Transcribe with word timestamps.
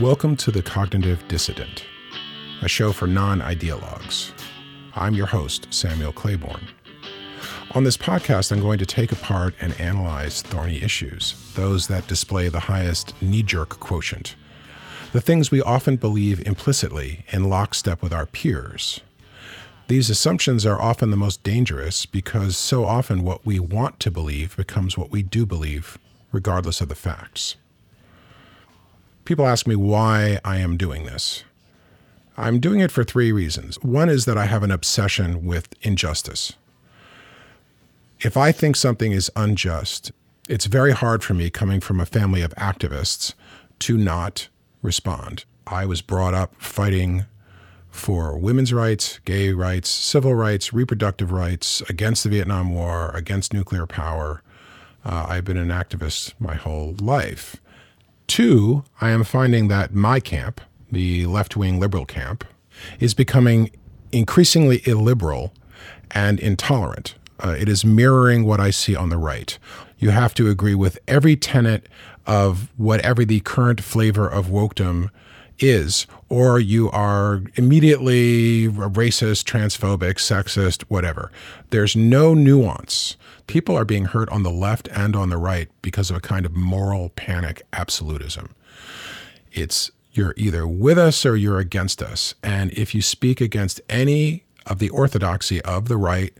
Welcome 0.00 0.36
to 0.36 0.50
The 0.50 0.62
Cognitive 0.62 1.22
Dissident, 1.28 1.84
a 2.62 2.68
show 2.68 2.92
for 2.92 3.06
non 3.06 3.40
ideologues. 3.40 4.32
I'm 4.94 5.12
your 5.12 5.26
host, 5.26 5.66
Samuel 5.68 6.12
Claiborne. 6.12 6.66
On 7.72 7.84
this 7.84 7.98
podcast, 7.98 8.52
I'm 8.52 8.62
going 8.62 8.78
to 8.78 8.86
take 8.86 9.12
apart 9.12 9.54
and 9.60 9.78
analyze 9.78 10.40
thorny 10.40 10.82
issues, 10.82 11.52
those 11.56 11.88
that 11.88 12.06
display 12.06 12.48
the 12.48 12.58
highest 12.58 13.20
knee 13.20 13.42
jerk 13.42 13.80
quotient, 13.80 14.34
the 15.12 15.20
things 15.20 15.50
we 15.50 15.60
often 15.60 15.96
believe 15.96 16.40
implicitly 16.46 17.26
in 17.30 17.50
lockstep 17.50 18.02
with 18.02 18.14
our 18.14 18.24
peers. 18.24 19.00
These 19.88 20.08
assumptions 20.08 20.64
are 20.64 20.80
often 20.80 21.10
the 21.10 21.18
most 21.18 21.42
dangerous 21.42 22.06
because 22.06 22.56
so 22.56 22.86
often 22.86 23.24
what 23.24 23.44
we 23.44 23.60
want 23.60 24.00
to 24.00 24.10
believe 24.10 24.56
becomes 24.56 24.96
what 24.96 25.10
we 25.10 25.22
do 25.22 25.44
believe, 25.44 25.98
regardless 26.32 26.80
of 26.80 26.88
the 26.88 26.94
facts. 26.94 27.56
People 29.24 29.46
ask 29.46 29.66
me 29.66 29.76
why 29.76 30.40
I 30.44 30.56
am 30.58 30.76
doing 30.76 31.04
this. 31.04 31.44
I'm 32.36 32.60
doing 32.60 32.80
it 32.80 32.90
for 32.90 33.04
three 33.04 33.30
reasons. 33.30 33.76
One 33.82 34.08
is 34.08 34.24
that 34.24 34.38
I 34.38 34.46
have 34.46 34.62
an 34.62 34.70
obsession 34.70 35.44
with 35.44 35.68
injustice. 35.82 36.54
If 38.20 38.36
I 38.36 38.52
think 38.52 38.76
something 38.76 39.12
is 39.12 39.30
unjust, 39.36 40.12
it's 40.48 40.66
very 40.66 40.92
hard 40.92 41.22
for 41.22 41.34
me 41.34 41.50
coming 41.50 41.80
from 41.80 42.00
a 42.00 42.06
family 42.06 42.42
of 42.42 42.54
activists 42.54 43.34
to 43.80 43.96
not 43.96 44.48
respond. 44.80 45.44
I 45.66 45.86
was 45.86 46.02
brought 46.02 46.34
up 46.34 46.54
fighting 46.58 47.24
for 47.90 48.36
women's 48.36 48.72
rights, 48.72 49.20
gay 49.24 49.52
rights, 49.52 49.88
civil 49.88 50.34
rights, 50.34 50.72
reproductive 50.72 51.30
rights, 51.30 51.80
against 51.88 52.24
the 52.24 52.30
Vietnam 52.30 52.74
War, 52.74 53.10
against 53.10 53.52
nuclear 53.52 53.86
power. 53.86 54.42
Uh, 55.04 55.26
I've 55.28 55.44
been 55.44 55.56
an 55.56 55.68
activist 55.68 56.32
my 56.40 56.54
whole 56.54 56.96
life. 57.00 57.56
Two, 58.32 58.82
I 58.98 59.10
am 59.10 59.24
finding 59.24 59.68
that 59.68 59.92
my 59.94 60.18
camp, 60.18 60.62
the 60.90 61.26
left 61.26 61.54
wing 61.54 61.78
liberal 61.78 62.06
camp, 62.06 62.44
is 62.98 63.12
becoming 63.12 63.70
increasingly 64.10 64.80
illiberal 64.86 65.52
and 66.12 66.40
intolerant. 66.40 67.14
Uh, 67.44 67.54
it 67.58 67.68
is 67.68 67.84
mirroring 67.84 68.46
what 68.46 68.58
I 68.58 68.70
see 68.70 68.96
on 68.96 69.10
the 69.10 69.18
right. 69.18 69.58
You 69.98 70.12
have 70.12 70.32
to 70.36 70.48
agree 70.48 70.74
with 70.74 70.98
every 71.06 71.36
tenet 71.36 71.90
of 72.26 72.72
whatever 72.78 73.26
the 73.26 73.40
current 73.40 73.82
flavor 73.82 74.26
of 74.26 74.46
wokedom 74.46 75.10
is, 75.58 76.06
or 76.30 76.58
you 76.58 76.90
are 76.90 77.42
immediately 77.56 78.66
racist, 78.68 79.44
transphobic, 79.44 80.14
sexist, 80.14 80.84
whatever. 80.88 81.30
There's 81.68 81.94
no 81.94 82.32
nuance. 82.32 83.18
People 83.46 83.76
are 83.76 83.84
being 83.84 84.06
hurt 84.06 84.28
on 84.30 84.42
the 84.42 84.50
left 84.50 84.88
and 84.92 85.14
on 85.14 85.30
the 85.30 85.36
right 85.36 85.68
because 85.82 86.10
of 86.10 86.16
a 86.16 86.20
kind 86.20 86.46
of 86.46 86.54
moral 86.54 87.10
panic 87.10 87.62
absolutism. 87.72 88.54
It's 89.52 89.90
you're 90.12 90.34
either 90.36 90.66
with 90.66 90.98
us 90.98 91.24
or 91.24 91.36
you're 91.36 91.58
against 91.58 92.02
us. 92.02 92.34
And 92.42 92.70
if 92.72 92.94
you 92.94 93.02
speak 93.02 93.40
against 93.40 93.80
any 93.88 94.44
of 94.66 94.78
the 94.78 94.90
orthodoxy 94.90 95.60
of 95.62 95.88
the 95.88 95.96
right, 95.96 96.34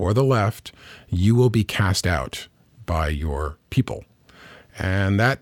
or 0.00 0.14
the 0.14 0.24
left, 0.24 0.72
you 1.08 1.34
will 1.34 1.50
be 1.50 1.62
cast 1.62 2.06
out 2.06 2.48
by 2.86 3.08
your 3.08 3.58
people. 3.68 4.04
And 4.78 5.20
that 5.20 5.40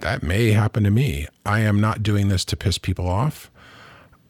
that 0.00 0.22
may 0.22 0.50
happen 0.50 0.84
to 0.84 0.90
me. 0.90 1.26
I 1.46 1.60
am 1.60 1.80
not 1.80 2.02
doing 2.02 2.28
this 2.28 2.44
to 2.46 2.56
piss 2.56 2.76
people 2.76 3.08
off. 3.08 3.50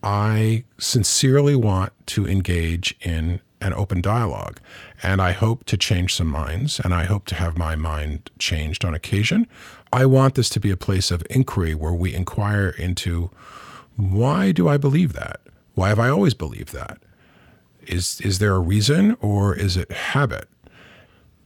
I 0.03 0.65
sincerely 0.79 1.57
want 1.57 1.93
to 2.09 2.29
engage 2.29 2.95
in 3.01 3.41
an 3.65 3.73
open 3.75 4.01
dialogue. 4.01 4.61
And 5.03 5.21
I 5.21 5.33
hope 5.33 5.65
to 5.65 5.77
change 5.77 6.15
some 6.15 6.29
minds, 6.29 6.79
and 6.79 6.95
I 6.95 7.05
hope 7.05 7.25
to 7.27 7.35
have 7.35 7.59
my 7.59 7.75
mind 7.75 8.31
changed 8.39 8.85
on 8.85 8.95
occasion. 8.95 9.49
I 9.93 10.07
want 10.07 10.35
this 10.35 10.49
to 10.51 10.61
be 10.61 10.71
a 10.71 10.77
place 10.77 11.11
of 11.11 11.25
inquiry 11.31 11.75
where 11.75 11.93
we 11.93 12.15
inquire 12.15 12.69
into 12.69 13.31
why 13.97 14.53
do 14.53 14.69
I 14.69 14.77
believe 14.77 15.13
that? 15.15 15.41
Why 15.75 15.89
have 15.89 15.99
I 15.99 16.09
always 16.09 16.35
believed 16.35 16.73
that? 16.73 16.99
Is, 17.83 18.21
is 18.21 18.39
there 18.39 18.55
a 18.55 18.61
reason 18.61 19.17
or 19.21 19.55
is 19.55 19.77
it 19.77 19.91
habit? 19.91 20.49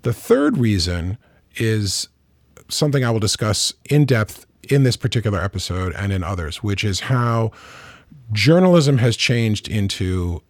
The 0.02 0.12
third 0.12 0.58
reason 0.58 1.18
is 1.56 2.08
something 2.68 3.04
I 3.04 3.10
will 3.10 3.20
discuss 3.20 3.72
in 3.88 4.04
depth 4.04 4.46
in 4.70 4.82
this 4.82 4.96
particular 4.96 5.40
episode 5.40 5.94
and 5.94 6.12
in 6.12 6.22
others, 6.22 6.62
which 6.62 6.84
is 6.84 7.00
how 7.00 7.50
journalism 8.32 8.98
has 8.98 9.16
changed 9.16 9.68
into 9.68 10.42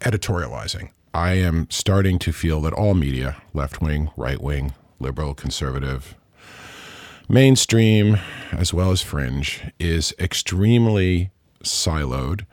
editorializing. 0.00 0.90
I 1.14 1.34
am 1.34 1.68
starting 1.70 2.18
to 2.18 2.32
feel 2.32 2.60
that 2.62 2.72
all 2.72 2.94
media, 2.94 3.36
left 3.52 3.80
wing, 3.80 4.10
right 4.16 4.40
wing, 4.40 4.74
liberal, 4.98 5.32
conservative, 5.32 6.16
mainstream, 7.28 8.18
as 8.50 8.74
well 8.74 8.90
as 8.90 9.00
fringe, 9.00 9.62
is 9.78 10.12
extremely 10.18 11.30
siloed 11.62 12.46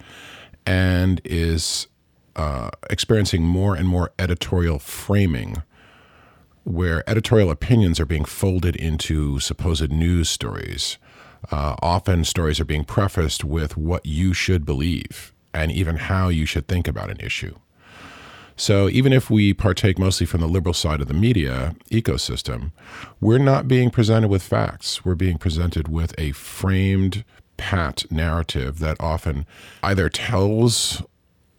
and 0.63 1.21
is 1.25 1.87
uh, 2.35 2.69
experiencing 2.87 3.41
more 3.41 3.73
and 3.73 3.87
more 3.87 4.11
editorial 4.19 4.77
framing, 4.77 5.63
where 6.63 7.03
editorial 7.09 7.49
opinions 7.49 7.99
are 7.99 8.05
being 8.05 8.25
folded 8.25 8.75
into 8.75 9.39
supposed 9.39 9.91
news 9.91 10.29
stories. 10.29 10.99
Uh, 11.49 11.75
often, 11.81 12.23
stories 12.23 12.59
are 12.59 12.65
being 12.65 12.83
prefaced 12.85 13.43
with 13.43 13.75
what 13.75 14.05
you 14.05 14.35
should 14.35 14.67
believe 14.67 15.33
and 15.51 15.71
even 15.71 15.95
how 15.95 16.29
you 16.29 16.45
should 16.45 16.67
think 16.67 16.87
about 16.87 17.09
an 17.09 17.19
issue. 17.19 17.55
So, 18.61 18.87
even 18.89 19.11
if 19.11 19.31
we 19.31 19.55
partake 19.55 19.97
mostly 19.97 20.27
from 20.27 20.41
the 20.41 20.47
liberal 20.47 20.75
side 20.75 21.01
of 21.01 21.07
the 21.07 21.15
media 21.15 21.75
ecosystem, 21.89 22.71
we're 23.19 23.39
not 23.39 23.67
being 23.67 23.89
presented 23.89 24.27
with 24.27 24.43
facts. 24.43 25.03
We're 25.03 25.15
being 25.15 25.39
presented 25.39 25.87
with 25.87 26.13
a 26.19 26.31
framed, 26.33 27.25
pat 27.57 28.03
narrative 28.11 28.77
that 28.77 28.97
often 28.99 29.47
either 29.81 30.09
tells 30.09 31.01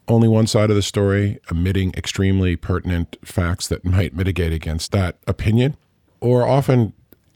only 0.07 0.29
one 0.29 0.47
side 0.47 0.69
of 0.69 0.77
the 0.77 0.81
story, 0.81 1.39
omitting 1.51 1.93
extremely 1.97 2.55
pertinent 2.55 3.17
facts 3.21 3.67
that 3.67 3.83
might 3.83 4.15
mitigate 4.15 4.53
against 4.53 4.93
that 4.93 5.17
opinion, 5.27 5.75
or 6.21 6.47
often 6.47 6.93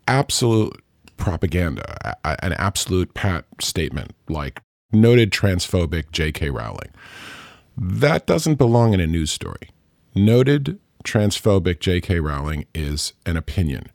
absolute 0.07 0.81
propaganda, 1.17 2.15
an 2.23 2.53
absolute 2.53 3.13
pat 3.13 3.43
statement 3.59 4.15
like 4.29 4.61
noted 4.93 5.29
transphobic 5.29 6.09
J.K. 6.13 6.51
Rowling. 6.51 6.93
That 7.77 8.25
doesn't 8.25 8.55
belong 8.55 8.93
in 8.93 8.99
a 8.99 9.05
news 9.05 9.29
story. 9.29 9.69
Noted 10.15 10.79
transphobic 11.03 11.79
J.K. 11.79 12.19
Rowling 12.19 12.65
is 12.73 13.13
an 13.25 13.37
opinion. 13.37 13.91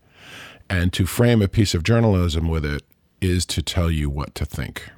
And 0.71 0.93
to 0.93 1.05
frame 1.05 1.43
a 1.43 1.49
piece 1.49 1.75
of 1.75 1.83
journalism 1.83 2.49
with 2.49 2.65
it 2.65 2.83
is 3.21 3.45
to 3.47 3.63
tell 3.63 3.91
you 3.91 4.09
what 4.09 4.35
to 4.37 4.45
think. 4.45 4.89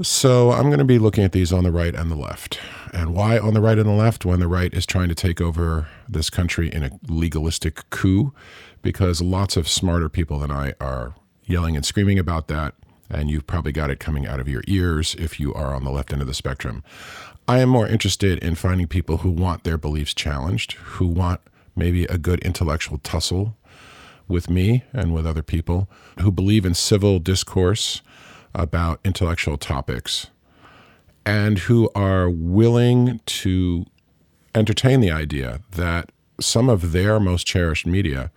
So 0.00 0.52
I'm 0.52 0.64
going 0.64 0.78
to 0.78 0.84
be 0.84 0.98
looking 0.98 1.22
at 1.22 1.32
these 1.32 1.52
on 1.52 1.64
the 1.64 1.70
right 1.70 1.94
and 1.94 2.10
the 2.10 2.16
left. 2.16 2.58
And 2.94 3.14
why 3.14 3.38
on 3.38 3.52
the 3.52 3.60
right 3.60 3.78
and 3.78 3.86
the 3.86 3.92
left 3.92 4.24
when 4.24 4.40
the 4.40 4.48
right 4.48 4.72
is 4.72 4.86
trying 4.86 5.10
to 5.10 5.14
take 5.14 5.40
over 5.40 5.86
this 6.08 6.30
country 6.30 6.72
in 6.72 6.82
a 6.82 6.98
legalistic 7.06 7.88
coup? 7.90 8.32
Because 8.80 9.20
lots 9.20 9.56
of 9.56 9.68
smarter 9.68 10.08
people 10.08 10.38
than 10.38 10.50
I 10.50 10.72
are 10.80 11.14
yelling 11.44 11.76
and 11.76 11.84
screaming 11.84 12.18
about 12.18 12.48
that. 12.48 12.74
And 13.12 13.30
you've 13.30 13.46
probably 13.46 13.72
got 13.72 13.90
it 13.90 14.00
coming 14.00 14.26
out 14.26 14.40
of 14.40 14.48
your 14.48 14.64
ears 14.66 15.14
if 15.18 15.38
you 15.38 15.54
are 15.54 15.74
on 15.74 15.84
the 15.84 15.90
left 15.90 16.12
end 16.12 16.22
of 16.22 16.26
the 16.26 16.34
spectrum. 16.34 16.82
I 17.46 17.60
am 17.60 17.68
more 17.68 17.86
interested 17.86 18.38
in 18.38 18.54
finding 18.54 18.86
people 18.86 19.18
who 19.18 19.30
want 19.30 19.64
their 19.64 19.76
beliefs 19.78 20.14
challenged, 20.14 20.72
who 20.72 21.06
want 21.06 21.40
maybe 21.76 22.04
a 22.06 22.18
good 22.18 22.40
intellectual 22.40 22.98
tussle 22.98 23.56
with 24.28 24.48
me 24.48 24.84
and 24.92 25.12
with 25.12 25.26
other 25.26 25.42
people, 25.42 25.88
who 26.20 26.32
believe 26.32 26.64
in 26.64 26.74
civil 26.74 27.18
discourse 27.18 28.00
about 28.54 29.00
intellectual 29.04 29.58
topics 29.58 30.28
and 31.24 31.60
who 31.60 31.90
are 31.94 32.28
willing 32.28 33.20
to 33.26 33.86
entertain 34.54 35.00
the 35.00 35.10
idea 35.10 35.60
that 35.72 36.10
some 36.40 36.68
of 36.68 36.92
their 36.92 37.20
most 37.20 37.46
cherished 37.46 37.86
media 37.86 38.30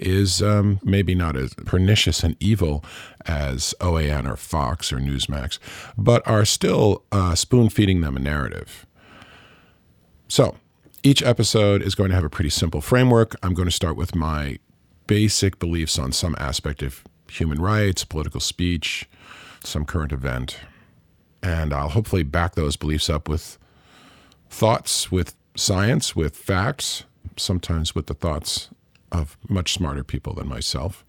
is 0.00 0.42
um, 0.42 0.80
maybe 0.82 1.14
not 1.14 1.36
as 1.36 1.54
pernicious 1.54 2.22
and 2.22 2.36
evil 2.40 2.84
as 3.26 3.74
OAN 3.80 4.28
or 4.30 4.36
Fox 4.36 4.92
or 4.92 4.98
Newsmax, 4.98 5.58
but 5.96 6.26
are 6.26 6.44
still 6.44 7.04
uh, 7.12 7.34
spoon 7.34 7.68
feeding 7.68 8.00
them 8.00 8.16
a 8.16 8.20
narrative. 8.20 8.86
So 10.28 10.56
each 11.02 11.22
episode 11.22 11.82
is 11.82 11.94
going 11.94 12.10
to 12.10 12.14
have 12.14 12.24
a 12.24 12.30
pretty 12.30 12.50
simple 12.50 12.80
framework. 12.80 13.34
I'm 13.42 13.54
going 13.54 13.68
to 13.68 13.74
start 13.74 13.96
with 13.96 14.14
my 14.14 14.58
basic 15.06 15.58
beliefs 15.58 15.98
on 15.98 16.12
some 16.12 16.36
aspect 16.38 16.82
of 16.82 17.02
human 17.28 17.60
rights, 17.60 18.04
political 18.04 18.40
speech, 18.40 19.08
some 19.64 19.84
current 19.84 20.12
event. 20.12 20.58
And 21.42 21.72
I'll 21.72 21.88
hopefully 21.88 22.22
back 22.22 22.54
those 22.54 22.76
beliefs 22.76 23.08
up 23.08 23.28
with 23.28 23.58
thoughts, 24.50 25.10
with 25.10 25.34
science, 25.56 26.14
with 26.14 26.36
facts, 26.36 27.04
sometimes 27.36 27.94
with 27.94 28.06
the 28.06 28.14
thoughts 28.14 28.68
of 29.12 29.36
much 29.48 29.72
smarter 29.72 30.04
people 30.04 30.34
than 30.34 30.48
myself. 30.48 31.04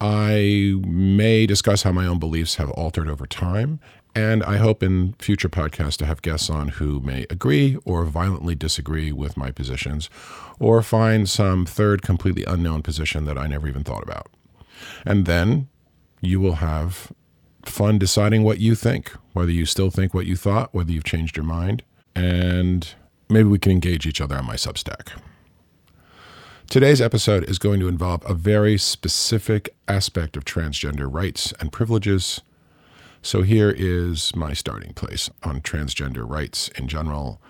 I 0.00 0.74
may 0.86 1.46
discuss 1.46 1.82
how 1.82 1.92
my 1.92 2.06
own 2.06 2.18
beliefs 2.18 2.56
have 2.56 2.70
altered 2.70 3.08
over 3.08 3.26
time, 3.26 3.80
and 4.14 4.44
I 4.44 4.58
hope 4.58 4.82
in 4.82 5.14
future 5.18 5.48
podcasts 5.48 5.96
to 5.98 6.06
have 6.06 6.22
guests 6.22 6.50
on 6.50 6.68
who 6.68 7.00
may 7.00 7.26
agree 7.30 7.78
or 7.84 8.04
violently 8.04 8.54
disagree 8.54 9.12
with 9.12 9.36
my 9.36 9.50
positions, 9.50 10.10
or 10.60 10.82
find 10.82 11.28
some 11.28 11.64
third 11.64 12.02
completely 12.02 12.44
unknown 12.44 12.82
position 12.82 13.24
that 13.24 13.38
I 13.38 13.46
never 13.46 13.66
even 13.66 13.82
thought 13.82 14.02
about. 14.02 14.30
And 15.04 15.26
then 15.26 15.68
you 16.20 16.40
will 16.40 16.56
have 16.56 17.12
fun 17.64 17.98
deciding 17.98 18.42
what 18.42 18.58
you 18.60 18.74
think, 18.74 19.12
whether 19.32 19.50
you 19.50 19.66
still 19.66 19.90
think 19.90 20.12
what 20.12 20.26
you 20.26 20.36
thought, 20.36 20.74
whether 20.74 20.92
you've 20.92 21.04
changed 21.04 21.36
your 21.36 21.46
mind, 21.46 21.82
and 22.14 22.94
maybe 23.28 23.48
we 23.48 23.58
can 23.58 23.72
engage 23.72 24.06
each 24.06 24.20
other 24.20 24.36
on 24.36 24.44
my 24.44 24.56
Substack. 24.56 25.12
Today's 26.68 27.00
episode 27.00 27.48
is 27.48 27.60
going 27.60 27.78
to 27.78 27.88
involve 27.88 28.28
a 28.28 28.34
very 28.34 28.78
specific 28.78 29.76
aspect 29.86 30.36
of 30.36 30.44
transgender 30.44 31.06
rights 31.08 31.52
and 31.60 31.70
privileges. 31.70 32.40
So 33.22 33.42
here 33.42 33.70
is 33.70 34.34
my 34.34 34.54
starting 34.54 34.92
place 34.92 35.30
on 35.44 35.60
transgender 35.60 36.28
rights 36.28 36.68
in 36.76 36.88
general, 36.88 37.40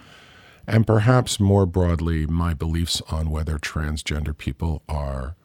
and 0.66 0.86
perhaps 0.86 1.40
more 1.40 1.64
broadly, 1.64 2.26
my 2.26 2.52
beliefs 2.52 3.00
on 3.10 3.30
whether 3.30 3.58
transgender 3.58 4.36
people 4.36 4.82
are 4.90 5.36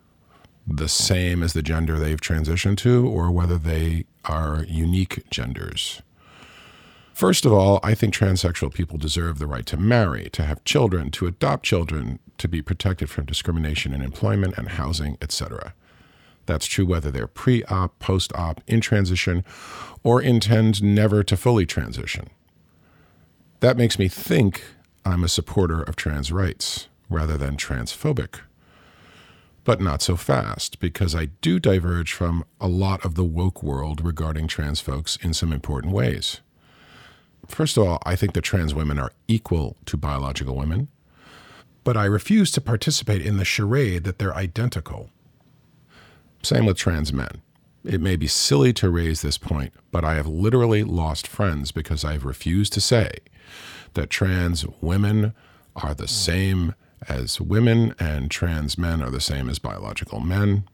the 0.68 0.90
same 0.90 1.42
as 1.42 1.54
the 1.54 1.64
gender 1.64 1.98
they've 1.98 2.20
transitioned 2.20 2.78
to 2.80 3.08
or 3.08 3.32
whether 3.32 3.58
they 3.58 4.06
are 4.26 4.66
unique 4.68 5.24
genders. 5.30 6.02
First 7.20 7.46
of 7.46 7.52
all, 7.52 7.82
I 7.84 7.96
think 7.96 8.14
transsexual 8.14 8.74
people 8.74 8.98
deserve 8.98 9.40
the 9.40 9.46
right 9.46 9.66
to 9.66 9.76
marry, 9.76 10.30
to 10.30 10.44
have 10.44 10.64
children, 10.64 11.12
to 11.12 11.28
adopt 11.28 11.66
children, 11.66 12.20
to 12.38 12.48
be 12.48 12.62
protected 12.62 13.10
from 13.10 13.26
discrimination 13.26 13.94
in 13.94 14.02
employment 14.02 14.58
and 14.58 14.70
housing, 14.70 15.18
etc. 15.22 15.74
That's 16.46 16.66
true 16.66 16.86
whether 16.86 17.12
they're 17.12 17.28
pre 17.28 17.66
op, 17.66 18.00
post 18.00 18.32
op, 18.36 18.62
in 18.68 18.80
transition, 18.80 19.44
or 20.02 20.22
intend 20.22 20.82
never 20.82 21.22
to 21.22 21.36
fully 21.36 21.66
transition. 21.66 22.30
That 23.60 23.76
makes 23.76 24.00
me 24.00 24.08
think 24.08 24.64
I'm 25.04 25.26
a 25.26 25.28
supporter 25.28 25.84
of 25.84 25.98
trans 25.98 26.32
rights 26.32 26.88
rather 27.10 27.38
than 27.38 27.58
transphobic 27.58 28.40
but 29.66 29.82
not 29.82 30.02
so 30.02 30.16
fast, 30.16 30.80
because 30.80 31.14
I 31.14 31.26
do 31.42 31.60
diverge 31.60 32.14
from 32.14 32.46
a 32.62 32.68
lot 32.70 33.04
of 33.06 33.16
the 33.16 33.26
woke 33.26 33.62
world 33.62 34.04
regarding 34.04 34.48
trans 34.48 34.80
folks 34.80 35.18
in 35.18 35.34
some 35.34 35.52
important 35.52 35.94
ways. 35.94 36.40
First 37.50 37.78
of 37.78 37.88
all, 37.88 38.00
I 38.06 38.16
think 38.16 38.34
that 38.34 38.42
trans 38.42 38.74
women 38.74 39.00
are 39.00 39.12
equal 39.28 39.76
to 39.86 39.98
biological 39.98 40.56
women, 40.56 40.88
but 41.84 41.98
I 41.98 42.06
refuse 42.06 42.52
to 42.52 42.62
participate 42.62 43.22
in 43.22 43.38
the 43.38 43.46
charade 43.46 44.04
that 44.06 44.20
they're 44.20 44.36
identical. 44.36 45.10
Same 46.42 46.66
with 46.66 46.78
trans 46.78 47.12
men. 47.12 47.42
It 47.84 48.02
may 48.02 48.16
be 48.16 48.28
silly 48.28 48.72
to 48.74 48.90
raise 48.90 49.22
this 49.22 49.38
point, 49.38 49.74
but 49.92 50.06
I 50.06 50.16
have 50.16 50.28
literally 50.28 50.84
lost 50.84 51.28
friends 51.28 51.72
because 51.72 52.06
I 52.06 52.14
have 52.14 52.26
refused 52.26 52.72
to 52.74 52.82
say 52.82 53.12
that 53.94 54.10
trans 54.10 54.66
women 54.82 55.34
are 55.76 55.94
the 55.94 56.08
same 56.08 56.76
as 57.08 57.42
women 57.42 57.96
and 58.00 58.30
trans 58.30 58.78
men 58.78 59.02
are 59.02 59.10
the 59.10 59.22
same 59.22 59.50
as 59.50 59.60
biological 59.60 60.20
men. 60.20 60.66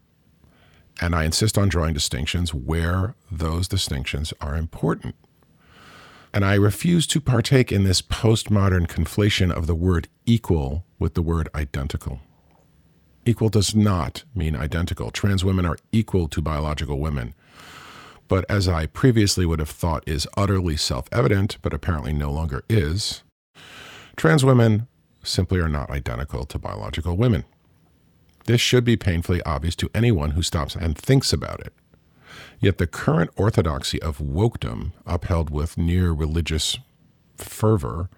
And 0.99 1.15
I 1.15 1.23
insist 1.23 1.57
on 1.57 1.69
drawing 1.69 1.93
distinctions 1.93 2.53
where 2.53 3.15
those 3.31 3.67
distinctions 3.67 4.33
are 4.41 4.55
important. 4.55 5.15
And 6.35 6.43
I 6.43 6.55
refuse 6.55 7.07
to 7.07 7.21
partake 7.21 7.71
in 7.71 7.85
this 7.85 8.01
postmodern 8.01 8.87
conflation 8.87 9.53
of 9.53 9.67
the 9.67 9.73
word 9.73 10.09
equal 10.25 10.83
with 10.99 11.13
the 11.13 11.21
word 11.21 11.47
identical. 11.55 12.19
Equal 13.25 13.47
does 13.47 13.73
not 13.73 14.25
mean 14.35 14.53
identical. 14.53 15.11
Trans 15.11 15.45
women 15.45 15.65
are 15.65 15.77
equal 15.93 16.27
to 16.27 16.41
biological 16.41 16.99
women. 16.99 17.33
But 18.27 18.43
as 18.49 18.67
I 18.67 18.85
previously 18.85 19.45
would 19.45 19.59
have 19.59 19.69
thought 19.69 20.03
is 20.05 20.27
utterly 20.35 20.75
self 20.75 21.07
evident, 21.09 21.57
but 21.61 21.73
apparently 21.73 22.11
no 22.11 22.31
longer 22.31 22.65
is, 22.67 23.23
trans 24.17 24.43
women 24.43 24.89
simply 25.23 25.61
are 25.61 25.69
not 25.69 25.89
identical 25.89 26.43
to 26.47 26.59
biological 26.59 27.15
women. 27.15 27.45
This 28.43 28.59
should 28.59 28.83
be 28.83 28.97
painfully 28.97 29.41
obvious 29.43 29.75
to 29.77 29.89
anyone 29.95 30.31
who 30.31 30.41
stops 30.41 30.75
and 30.75 30.97
thinks 30.97 31.31
about 31.31 31.61
it. 31.61 31.71
Yet 32.59 32.77
the 32.77 32.87
current 32.87 33.31
orthodoxy 33.35 34.01
of 34.01 34.19
wokedom, 34.19 34.91
upheld 35.05 35.49
with 35.49 35.77
near 35.77 36.11
religious 36.11 36.77
fervor, 37.37 38.09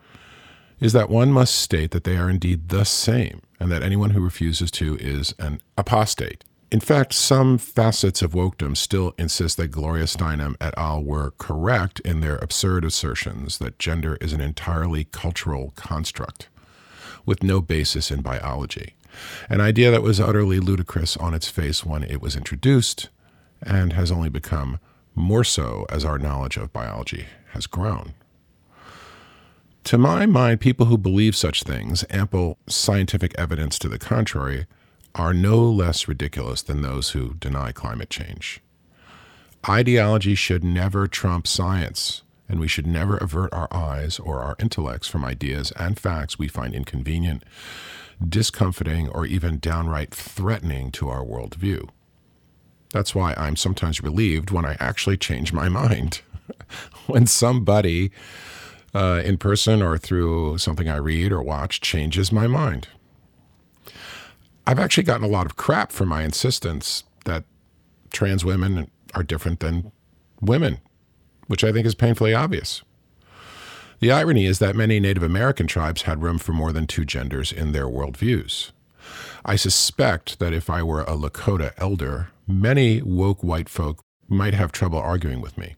is 0.80 0.94
that 0.94 1.10
one 1.10 1.32
must 1.32 1.56
state 1.56 1.92
that 1.92 2.04
they 2.04 2.18
are 2.18 2.30
indeed 2.30 2.70
the 2.70 2.84
same, 2.84 3.42
and 3.60 3.72
that 3.72 3.82
anyone 3.82 4.12
who 4.12 4.22
refuses 4.22 4.70
to 4.72 4.96
is 4.98 5.34
an 5.40 5.60
apostate. 5.78 6.44
In 6.70 6.80
fact, 6.82 7.14
some 7.14 7.58
facets 7.58 8.22
of 8.22 8.34
wokedom 8.34 8.76
still 8.76 9.16
insist 9.18 9.56
that 9.58 9.70
Gloria 9.70 10.04
Steinem 10.04 10.56
et 10.60 10.74
al. 10.78 11.02
were 11.02 11.32
correct 11.38 12.02
in 12.02 12.20
their 12.20 12.36
absurd 12.38 12.84
assertions 12.84 13.58
that 13.60 13.80
gender 13.80 14.18
is 14.20 14.34
an 14.34 14.42
entirely 14.42 15.06
cultural 15.06 15.72
construct 15.76 16.50
with 17.26 17.42
no 17.42 17.62
basis 17.62 18.12
in 18.12 18.22
biology. 18.22 18.96
An 19.50 19.62
idea 19.62 19.92
that 19.92 20.04
was 20.04 20.20
utterly 20.20 20.60
ludicrous 20.60 21.16
on 21.18 21.34
its 21.34 21.48
face 21.48 21.86
when 21.86 22.04
it 22.04 22.22
was 22.22 22.36
introduced 22.36 23.10
and 23.62 23.94
has 23.94 24.12
only 24.12 24.30
become 24.30 24.80
more 25.16 25.44
so 25.44 25.86
as 25.90 26.06
our 26.06 26.20
knowledge 26.20 26.58
of 26.58 26.74
biology 26.74 27.26
has 27.54 27.68
grown. 27.68 28.14
To 29.86 29.98
my 29.98 30.26
mind, 30.26 30.60
people 30.60 30.88
who 30.88 30.98
believe 30.98 31.36
such 31.36 31.64
things, 31.64 32.04
ample 32.10 32.58
scientific 32.68 33.34
evidence 33.38 33.80
to 33.80 33.90
the 33.90 33.98
contrary, 33.98 34.66
are 35.16 35.34
no 35.34 35.64
less 35.64 36.08
ridiculous 36.08 36.62
than 36.62 36.82
those 36.82 37.12
who 37.12 37.36
deny 37.36 37.72
climate 37.72 38.10
change. 38.10 38.62
Ideology 39.68 40.36
should 40.36 40.64
never 40.64 41.08
trump 41.08 41.48
science 41.48 42.22
and 42.50 42.60
we 42.60 42.68
should 42.68 42.88
never 42.88 43.18
avert 43.18 43.54
our 43.54 43.68
eyes 43.74 44.20
or 44.20 44.40
our 44.40 44.56
intellects 44.60 45.08
from 45.08 45.26
ideas 45.26 45.72
and 45.78 46.00
facts 46.00 46.40
we 46.40 46.48
find 46.48 46.74
inconvenient, 46.74 47.44
discomforting, 48.28 49.10
or 49.10 49.26
even 49.26 49.60
downright 49.60 50.14
threatening 50.14 50.92
to 50.92 51.10
our 51.10 51.24
worldview. 51.24 51.90
That's 52.92 53.14
why 53.14 53.34
I'm 53.38 53.56
sometimes 53.56 54.02
relieved 54.02 54.52
when 54.52 54.66
I 54.66 54.78
actually 54.80 55.18
change 55.18 55.54
my 55.54 55.70
mind. 55.70 56.22
when 57.08 57.28
somebody 57.28 58.12
uh, 58.94 59.22
in 59.24 59.38
person 59.38 59.82
or 59.82 59.98
through 59.98 60.58
something 60.58 60.90
I 60.90 60.96
read 60.98 61.32
or 61.32 61.42
watch 61.42 61.82
changes 61.82 62.32
my 62.32 62.48
mind. 62.48 62.88
I've 64.66 64.80
actually 64.80 65.04
gotten 65.04 65.26
a 65.26 65.30
lot 65.30 65.46
of 65.46 65.56
crap 65.56 65.92
for 65.92 66.06
my 66.06 66.24
insistence 66.24 67.04
that 67.26 67.44
trans 68.12 68.44
women 68.44 68.90
are 69.14 69.24
different 69.24 69.60
than 69.60 69.92
women 70.42 70.80
which 71.48 71.64
I 71.64 71.72
think 71.72 71.86
is 71.86 71.96
painfully 71.96 72.34
obvious. 72.34 72.84
The 74.00 74.12
irony 74.12 74.46
is 74.46 74.60
that 74.60 74.76
many 74.76 75.00
Native 75.00 75.24
American 75.24 75.66
tribes 75.66 76.04
had 76.04 76.22
room 76.22 76.38
for 76.38 76.52
more 76.52 76.72
than 76.72 76.86
two 76.86 77.04
genders 77.04 77.52
in 77.52 77.72
their 77.72 77.88
worldviews. 77.88 78.72
I 79.44 79.56
suspect 79.56 80.40
that 80.40 80.54
if 80.54 80.70
I 80.70 80.84
were 80.84 81.02
a 81.02 81.16
Lakota 81.16 81.74
elder, 81.78 82.30
many 82.48 83.02
woke 83.02 83.44
white 83.44 83.70
folk 83.70 84.02
might 84.28 84.54
have 84.54 84.72
trouble 84.72 85.00
arguing 85.00 85.42
with 85.42 85.58
me, 85.58 85.76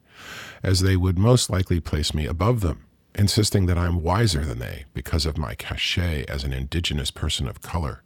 as 0.63 0.81
they 0.81 0.95
would 0.95 1.17
most 1.17 1.49
likely 1.49 1.79
place 1.79 2.13
me 2.13 2.25
above 2.25 2.61
them, 2.61 2.85
insisting 3.15 3.65
that 3.65 3.77
I'm 3.77 4.01
wiser 4.01 4.45
than 4.45 4.59
they 4.59 4.85
because 4.93 5.25
of 5.25 5.37
my 5.37 5.55
cachet 5.55 6.25
as 6.27 6.43
an 6.43 6.53
indigenous 6.53 7.11
person 7.11 7.47
of 7.47 7.61
color. 7.61 8.03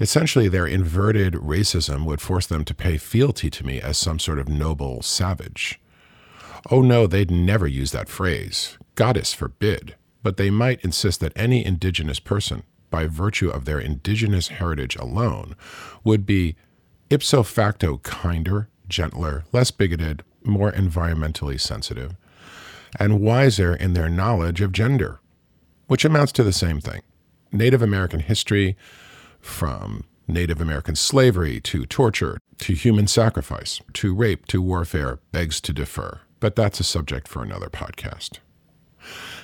Essentially, 0.00 0.48
their 0.48 0.66
inverted 0.66 1.34
racism 1.34 2.04
would 2.04 2.20
force 2.20 2.46
them 2.46 2.64
to 2.64 2.74
pay 2.74 2.96
fealty 2.96 3.48
to 3.50 3.64
me 3.64 3.80
as 3.80 3.96
some 3.96 4.18
sort 4.18 4.38
of 4.38 4.48
noble 4.48 5.02
savage. 5.02 5.80
Oh 6.70 6.82
no, 6.82 7.06
they'd 7.06 7.30
never 7.30 7.66
use 7.66 7.92
that 7.92 8.08
phrase. 8.08 8.76
Goddess 8.94 9.32
forbid. 9.32 9.94
But 10.22 10.36
they 10.36 10.50
might 10.50 10.82
insist 10.82 11.20
that 11.20 11.36
any 11.36 11.64
indigenous 11.64 12.18
person, 12.18 12.62
by 12.90 13.06
virtue 13.06 13.50
of 13.50 13.66
their 13.66 13.78
indigenous 13.78 14.48
heritage 14.48 14.96
alone, 14.96 15.54
would 16.02 16.24
be 16.24 16.56
ipso 17.10 17.42
facto 17.42 17.98
kinder, 17.98 18.68
gentler, 18.88 19.44
less 19.52 19.70
bigoted, 19.70 20.22
more 20.42 20.72
environmentally 20.72 21.60
sensitive, 21.60 22.14
and 22.98 23.20
wiser 23.20 23.74
in 23.74 23.94
their 23.94 24.08
knowledge 24.08 24.60
of 24.60 24.72
gender, 24.72 25.20
which 25.86 26.04
amounts 26.04 26.32
to 26.32 26.42
the 26.42 26.52
same 26.52 26.80
thing. 26.80 27.02
Native 27.52 27.82
American 27.82 28.20
history, 28.20 28.76
from 29.40 30.04
Native 30.26 30.60
American 30.60 30.96
slavery 30.96 31.60
to 31.60 31.84
torture 31.86 32.38
to 32.58 32.72
human 32.72 33.06
sacrifice 33.06 33.80
to 33.92 34.14
rape 34.14 34.46
to 34.46 34.62
warfare, 34.62 35.18
begs 35.32 35.60
to 35.60 35.72
differ 35.72 36.22
but 36.44 36.56
that's 36.56 36.78
a 36.78 36.84
subject 36.84 37.26
for 37.26 37.42
another 37.42 37.70
podcast. 37.70 38.40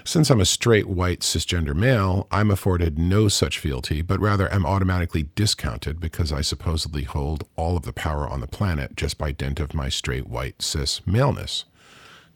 Since 0.04 0.30
I'm 0.30 0.40
a 0.40 0.46
straight 0.46 0.88
white 0.88 1.20
cisgender 1.20 1.74
male, 1.74 2.26
I'm 2.30 2.50
afforded 2.50 2.98
no 2.98 3.28
such 3.28 3.58
fealty, 3.58 4.02
but 4.02 4.18
rather 4.18 4.52
am 4.52 4.64
automatically 4.64 5.28
discounted 5.34 6.00
because 6.00 6.32
I 6.32 6.40
supposedly 6.40 7.04
hold 7.04 7.44
all 7.56 7.76
of 7.76 7.82
the 7.82 7.92
power 7.92 8.26
on 8.26 8.40
the 8.40 8.46
planet 8.46 8.96
just 8.96 9.18
by 9.18 9.32
dint 9.32 9.60
of 9.60 9.74
my 9.74 9.88
straight 9.88 10.26
white 10.26 10.62
cis 10.62 11.02
maleness. 11.06 11.64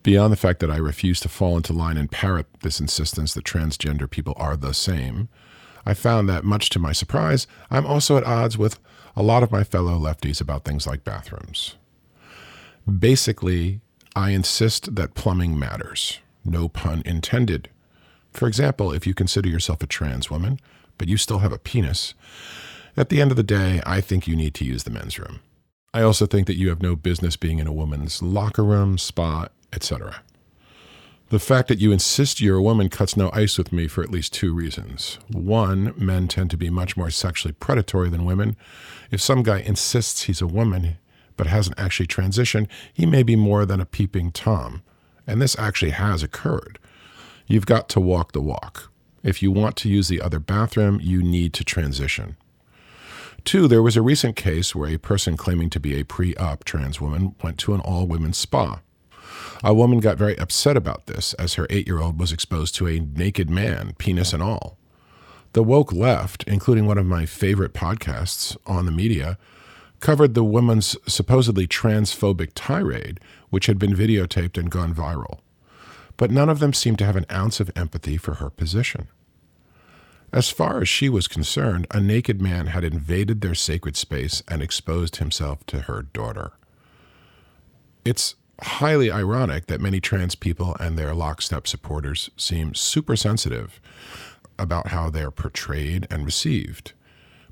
Beyond 0.03 0.31
the 0.31 0.37
fact 0.37 0.59
that 0.59 0.69
I 0.69 0.77
refuse 0.77 1.19
to 1.21 1.29
fall 1.29 1.57
into 1.57 1.73
line 1.73 1.97
and 1.97 2.11
parrot 2.11 2.45
this 2.61 2.79
insistence 2.79 3.33
that 3.33 3.43
transgender 3.43 4.09
people 4.09 4.35
are 4.37 4.55
the 4.55 4.73
same, 4.73 5.27
I 5.85 5.95
found 5.95 6.29
that, 6.29 6.43
much 6.43 6.69
to 6.71 6.79
my 6.79 6.91
surprise, 6.91 7.47
I'm 7.71 7.85
also 7.85 8.17
at 8.17 8.23
odds 8.23 8.57
with 8.57 8.79
a 9.15 9.23
lot 9.23 9.43
of 9.43 9.51
my 9.51 9.63
fellow 9.63 9.97
lefties 9.97 10.39
about 10.39 10.65
things 10.65 10.85
like 10.85 11.03
bathrooms. 11.03 11.75
Basically, 12.87 13.81
I 14.15 14.29
insist 14.31 14.95
that 14.95 15.15
plumbing 15.15 15.57
matters. 15.57 16.19
No 16.45 16.69
pun 16.69 17.01
intended. 17.05 17.69
For 18.31 18.47
example, 18.47 18.91
if 18.91 19.07
you 19.07 19.13
consider 19.13 19.49
yourself 19.49 19.81
a 19.81 19.87
trans 19.87 20.29
woman, 20.29 20.59
but 20.97 21.07
you 21.07 21.17
still 21.17 21.39
have 21.39 21.51
a 21.51 21.57
penis, 21.57 22.13
at 22.97 23.09
the 23.09 23.21
end 23.21 23.31
of 23.31 23.37
the 23.37 23.43
day, 23.43 23.81
I 23.85 23.99
think 23.99 24.27
you 24.27 24.35
need 24.35 24.53
to 24.55 24.65
use 24.65 24.83
the 24.83 24.91
men's 24.91 25.19
room. 25.19 25.41
I 25.93 26.01
also 26.01 26.25
think 26.25 26.47
that 26.47 26.57
you 26.57 26.69
have 26.69 26.81
no 26.81 26.95
business 26.95 27.35
being 27.35 27.59
in 27.59 27.67
a 27.67 27.73
woman's 27.73 28.21
locker 28.21 28.63
room, 28.63 28.97
spa, 28.97 29.47
etc. 29.73 30.21
The 31.29 31.39
fact 31.39 31.67
that 31.69 31.79
you 31.79 31.91
insist 31.91 32.39
you're 32.39 32.57
a 32.57 32.61
woman 32.61 32.87
cuts 32.87 33.17
no 33.17 33.31
ice 33.33 33.57
with 33.57 33.73
me 33.73 33.87
for 33.87 34.03
at 34.03 34.11
least 34.11 34.33
two 34.33 34.53
reasons. 34.53 35.17
One, 35.31 35.93
men 35.97 36.27
tend 36.27 36.51
to 36.51 36.57
be 36.57 36.69
much 36.69 36.95
more 36.95 37.09
sexually 37.09 37.53
predatory 37.53 38.09
than 38.09 38.25
women. 38.25 38.55
If 39.09 39.21
some 39.21 39.41
guy 39.41 39.59
insists 39.59 40.23
he's 40.23 40.41
a 40.41 40.47
woman 40.47 40.97
but 41.35 41.47
hasn't 41.47 41.79
actually 41.79 42.07
transitioned, 42.07 42.67
he 42.93 43.05
may 43.05 43.23
be 43.23 43.35
more 43.35 43.65
than 43.65 43.81
a 43.81 43.85
peeping 43.85 44.31
Tom. 44.31 44.83
And 45.27 45.41
this 45.41 45.57
actually 45.57 45.91
has 45.91 46.23
occurred. 46.23 46.79
You've 47.47 47.65
got 47.65 47.89
to 47.89 47.99
walk 47.99 48.31
the 48.31 48.41
walk. 48.41 48.91
If 49.23 49.41
you 49.41 49.51
want 49.51 49.75
to 49.77 49.89
use 49.89 50.07
the 50.07 50.21
other 50.21 50.39
bathroom, 50.39 50.99
you 51.01 51.23
need 51.23 51.53
to 51.53 51.63
transition. 51.63 52.37
Two, 53.43 53.67
there 53.67 53.83
was 53.83 53.95
a 53.95 54.01
recent 54.01 54.35
case 54.35 54.73
where 54.73 54.89
a 54.89 54.97
person 54.97 55.37
claiming 55.37 55.69
to 55.71 55.79
be 55.79 55.99
a 55.99 56.05
pre 56.05 56.35
op 56.35 56.63
trans 56.63 56.99
woman 56.99 57.35
went 57.43 57.59
to 57.59 57.73
an 57.73 57.79
all 57.79 58.07
women's 58.07 58.37
spa. 58.37 58.81
A 59.63 59.73
woman 59.73 59.99
got 59.99 60.17
very 60.17 60.37
upset 60.37 60.75
about 60.75 61.05
this 61.05 61.33
as 61.35 61.53
her 61.53 61.67
eight 61.69 61.87
year 61.87 61.99
old 61.99 62.19
was 62.19 62.31
exposed 62.31 62.75
to 62.75 62.87
a 62.87 62.99
naked 62.99 63.49
man, 63.49 63.93
penis 63.97 64.33
and 64.33 64.43
all. 64.43 64.77
The 65.53 65.63
woke 65.63 65.93
left, 65.93 66.43
including 66.47 66.85
one 66.85 66.97
of 66.97 67.05
my 67.05 67.25
favorite 67.25 67.73
podcasts 67.73 68.57
on 68.65 68.85
the 68.85 68.91
media, 68.91 69.37
covered 69.99 70.33
the 70.33 70.43
woman's 70.43 70.97
supposedly 71.07 71.67
transphobic 71.67 72.51
tirade, 72.55 73.19
which 73.55 73.67
had 73.67 73.79
been 73.79 73.95
videotaped 73.95 74.57
and 74.57 74.69
gone 74.69 74.93
viral. 74.93 75.39
But 76.17 76.29
none 76.29 76.49
of 76.49 76.59
them 76.59 76.73
seemed 76.73 76.99
to 76.99 77.05
have 77.05 77.15
an 77.15 77.25
ounce 77.31 77.61
of 77.61 77.71
empathy 77.73 78.17
for 78.17 78.33
her 78.33 78.49
position. 78.49 79.07
As 80.33 80.49
far 80.49 80.81
as 80.81 80.89
she 80.89 81.07
was 81.07 81.29
concerned, 81.29 81.87
a 81.89 82.01
naked 82.01 82.41
man 82.41 82.67
had 82.67 82.83
invaded 82.83 83.39
their 83.39 83.55
sacred 83.55 83.95
space 83.95 84.43
and 84.49 84.61
exposed 84.61 85.15
himself 85.15 85.65
to 85.67 85.83
her 85.83 86.01
daughter. 86.01 86.51
It's 88.03 88.35
highly 88.61 89.09
ironic 89.09 89.67
that 89.67 89.79
many 89.79 90.01
trans 90.01 90.35
people 90.35 90.75
and 90.77 90.99
their 90.99 91.13
lockstep 91.13 91.65
supporters 91.65 92.29
seem 92.35 92.73
super 92.73 93.15
sensitive 93.15 93.79
about 94.59 94.87
how 94.87 95.09
they're 95.09 95.31
portrayed 95.31 96.07
and 96.11 96.25
received, 96.25 96.91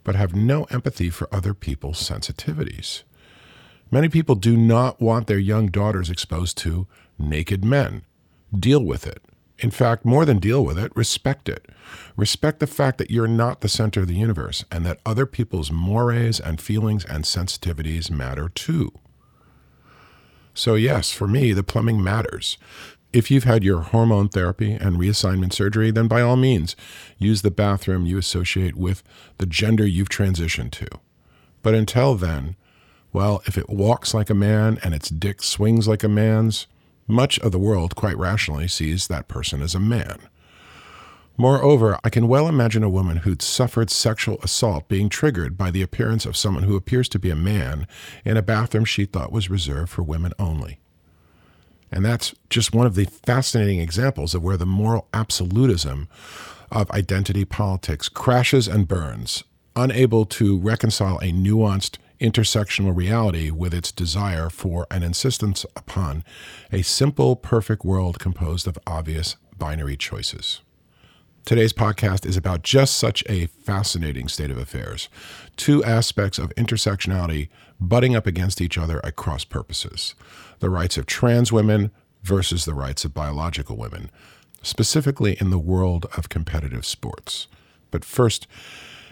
but 0.03 0.15
have 0.15 0.36
no 0.36 0.65
empathy 0.65 1.10
for 1.10 1.33
other 1.33 1.53
people's 1.53 2.05
sensitivities. 2.05 3.03
Many 3.94 4.10
people 4.10 4.34
do 4.34 4.58
not 4.58 5.00
want 5.00 5.28
their 5.28 5.38
young 5.38 5.68
daughters 5.68 6.10
exposed 6.10 6.58
to 6.58 6.88
naked 7.20 7.64
men. 7.64 8.02
Deal 8.52 8.84
with 8.84 9.06
it. 9.06 9.22
In 9.60 9.70
fact, 9.70 10.04
more 10.04 10.26
than 10.26 10.40
deal 10.40 10.66
with 10.66 10.80
it, 10.80 10.92
respect 10.96 11.48
it. 11.48 11.68
Respect 12.18 12.60
the 12.60 12.66
fact 12.66 12.98
that 12.98 13.12
you're 13.12 13.28
not 13.28 13.62
the 13.62 13.70
center 13.70 14.00
of 14.00 14.08
the 14.08 14.16
universe 14.16 14.66
and 14.72 14.84
that 14.84 15.00
other 15.06 15.28
people's 15.28 15.72
mores 15.72 16.40
and 16.40 16.60
feelings 16.60 17.06
and 17.06 17.24
sensitivities 17.24 18.10
matter 18.10 18.50
too. 18.50 18.92
So, 20.56 20.74
yes, 20.74 21.12
for 21.12 21.28
me, 21.28 21.54
the 21.54 21.62
plumbing 21.62 22.04
matters. 22.04 22.58
If 23.14 23.30
you've 23.30 23.44
had 23.44 23.64
your 23.64 23.82
hormone 23.82 24.28
therapy 24.28 24.72
and 24.74 24.98
reassignment 24.98 25.54
surgery, 25.54 25.92
then 25.92 26.08
by 26.08 26.22
all 26.22 26.36
means, 26.36 26.76
use 27.20 27.44
the 27.44 27.52
bathroom 27.52 28.08
you 28.08 28.18
associate 28.18 28.76
with 28.76 29.04
the 29.38 29.46
gender 29.46 29.86
you've 29.86 30.10
transitioned 30.10 30.72
to. 30.72 30.88
But 31.62 31.76
until 31.76 32.16
then, 32.16 32.56
well, 33.13 33.41
if 33.46 33.58
it 33.58 33.70
walks 33.70 34.13
like 34.13 34.29
a 34.29 34.36
man 34.36 34.79
and 34.84 34.93
its 34.93 35.10
dick 35.10 35.43
swings 35.43 35.88
like 35.88 36.03
a 36.03 36.10
man's, 36.10 36.67
much 37.08 37.39
of 37.39 37.51
the 37.51 37.60
world 37.60 37.96
quite 37.96 38.17
rationally 38.17 38.67
sees 38.67 39.08
that 39.08 39.27
person 39.27 39.62
as 39.62 39.75
a 39.75 39.79
man. 39.79 40.17
Moreover, 41.36 41.98
I 42.03 42.10
can 42.10 42.27
well 42.27 42.48
imagine 42.48 42.84
a 42.84 42.89
woman 42.89 43.17
who'd 43.17 43.41
suffered 43.41 43.89
sexual 43.89 44.39
assault 44.43 44.88
being 44.88 45.10
triggered 45.10 45.58
by 45.58 45.72
the 45.72 45.82
appearance 45.82 46.25
of 46.25 46.38
someone 46.38 46.63
who 46.63 46.75
appears 46.75 47.10
to 47.10 47.20
be 47.20 47.32
a 47.32 47.36
man 47.36 47.88
in 48.24 48.38
a 48.38 48.43
bathroom 48.43 48.86
she 48.86 49.05
thought 49.05 49.32
was 49.32 49.50
reserved 49.50 49.89
for 49.91 50.03
women 50.03 50.34
only. 50.38 50.79
And 51.91 52.05
that's 52.05 52.34
just 52.50 52.74
one 52.74 52.88
of 52.88 52.96
the 52.96 53.05
fascinating 53.05 53.79
examples 53.79 54.34
of 54.34 54.43
where 54.43 54.58
the 54.58 54.65
moral 54.65 55.08
absolutism 55.13 56.08
of 56.72 56.89
identity 56.91 57.46
politics 57.46 58.10
crashes 58.10 58.67
and 58.67 58.88
burns, 58.88 59.43
unable 59.75 60.25
to 60.25 60.58
reconcile 60.58 61.17
a 61.20 61.32
nuanced 61.32 61.98
intersectional 62.24 62.96
reality 62.96 63.51
with 63.51 63.74
its 63.74 63.92
desire 63.92 64.50
for 64.50 64.88
an 64.89 65.03
insistence 65.03 65.65
upon 65.75 66.24
a 66.72 66.82
simple, 66.82 67.36
perfect 67.36 67.84
world 67.84 68.18
composed 68.18 68.65
of 68.65 68.80
obvious 68.88 69.36
binary 69.58 69.98
choices. 69.98 70.62
Today's 71.44 71.74
podcast 71.74 72.25
is 72.25 72.38
about 72.38 72.62
just 72.63 72.98
such 72.98 73.25
a 73.27 73.48
fascinating 73.48 74.30
state 74.30 74.50
of 74.50 74.58
affairs. 74.58 75.10
Two 75.58 75.84
aspects 75.84 76.39
of 76.39 76.56
intersectionality 76.56 77.50
butting 77.77 78.15
up 78.15 78.25
against 78.25 78.62
each 78.62 78.77
other 78.77 79.06
at 79.06 79.18
cross 79.18 79.44
purposes 79.44 80.15
the 80.60 80.70
rights 80.70 80.96
of 80.96 81.06
trans 81.06 81.51
women 81.51 81.92
versus 82.22 82.63
the 82.63 82.74
rights 82.74 83.03
of 83.03 83.13
biological 83.13 83.75
women, 83.75 84.10
specifically 84.62 85.36
in 85.42 85.50
the 85.50 85.60
world 85.60 86.06
of 86.15 86.30
competitive 86.30 86.86
sports. 86.86 87.48
But 87.92 88.06
first, 88.06 88.48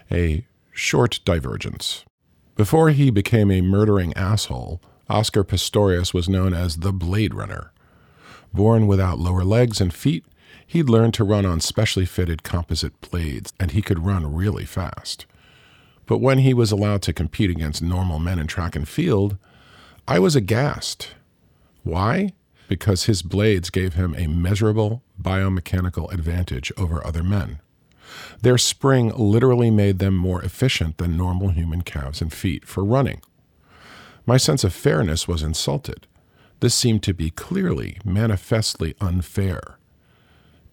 a 0.10 0.46
short 0.72 1.20
divergence. 1.26 2.06
Before 2.56 2.90
he 2.90 3.10
became 3.10 3.52
a 3.52 3.62
murdering 3.62 4.14
asshole, 4.16 4.82
Oscar 5.10 5.44
Pistorius 5.44 6.14
was 6.14 6.30
known 6.30 6.54
as 6.54 6.78
the 6.78 6.94
Blade 6.94 7.34
Runner. 7.34 7.72
Born 8.54 8.88
without 8.88 9.20
lower 9.20 9.44
legs 9.44 9.82
and 9.82 9.94
feet, 9.94 10.26
He'd 10.72 10.88
learned 10.90 11.14
to 11.16 11.26
run 11.26 11.46
on 11.46 11.60
specially 11.60 12.06
fitted 12.06 12.44
composite 12.44 13.02
blades, 13.02 13.52
and 13.60 13.72
he 13.72 13.82
could 13.82 14.06
run 14.06 14.34
really 14.34 14.64
fast. 14.64 15.26
But 16.06 16.20
when 16.20 16.38
he 16.38 16.54
was 16.54 16.72
allowed 16.72 17.02
to 17.02 17.14
compete 17.14 17.50
against 17.50 17.82
normal 17.82 18.20
men 18.20 18.40
in 18.40 18.48
track 18.48 18.78
and 18.78 18.88
field, 18.88 19.36
I 20.08 20.18
was 20.20 20.34
aghast. 20.34 21.10
Why? 21.84 22.32
Because 22.70 23.04
his 23.04 23.22
blades 23.22 23.70
gave 23.70 23.96
him 23.96 24.16
a 24.16 24.28
measurable 24.28 25.04
biomechanical 25.22 26.10
advantage 26.14 26.72
over 26.78 27.06
other 27.06 27.22
men. 27.22 27.60
Their 28.42 28.58
spring 28.58 29.12
literally 29.16 29.72
made 29.72 30.00
them 30.00 30.16
more 30.16 30.42
efficient 30.42 30.98
than 30.98 31.18
normal 31.18 31.50
human 31.50 31.82
calves 31.82 32.22
and 32.22 32.32
feet 32.32 32.66
for 32.66 32.84
running. 32.84 33.22
My 34.26 34.38
sense 34.38 34.64
of 34.64 34.74
fairness 34.74 35.28
was 35.28 35.44
insulted. 35.44 36.08
This 36.60 36.76
seemed 36.76 37.04
to 37.04 37.14
be 37.14 37.32
clearly, 37.32 37.98
manifestly 38.06 38.96
unfair. 39.02 39.78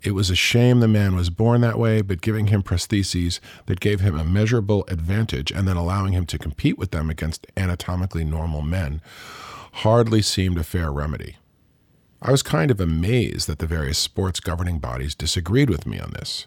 It 0.03 0.13
was 0.13 0.31
a 0.31 0.37
shame 0.37 0.79
the 0.79 0.87
man 0.87 1.17
was 1.17 1.29
born 1.29 1.61
that 1.63 1.79
way, 1.79 2.03
but 2.03 2.21
giving 2.21 2.49
him 2.49 2.63
prostheses 2.63 3.41
that 3.67 3.81
gave 3.81 4.01
him 4.01 4.17
a 4.17 4.25
measurable 4.25 4.85
advantage 4.87 5.51
and 5.51 5.67
then 5.67 5.77
allowing 5.77 6.13
him 6.13 6.25
to 6.27 6.39
compete 6.39 6.79
with 6.79 6.93
them 6.93 7.11
against 7.11 7.47
anatomically 7.57 8.25
normal 8.25 8.63
men 8.63 9.01
hardly 9.73 10.23
seemed 10.23 10.59
a 10.59 10.65
fair 10.65 10.93
remedy. 10.93 11.37
I 12.21 12.31
was 12.31 12.43
kind 12.43 12.71
of 12.71 12.81
amazed 12.81 13.49
that 13.49 13.59
the 13.59 13.67
various 13.67 13.99
sports 13.99 14.41
governing 14.41 14.79
bodies 14.79 15.15
disagreed 15.15 15.71
with 15.71 15.87
me 15.87 15.99
on 15.99 16.13
this. 16.13 16.47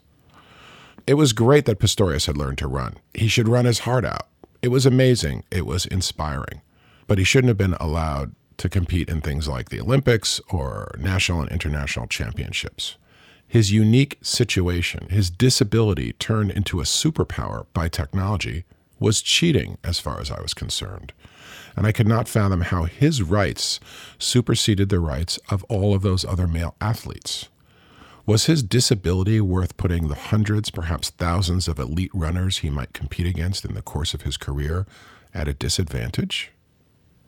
It 1.12 1.16
was 1.16 1.34
great 1.34 1.66
that 1.66 1.80
Pistorius 1.80 2.28
had 2.28 2.38
learned 2.38 2.58
to 2.60 2.70
run. 2.70 2.96
He 3.14 3.28
should 3.28 3.50
run 3.50 3.66
his 3.66 3.80
heart 3.80 4.06
out. 4.06 4.30
It 4.62 4.70
was 4.70 4.86
amazing. 4.86 5.44
It 5.52 5.66
was 5.66 5.86
inspiring. 5.86 6.62
But 7.06 7.18
he 7.18 7.26
shouldn't 7.26 7.50
have 7.50 7.58
been 7.58 7.74
allowed 7.82 8.34
to 8.60 8.70
compete 8.70 9.10
in 9.10 9.20
things 9.20 9.46
like 9.46 9.68
the 9.68 9.82
Olympics 9.82 10.40
or 10.48 10.96
national 10.98 11.42
and 11.42 11.52
international 11.52 12.08
championships. 12.08 12.96
His 13.46 13.74
unique 13.74 14.20
situation, 14.22 15.10
his 15.10 15.30
disability 15.30 16.14
turned 16.14 16.52
into 16.52 16.80
a 16.80 16.86
superpower 16.86 17.66
by 17.74 17.90
technology, 17.90 18.64
was 18.98 19.22
cheating 19.22 19.80
as 19.84 20.00
far 20.00 20.22
as 20.22 20.32
I 20.32 20.40
was 20.40 20.54
concerned. 20.54 21.12
And 21.76 21.86
I 21.86 21.92
could 21.92 22.08
not 22.08 22.30
fathom 22.30 22.62
how 22.62 22.86
his 22.86 23.22
rights 23.22 23.82
superseded 24.18 24.88
the 24.88 25.02
rights 25.02 25.40
of 25.50 25.66
all 25.66 25.94
of 25.94 26.04
those 26.04 26.24
other 26.24 26.48
male 26.48 26.76
athletes. 26.80 27.50
Was 28.32 28.46
his 28.46 28.64
disability 28.64 29.42
worth 29.42 29.76
putting 29.76 30.08
the 30.08 30.16
hundreds, 30.16 30.70
perhaps 30.70 31.10
thousands 31.10 31.68
of 31.68 31.78
elite 31.78 32.12
runners 32.14 32.60
he 32.60 32.70
might 32.70 32.94
compete 32.94 33.28
against 33.28 33.66
in 33.66 33.74
the 33.74 33.82
course 33.82 34.14
of 34.14 34.22
his 34.22 34.38
career 34.38 34.88
at 35.34 35.50
a 35.50 35.54
disadvantage? 35.54 36.54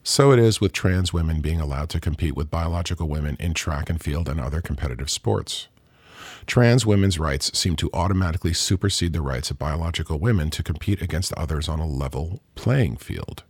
So 0.01 0.31
it 0.31 0.39
is 0.39 0.61
with 0.61 0.71
trans 0.71 1.11
women 1.11 1.41
being 1.41 1.59
allowed 1.59 1.89
to 1.89 1.99
compete 1.99 2.37
with 2.37 2.49
biological 2.49 3.09
women 3.09 3.35
in 3.37 3.53
track 3.53 3.89
and 3.89 4.01
field 4.01 4.29
and 4.29 4.39
other 4.39 4.61
competitive 4.61 5.09
sports. 5.09 5.67
Trans 6.45 6.85
women's 6.85 7.19
rights 7.19 7.51
seem 7.59 7.75
to 7.75 7.89
automatically 7.93 8.53
supersede 8.53 9.11
the 9.11 9.21
rights 9.21 9.51
of 9.51 9.59
biological 9.59 10.19
women 10.19 10.49
to 10.51 10.63
compete 10.63 11.01
against 11.01 11.33
others 11.33 11.67
on 11.67 11.81
a 11.81 11.85
level 11.85 12.41
playing 12.55 12.95
field. 12.95 13.43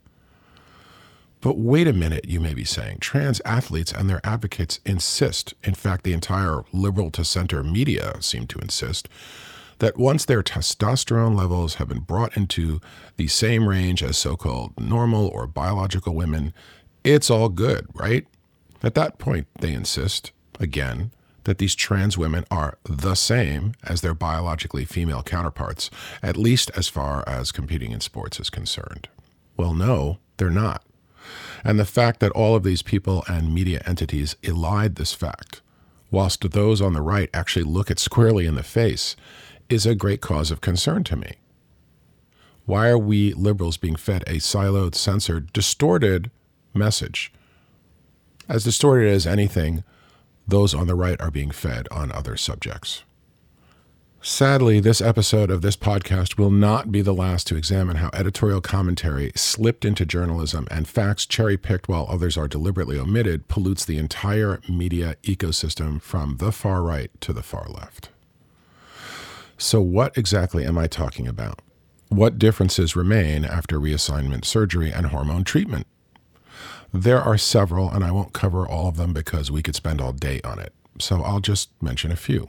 But 1.44 1.58
wait 1.58 1.86
a 1.86 1.92
minute, 1.92 2.24
you 2.24 2.40
may 2.40 2.54
be 2.54 2.64
saying. 2.64 3.00
Trans 3.00 3.42
athletes 3.44 3.92
and 3.92 4.08
their 4.08 4.22
advocates 4.24 4.80
insist, 4.86 5.52
in 5.62 5.74
fact, 5.74 6.02
the 6.02 6.14
entire 6.14 6.62
liberal 6.72 7.10
to 7.10 7.22
center 7.22 7.62
media 7.62 8.16
seem 8.20 8.46
to 8.46 8.58
insist, 8.60 9.10
that 9.78 9.98
once 9.98 10.24
their 10.24 10.42
testosterone 10.42 11.36
levels 11.36 11.74
have 11.74 11.88
been 11.88 12.00
brought 12.00 12.34
into 12.34 12.80
the 13.18 13.28
same 13.28 13.68
range 13.68 14.02
as 14.02 14.16
so 14.16 14.36
called 14.36 14.72
normal 14.80 15.28
or 15.28 15.46
biological 15.46 16.14
women, 16.14 16.54
it's 17.04 17.28
all 17.28 17.50
good, 17.50 17.88
right? 17.92 18.26
At 18.82 18.94
that 18.94 19.18
point, 19.18 19.46
they 19.60 19.74
insist, 19.74 20.32
again, 20.58 21.10
that 21.42 21.58
these 21.58 21.74
trans 21.74 22.16
women 22.16 22.46
are 22.50 22.78
the 22.84 23.14
same 23.14 23.74
as 23.82 24.00
their 24.00 24.14
biologically 24.14 24.86
female 24.86 25.22
counterparts, 25.22 25.90
at 26.22 26.38
least 26.38 26.70
as 26.74 26.88
far 26.88 27.22
as 27.26 27.52
competing 27.52 27.92
in 27.92 28.00
sports 28.00 28.40
is 28.40 28.48
concerned. 28.48 29.08
Well, 29.58 29.74
no, 29.74 30.20
they're 30.38 30.48
not. 30.48 30.82
And 31.64 31.78
the 31.78 31.86
fact 31.86 32.20
that 32.20 32.32
all 32.32 32.54
of 32.54 32.62
these 32.62 32.82
people 32.82 33.24
and 33.26 33.54
media 33.54 33.82
entities 33.86 34.36
elide 34.42 34.96
this 34.96 35.14
fact, 35.14 35.62
whilst 36.10 36.50
those 36.50 36.82
on 36.82 36.92
the 36.92 37.00
right 37.00 37.30
actually 37.32 37.64
look 37.64 37.90
it 37.90 37.98
squarely 37.98 38.46
in 38.46 38.54
the 38.54 38.62
face, 38.62 39.16
is 39.70 39.86
a 39.86 39.94
great 39.94 40.20
cause 40.20 40.50
of 40.50 40.60
concern 40.60 41.02
to 41.04 41.16
me. 41.16 41.36
Why 42.66 42.88
are 42.88 42.98
we 42.98 43.32
liberals 43.32 43.78
being 43.78 43.96
fed 43.96 44.24
a 44.26 44.34
siloed, 44.34 44.94
censored, 44.94 45.52
distorted 45.52 46.30
message? 46.74 47.32
As 48.48 48.64
distorted 48.64 49.10
as 49.10 49.26
anything, 49.26 49.84
those 50.46 50.74
on 50.74 50.86
the 50.86 50.94
right 50.94 51.20
are 51.20 51.30
being 51.30 51.50
fed 51.50 51.88
on 51.90 52.12
other 52.12 52.36
subjects. 52.36 53.04
Sadly, 54.26 54.80
this 54.80 55.02
episode 55.02 55.50
of 55.50 55.60
this 55.60 55.76
podcast 55.76 56.38
will 56.38 56.50
not 56.50 56.90
be 56.90 57.02
the 57.02 57.12
last 57.12 57.46
to 57.48 57.56
examine 57.56 57.96
how 57.96 58.08
editorial 58.14 58.62
commentary 58.62 59.30
slipped 59.34 59.84
into 59.84 60.06
journalism 60.06 60.66
and 60.70 60.88
facts 60.88 61.26
cherry 61.26 61.58
picked 61.58 61.90
while 61.90 62.06
others 62.08 62.38
are 62.38 62.48
deliberately 62.48 62.98
omitted 62.98 63.48
pollutes 63.48 63.84
the 63.84 63.98
entire 63.98 64.62
media 64.66 65.16
ecosystem 65.24 66.00
from 66.00 66.38
the 66.38 66.52
far 66.52 66.82
right 66.82 67.10
to 67.20 67.34
the 67.34 67.42
far 67.42 67.68
left. 67.68 68.08
So, 69.58 69.82
what 69.82 70.16
exactly 70.16 70.64
am 70.64 70.78
I 70.78 70.86
talking 70.86 71.28
about? 71.28 71.60
What 72.08 72.38
differences 72.38 72.96
remain 72.96 73.44
after 73.44 73.78
reassignment 73.78 74.46
surgery 74.46 74.90
and 74.90 75.08
hormone 75.08 75.44
treatment? 75.44 75.86
There 76.94 77.20
are 77.20 77.36
several, 77.36 77.90
and 77.90 78.02
I 78.02 78.10
won't 78.10 78.32
cover 78.32 78.66
all 78.66 78.88
of 78.88 78.96
them 78.96 79.12
because 79.12 79.50
we 79.50 79.62
could 79.62 79.74
spend 79.74 80.00
all 80.00 80.12
day 80.12 80.40
on 80.42 80.58
it. 80.58 80.72
So, 80.98 81.22
I'll 81.22 81.40
just 81.40 81.68
mention 81.82 82.10
a 82.10 82.16
few. 82.16 82.48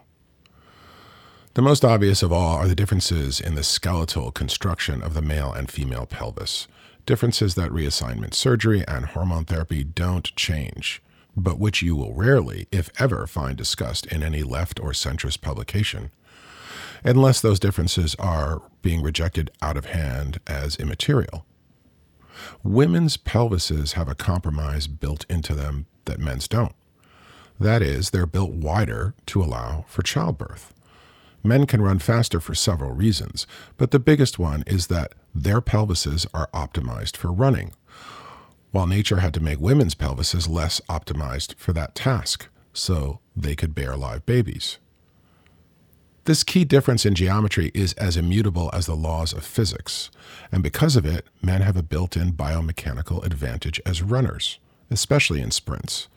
The 1.55 1.61
most 1.61 1.85
obvious 1.85 2.21
of 2.21 2.33
all 2.33 2.57
are 2.57 2.67
the 2.67 2.75
differences 2.75 3.39
in 3.39 3.55
the 3.55 3.63
skeletal 3.63 4.29
construction 4.29 5.01
of 5.01 5.13
the 5.13 5.21
male 5.21 5.53
and 5.53 5.71
female 5.71 6.05
pelvis, 6.05 6.67
differences 7.05 7.55
that 7.55 7.71
reassignment 7.71 8.33
surgery 8.33 8.83
and 8.89 9.05
hormone 9.05 9.45
therapy 9.45 9.85
don't 9.85 10.35
change, 10.35 11.01
but 11.33 11.57
which 11.57 11.81
you 11.81 11.95
will 11.95 12.13
rarely, 12.13 12.67
if 12.73 12.89
ever, 12.99 13.25
find 13.25 13.55
discussed 13.55 14.05
in 14.07 14.21
any 14.21 14.43
left 14.43 14.81
or 14.81 14.91
centrist 14.91 15.39
publication, 15.39 16.11
unless 17.05 17.39
those 17.39 17.61
differences 17.61 18.15
are 18.15 18.61
being 18.81 19.01
rejected 19.01 19.49
out 19.61 19.77
of 19.77 19.85
hand 19.85 20.41
as 20.45 20.75
immaterial. 20.75 21.45
Women's 22.63 23.15
pelvises 23.15 23.93
have 23.93 24.09
a 24.09 24.15
compromise 24.15 24.87
built 24.87 25.25
into 25.29 25.55
them 25.55 25.85
that 26.03 26.19
men's 26.19 26.49
don't. 26.49 26.75
That 27.61 27.81
is, 27.81 28.09
they're 28.09 28.25
built 28.25 28.51
wider 28.51 29.15
to 29.27 29.41
allow 29.41 29.85
for 29.87 30.03
childbirth. 30.03 30.73
Men 31.45 31.67
can 31.67 31.83
run 31.83 31.99
faster 31.99 32.39
for 32.39 32.55
several 32.55 32.89
reasons, 32.89 33.45
but 33.77 33.91
the 33.91 33.99
biggest 33.99 34.39
one 34.39 34.63
is 34.65 34.87
that 34.87 35.13
their 35.35 35.61
pelvises 35.61 36.25
are 36.33 36.49
optimized 36.55 37.15
for 37.15 37.31
running, 37.31 37.71
while 38.71 38.87
nature 38.87 39.17
had 39.17 39.31
to 39.35 39.39
make 39.39 39.59
women's 39.59 39.93
pelvises 39.93 40.49
less 40.49 40.81
optimized 40.89 41.53
for 41.55 41.71
that 41.71 41.93
task, 41.93 42.47
so 42.73 43.19
they 43.35 43.55
could 43.55 43.75
bear 43.75 43.95
live 43.95 44.25
babies. 44.25 44.79
This 46.23 46.43
key 46.43 46.65
difference 46.65 47.05
in 47.05 47.13
geometry 47.13 47.69
is 47.75 47.93
as 47.93 48.17
immutable 48.17 48.71
as 48.73 48.87
the 48.87 48.95
laws 48.95 49.31
of 49.31 49.45
physics, 49.45 50.09
and 50.51 50.63
because 50.63 50.95
of 50.95 51.05
it, 51.05 51.27
men 51.43 51.61
have 51.61 51.77
a 51.77 51.83
built 51.83 52.17
in 52.17 52.33
biomechanical 52.33 53.23
advantage 53.23 53.79
as 53.85 54.01
runners, 54.01 54.57
especially 54.89 55.41
in 55.41 55.51
sprints. 55.51 56.07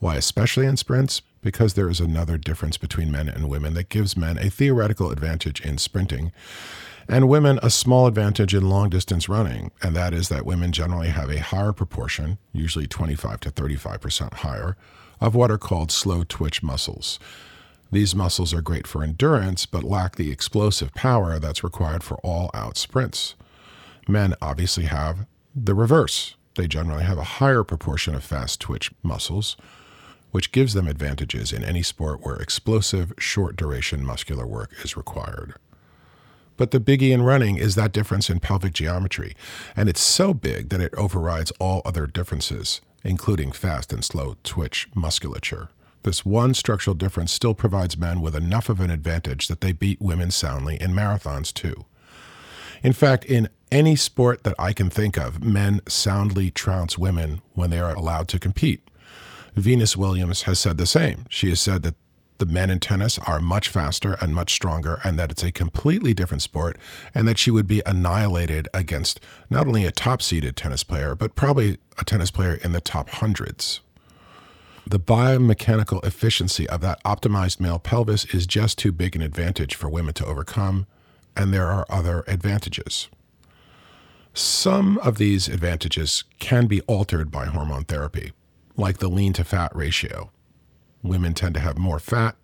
Why, 0.00 0.16
especially 0.16 0.66
in 0.66 0.76
sprints? 0.76 1.22
Because 1.46 1.74
there 1.74 1.88
is 1.88 2.00
another 2.00 2.36
difference 2.36 2.76
between 2.76 3.10
men 3.10 3.28
and 3.28 3.48
women 3.48 3.72
that 3.74 3.88
gives 3.88 4.16
men 4.16 4.36
a 4.36 4.50
theoretical 4.50 5.12
advantage 5.12 5.60
in 5.60 5.78
sprinting 5.78 6.32
and 7.08 7.28
women 7.28 7.60
a 7.62 7.70
small 7.70 8.08
advantage 8.08 8.52
in 8.52 8.68
long 8.68 8.90
distance 8.90 9.28
running, 9.28 9.70
and 9.80 9.94
that 9.94 10.12
is 10.12 10.28
that 10.28 10.44
women 10.44 10.72
generally 10.72 11.06
have 11.08 11.30
a 11.30 11.40
higher 11.40 11.72
proportion, 11.72 12.38
usually 12.52 12.88
25 12.88 13.38
to 13.40 13.50
35% 13.50 14.34
higher, 14.34 14.76
of 15.20 15.34
what 15.34 15.52
are 15.52 15.58
called 15.58 15.92
slow 15.92 16.24
twitch 16.24 16.64
muscles. 16.64 17.20
These 17.92 18.16
muscles 18.16 18.52
are 18.52 18.60
great 18.60 18.88
for 18.88 19.04
endurance, 19.04 19.66
but 19.66 19.84
lack 19.84 20.16
the 20.16 20.32
explosive 20.32 20.92
power 20.94 21.38
that's 21.38 21.62
required 21.62 22.02
for 22.02 22.16
all 22.24 22.50
out 22.52 22.76
sprints. 22.76 23.36
Men 24.08 24.34
obviously 24.42 24.86
have 24.86 25.26
the 25.54 25.74
reverse. 25.74 26.34
They 26.56 26.66
generally 26.66 27.04
have 27.04 27.18
a 27.18 27.24
higher 27.38 27.62
proportion 27.62 28.16
of 28.16 28.24
fast 28.24 28.60
twitch 28.60 28.90
muscles, 29.04 29.56
which 30.36 30.52
gives 30.52 30.74
them 30.74 30.86
advantages 30.86 31.50
in 31.50 31.64
any 31.64 31.82
sport 31.82 32.20
where 32.20 32.36
explosive, 32.36 33.10
short 33.18 33.56
duration 33.56 34.04
muscular 34.04 34.46
work 34.46 34.70
is 34.84 34.94
required. 34.94 35.54
But 36.58 36.72
the 36.72 36.78
biggie 36.78 37.10
in 37.10 37.22
running 37.22 37.56
is 37.56 37.74
that 37.74 37.90
difference 37.90 38.28
in 38.28 38.40
pelvic 38.40 38.74
geometry, 38.74 39.34
and 39.74 39.88
it's 39.88 40.02
so 40.02 40.34
big 40.34 40.68
that 40.68 40.82
it 40.82 40.92
overrides 40.94 41.52
all 41.58 41.80
other 41.86 42.06
differences, 42.06 42.82
including 43.02 43.50
fast 43.50 43.94
and 43.94 44.04
slow 44.04 44.36
twitch 44.44 44.90
musculature. 44.94 45.70
This 46.02 46.26
one 46.26 46.52
structural 46.52 46.92
difference 46.92 47.32
still 47.32 47.54
provides 47.54 47.96
men 47.96 48.20
with 48.20 48.36
enough 48.36 48.68
of 48.68 48.78
an 48.80 48.90
advantage 48.90 49.48
that 49.48 49.62
they 49.62 49.72
beat 49.72 50.02
women 50.02 50.30
soundly 50.30 50.76
in 50.78 50.90
marathons, 50.90 51.50
too. 51.50 51.86
In 52.82 52.92
fact, 52.92 53.24
in 53.24 53.48
any 53.72 53.96
sport 53.96 54.44
that 54.44 54.54
I 54.58 54.74
can 54.74 54.90
think 54.90 55.16
of, 55.16 55.42
men 55.42 55.80
soundly 55.88 56.50
trounce 56.50 56.98
women 56.98 57.40
when 57.54 57.70
they 57.70 57.78
are 57.78 57.94
allowed 57.94 58.28
to 58.28 58.38
compete. 58.38 58.86
Venus 59.56 59.96
Williams 59.96 60.42
has 60.42 60.58
said 60.58 60.76
the 60.76 60.86
same. 60.86 61.24
She 61.30 61.48
has 61.48 61.60
said 61.60 61.82
that 61.82 61.94
the 62.38 62.44
men 62.44 62.68
in 62.68 62.78
tennis 62.78 63.18
are 63.20 63.40
much 63.40 63.70
faster 63.70 64.18
and 64.20 64.34
much 64.34 64.52
stronger, 64.52 65.00
and 65.02 65.18
that 65.18 65.30
it's 65.30 65.42
a 65.42 65.50
completely 65.50 66.12
different 66.12 66.42
sport, 66.42 66.76
and 67.14 67.26
that 67.26 67.38
she 67.38 67.50
would 67.50 67.66
be 67.66 67.82
annihilated 67.86 68.68
against 68.74 69.18
not 69.48 69.66
only 69.66 69.86
a 69.86 69.90
top 69.90 70.20
seeded 70.20 70.56
tennis 70.56 70.84
player, 70.84 71.14
but 71.14 71.34
probably 71.34 71.78
a 71.98 72.04
tennis 72.04 72.30
player 72.30 72.54
in 72.62 72.72
the 72.72 72.80
top 72.82 73.08
hundreds. 73.08 73.80
The 74.86 75.00
biomechanical 75.00 76.04
efficiency 76.04 76.68
of 76.68 76.82
that 76.82 77.02
optimized 77.02 77.58
male 77.58 77.78
pelvis 77.78 78.26
is 78.26 78.46
just 78.46 78.76
too 78.76 78.92
big 78.92 79.16
an 79.16 79.22
advantage 79.22 79.74
for 79.74 79.88
women 79.88 80.12
to 80.14 80.26
overcome, 80.26 80.86
and 81.34 81.54
there 81.54 81.68
are 81.68 81.86
other 81.88 82.22
advantages. 82.28 83.08
Some 84.34 84.98
of 84.98 85.16
these 85.16 85.48
advantages 85.48 86.24
can 86.38 86.66
be 86.66 86.82
altered 86.82 87.30
by 87.30 87.46
hormone 87.46 87.84
therapy 87.84 88.32
like 88.76 88.98
the 88.98 89.08
lean 89.08 89.32
to 89.34 89.44
fat 89.44 89.74
ratio. 89.74 90.30
Women 91.02 91.34
tend 91.34 91.54
to 91.54 91.60
have 91.60 91.78
more 91.78 91.98
fat, 91.98 92.36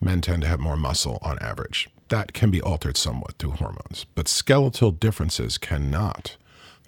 men 0.00 0.20
tend 0.20 0.42
to 0.42 0.48
have 0.48 0.60
more 0.60 0.76
muscle 0.76 1.18
on 1.22 1.38
average. 1.40 1.88
That 2.08 2.32
can 2.32 2.50
be 2.50 2.60
altered 2.60 2.96
somewhat 2.96 3.38
through 3.38 3.52
hormones, 3.52 4.06
but 4.14 4.28
skeletal 4.28 4.90
differences 4.90 5.58
cannot. 5.58 6.36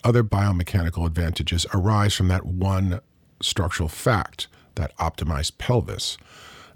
Other 0.04 0.24
biomechanical 0.24 1.06
advantages 1.06 1.66
arise 1.72 2.14
from 2.14 2.28
that 2.28 2.44
one 2.44 3.00
structural 3.40 3.88
fact, 3.88 4.48
that 4.74 4.96
optimized 4.96 5.58
pelvis, 5.58 6.16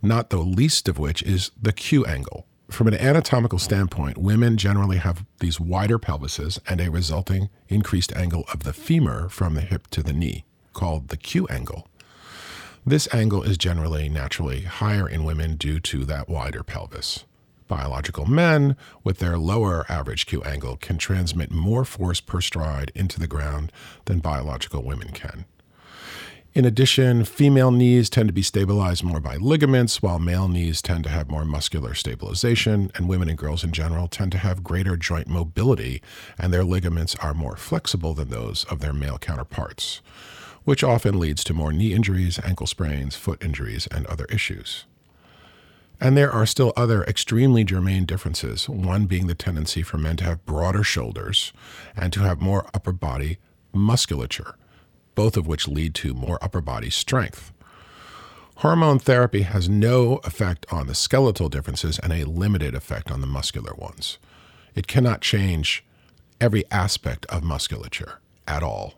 not 0.02 0.30
the 0.30 0.38
least 0.38 0.88
of 0.88 0.98
which 0.98 1.22
is 1.22 1.50
the 1.60 1.72
Q 1.72 2.04
angle. 2.04 2.46
From 2.70 2.88
an 2.88 2.94
anatomical 2.94 3.58
standpoint, 3.58 4.18
women 4.18 4.56
generally 4.56 4.98
have 4.98 5.24
these 5.40 5.60
wider 5.60 5.98
pelvises 5.98 6.58
and 6.68 6.80
a 6.80 6.90
resulting 6.90 7.48
increased 7.68 8.14
angle 8.14 8.44
of 8.52 8.64
the 8.64 8.72
femur 8.72 9.28
from 9.28 9.54
the 9.54 9.60
hip 9.60 9.86
to 9.88 10.02
the 10.02 10.12
knee 10.12 10.44
called 10.76 11.08
the 11.08 11.16
Q 11.16 11.46
angle. 11.48 11.88
This 12.84 13.08
angle 13.12 13.42
is 13.42 13.56
generally 13.56 14.10
naturally 14.10 14.60
higher 14.60 15.08
in 15.08 15.24
women 15.24 15.56
due 15.56 15.80
to 15.80 16.04
that 16.04 16.28
wider 16.28 16.62
pelvis. 16.62 17.24
Biological 17.66 18.26
men, 18.26 18.76
with 19.02 19.18
their 19.18 19.38
lower 19.38 19.86
average 19.88 20.26
Q 20.26 20.42
angle, 20.42 20.76
can 20.76 20.98
transmit 20.98 21.50
more 21.50 21.86
force 21.86 22.20
per 22.20 22.42
stride 22.42 22.92
into 22.94 23.18
the 23.18 23.26
ground 23.26 23.72
than 24.04 24.20
biological 24.20 24.82
women 24.82 25.08
can. 25.12 25.46
In 26.52 26.66
addition, 26.66 27.24
female 27.24 27.70
knees 27.70 28.10
tend 28.10 28.28
to 28.28 28.32
be 28.34 28.42
stabilized 28.42 29.02
more 29.02 29.20
by 29.20 29.36
ligaments, 29.36 30.02
while 30.02 30.18
male 30.18 30.46
knees 30.46 30.82
tend 30.82 31.04
to 31.04 31.10
have 31.10 31.30
more 31.30 31.44
muscular 31.46 31.94
stabilization, 31.94 32.90
and 32.94 33.08
women 33.08 33.30
and 33.30 33.38
girls 33.38 33.64
in 33.64 33.72
general 33.72 34.08
tend 34.08 34.30
to 34.32 34.38
have 34.38 34.62
greater 34.62 34.96
joint 34.96 35.26
mobility, 35.26 36.02
and 36.38 36.52
their 36.52 36.64
ligaments 36.64 37.14
are 37.16 37.34
more 37.34 37.56
flexible 37.56 38.12
than 38.12 38.28
those 38.28 38.64
of 38.64 38.80
their 38.80 38.92
male 38.92 39.18
counterparts 39.18 40.02
which 40.66 40.82
often 40.82 41.18
leads 41.18 41.44
to 41.44 41.54
more 41.54 41.72
knee 41.72 41.94
injuries, 41.94 42.40
ankle 42.44 42.66
sprains, 42.66 43.14
foot 43.14 43.42
injuries, 43.42 43.86
and 43.86 44.04
other 44.06 44.26
issues. 44.26 44.84
And 46.00 46.16
there 46.16 46.30
are 46.30 46.44
still 46.44 46.72
other 46.76 47.04
extremely 47.04 47.62
germane 47.62 48.04
differences, 48.04 48.68
one 48.68 49.06
being 49.06 49.28
the 49.28 49.34
tendency 49.34 49.82
for 49.82 49.96
men 49.96 50.16
to 50.16 50.24
have 50.24 50.44
broader 50.44 50.82
shoulders 50.82 51.52
and 51.96 52.12
to 52.12 52.20
have 52.20 52.40
more 52.40 52.66
upper 52.74 52.90
body 52.90 53.38
musculature, 53.72 54.56
both 55.14 55.36
of 55.36 55.46
which 55.46 55.68
lead 55.68 55.94
to 55.94 56.14
more 56.14 56.42
upper 56.42 56.60
body 56.60 56.90
strength. 56.90 57.52
Hormone 58.56 58.98
therapy 58.98 59.42
has 59.42 59.68
no 59.68 60.16
effect 60.24 60.66
on 60.72 60.88
the 60.88 60.96
skeletal 60.96 61.48
differences 61.48 62.00
and 62.00 62.12
a 62.12 62.24
limited 62.24 62.74
effect 62.74 63.12
on 63.12 63.20
the 63.20 63.26
muscular 63.28 63.72
ones. 63.74 64.18
It 64.74 64.88
cannot 64.88 65.20
change 65.20 65.84
every 66.40 66.64
aspect 66.72 67.24
of 67.26 67.44
musculature 67.44 68.18
at 68.48 68.64
all. 68.64 68.94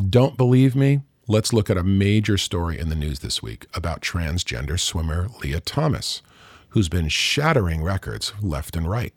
Don't 0.00 0.38
believe 0.38 0.74
me? 0.74 1.02
Let's 1.28 1.52
look 1.52 1.68
at 1.68 1.76
a 1.76 1.84
major 1.84 2.38
story 2.38 2.78
in 2.78 2.88
the 2.88 2.94
news 2.94 3.20
this 3.20 3.42
week 3.42 3.66
about 3.74 4.00
transgender 4.00 4.80
swimmer 4.80 5.28
Lia 5.42 5.60
Thomas, 5.60 6.22
who's 6.70 6.88
been 6.88 7.08
shattering 7.08 7.82
records 7.82 8.32
left 8.40 8.74
and 8.74 8.88
right. 8.88 9.12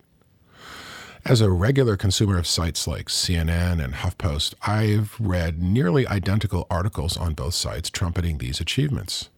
As 1.24 1.40
a 1.40 1.50
regular 1.50 1.96
consumer 1.96 2.38
of 2.38 2.46
sites 2.46 2.88
like 2.88 3.08
CNN 3.08 3.84
and 3.84 3.96
HuffPost, 3.96 4.54
I've 4.68 5.16
read 5.18 5.62
nearly 5.62 6.06
identical 6.08 6.68
articles 6.70 7.16
on 7.16 7.34
both 7.34 7.54
sites 7.54 7.90
trumpeting 7.90 8.38
these 8.38 8.60
achievements. 8.60 9.30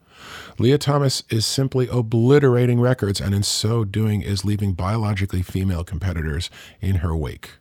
Lia 0.58 0.76
Thomas 0.76 1.22
is 1.30 1.46
simply 1.46 1.86
obliterating 1.86 2.80
records 2.80 3.20
and 3.20 3.32
in 3.32 3.44
so 3.44 3.84
doing 3.84 4.22
is 4.22 4.44
leaving 4.44 4.72
biologically 4.72 5.42
female 5.42 5.84
competitors 5.84 6.50
in 6.80 6.96
her 6.96 7.16
wake. 7.16 7.52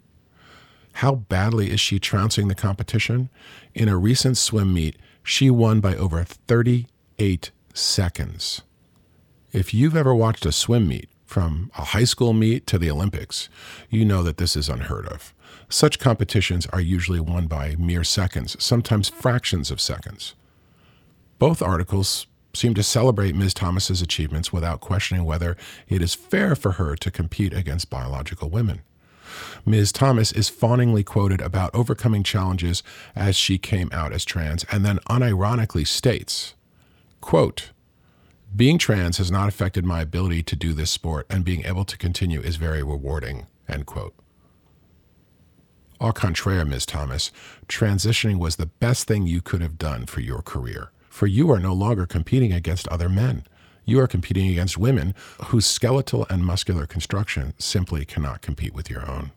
How 0.97 1.13
badly 1.13 1.69
is 1.69 1.79
she 1.79 1.99
trouncing 1.99 2.47
the 2.47 2.55
competition? 2.55 3.29
In 3.75 3.87
a 3.87 3.95
recent 3.95 4.35
swim 4.35 4.73
meet, 4.73 4.95
she 5.21 5.51
won 5.51 5.79
by 5.79 5.95
over 5.95 6.23
38 6.23 7.51
seconds. 7.71 8.63
If 9.51 9.75
you've 9.75 9.95
ever 9.95 10.15
watched 10.15 10.43
a 10.47 10.51
swim 10.51 10.87
meet, 10.87 11.07
from 11.23 11.69
a 11.77 11.83
high 11.83 12.05
school 12.05 12.33
meet 12.33 12.65
to 12.65 12.79
the 12.79 12.89
Olympics, 12.89 13.47
you 13.91 14.05
know 14.05 14.23
that 14.23 14.37
this 14.37 14.55
is 14.55 14.69
unheard 14.69 15.05
of. 15.05 15.35
Such 15.69 15.99
competitions 15.99 16.65
are 16.73 16.81
usually 16.81 17.19
won 17.19 17.45
by 17.45 17.75
mere 17.77 18.03
seconds, 18.03 18.57
sometimes 18.59 19.07
fractions 19.07 19.69
of 19.69 19.79
seconds. 19.79 20.33
Both 21.37 21.61
articles 21.61 22.25
seem 22.55 22.73
to 22.73 22.81
celebrate 22.81 23.35
Ms. 23.35 23.53
Thomas's 23.53 24.01
achievements 24.01 24.51
without 24.51 24.81
questioning 24.81 25.25
whether 25.25 25.57
it 25.87 26.01
is 26.01 26.15
fair 26.15 26.55
for 26.55 26.71
her 26.71 26.95
to 26.95 27.11
compete 27.11 27.53
against 27.53 27.91
biological 27.91 28.49
women. 28.49 28.81
Ms. 29.65 29.91
Thomas 29.91 30.31
is 30.31 30.49
fawningly 30.49 31.03
quoted 31.03 31.41
about 31.41 31.73
overcoming 31.73 32.23
challenges 32.23 32.83
as 33.15 33.35
she 33.35 33.57
came 33.57 33.89
out 33.91 34.13
as 34.13 34.25
trans 34.25 34.63
and 34.71 34.85
then 34.85 34.99
unironically 35.09 35.85
states, 35.85 36.55
quote, 37.21 37.71
being 38.55 38.77
trans 38.77 39.17
has 39.17 39.29
not 39.29 39.49
affected 39.49 39.85
my 39.85 40.01
ability 40.01 40.41
to 40.43 40.55
do 40.55 40.73
this 40.73 40.89
sport, 40.89 41.27
and 41.29 41.43
being 41.43 41.65
able 41.65 41.85
to 41.85 41.97
continue 41.97 42.39
is 42.41 42.55
very 42.55 42.81
rewarding. 42.81 43.45
End 43.67 43.85
quote. 43.85 44.15
Au 45.99 46.11
contraire, 46.11 46.63
Ms. 46.63 46.85
Thomas, 46.85 47.31
transitioning 47.67 48.39
was 48.39 48.55
the 48.55 48.67
best 48.67 49.07
thing 49.07 49.27
you 49.27 49.41
could 49.41 49.61
have 49.61 49.77
done 49.77 50.05
for 50.05 50.21
your 50.21 50.41
career, 50.41 50.91
for 51.09 51.27
you 51.27 51.51
are 51.51 51.59
no 51.59 51.73
longer 51.73 52.05
competing 52.05 52.53
against 52.53 52.87
other 52.87 53.09
men. 53.09 53.43
You 53.87 54.01
are 54.01 54.07
competing 54.07 54.49
against 54.49 54.77
women 54.77 55.15
whose 55.45 55.65
skeletal 55.65 56.27
and 56.29 56.45
muscular 56.45 56.85
construction 56.85 57.53
simply 57.57 58.03
cannot 58.03 58.41
compete 58.41 58.73
with 58.75 58.89
your 58.89 59.09
own. 59.09 59.31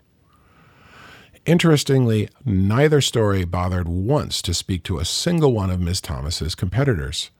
Interestingly, 1.47 2.29
neither 2.45 3.01
story 3.01 3.45
bothered 3.45 3.87
once 3.87 4.43
to 4.43 4.53
speak 4.53 4.83
to 4.83 4.99
a 4.99 5.05
single 5.05 5.53
one 5.53 5.71
of 5.71 5.81
Ms. 5.81 6.01
Thomas's 6.01 6.57
competitors 6.57 7.31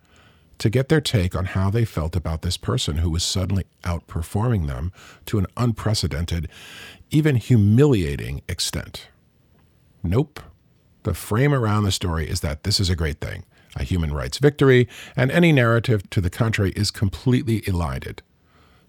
to 0.59 0.71
get 0.71 0.89
their 0.89 1.01
take 1.01 1.35
on 1.35 1.47
how 1.47 1.69
they 1.69 1.85
felt 1.85 2.15
about 2.15 2.43
this 2.43 2.57
person 2.57 2.99
who 2.99 3.11
was 3.11 3.25
suddenly 3.25 3.65
outperforming 3.83 4.69
them 4.69 4.93
to 5.27 5.39
an 5.39 5.47
unprecedented, 5.57 6.49
even 7.11 7.35
humiliating 7.37 8.43
extent. 8.49 9.09
Nope. 10.05 10.39
The 11.03 11.15
frame 11.15 11.53
around 11.53 11.85
the 11.85 11.93
story 11.93 12.29
is 12.29 12.41
that 12.41 12.63
this 12.63 12.79
is 12.79 12.89
a 12.89 12.95
great 12.97 13.21
thing, 13.21 13.45
a 13.77 13.85
human 13.85 14.13
rights 14.13 14.39
victory, 14.39 14.89
and 15.17 15.31
any 15.31 15.53
narrative 15.53 16.09
to 16.11 16.21
the 16.21 16.31
contrary 16.31 16.73
is 16.73 16.91
completely 16.91 17.63
elided. 17.67 18.23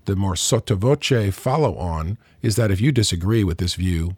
The 0.06 0.16
more 0.16 0.36
sotto 0.36 0.76
voce 0.76 1.34
follow 1.34 1.78
on 1.78 2.18
is 2.42 2.56
that 2.56 2.72
if 2.72 2.82
you 2.82 2.92
disagree 2.92 3.44
with 3.44 3.60
this 3.60 3.76
view, 3.76 4.16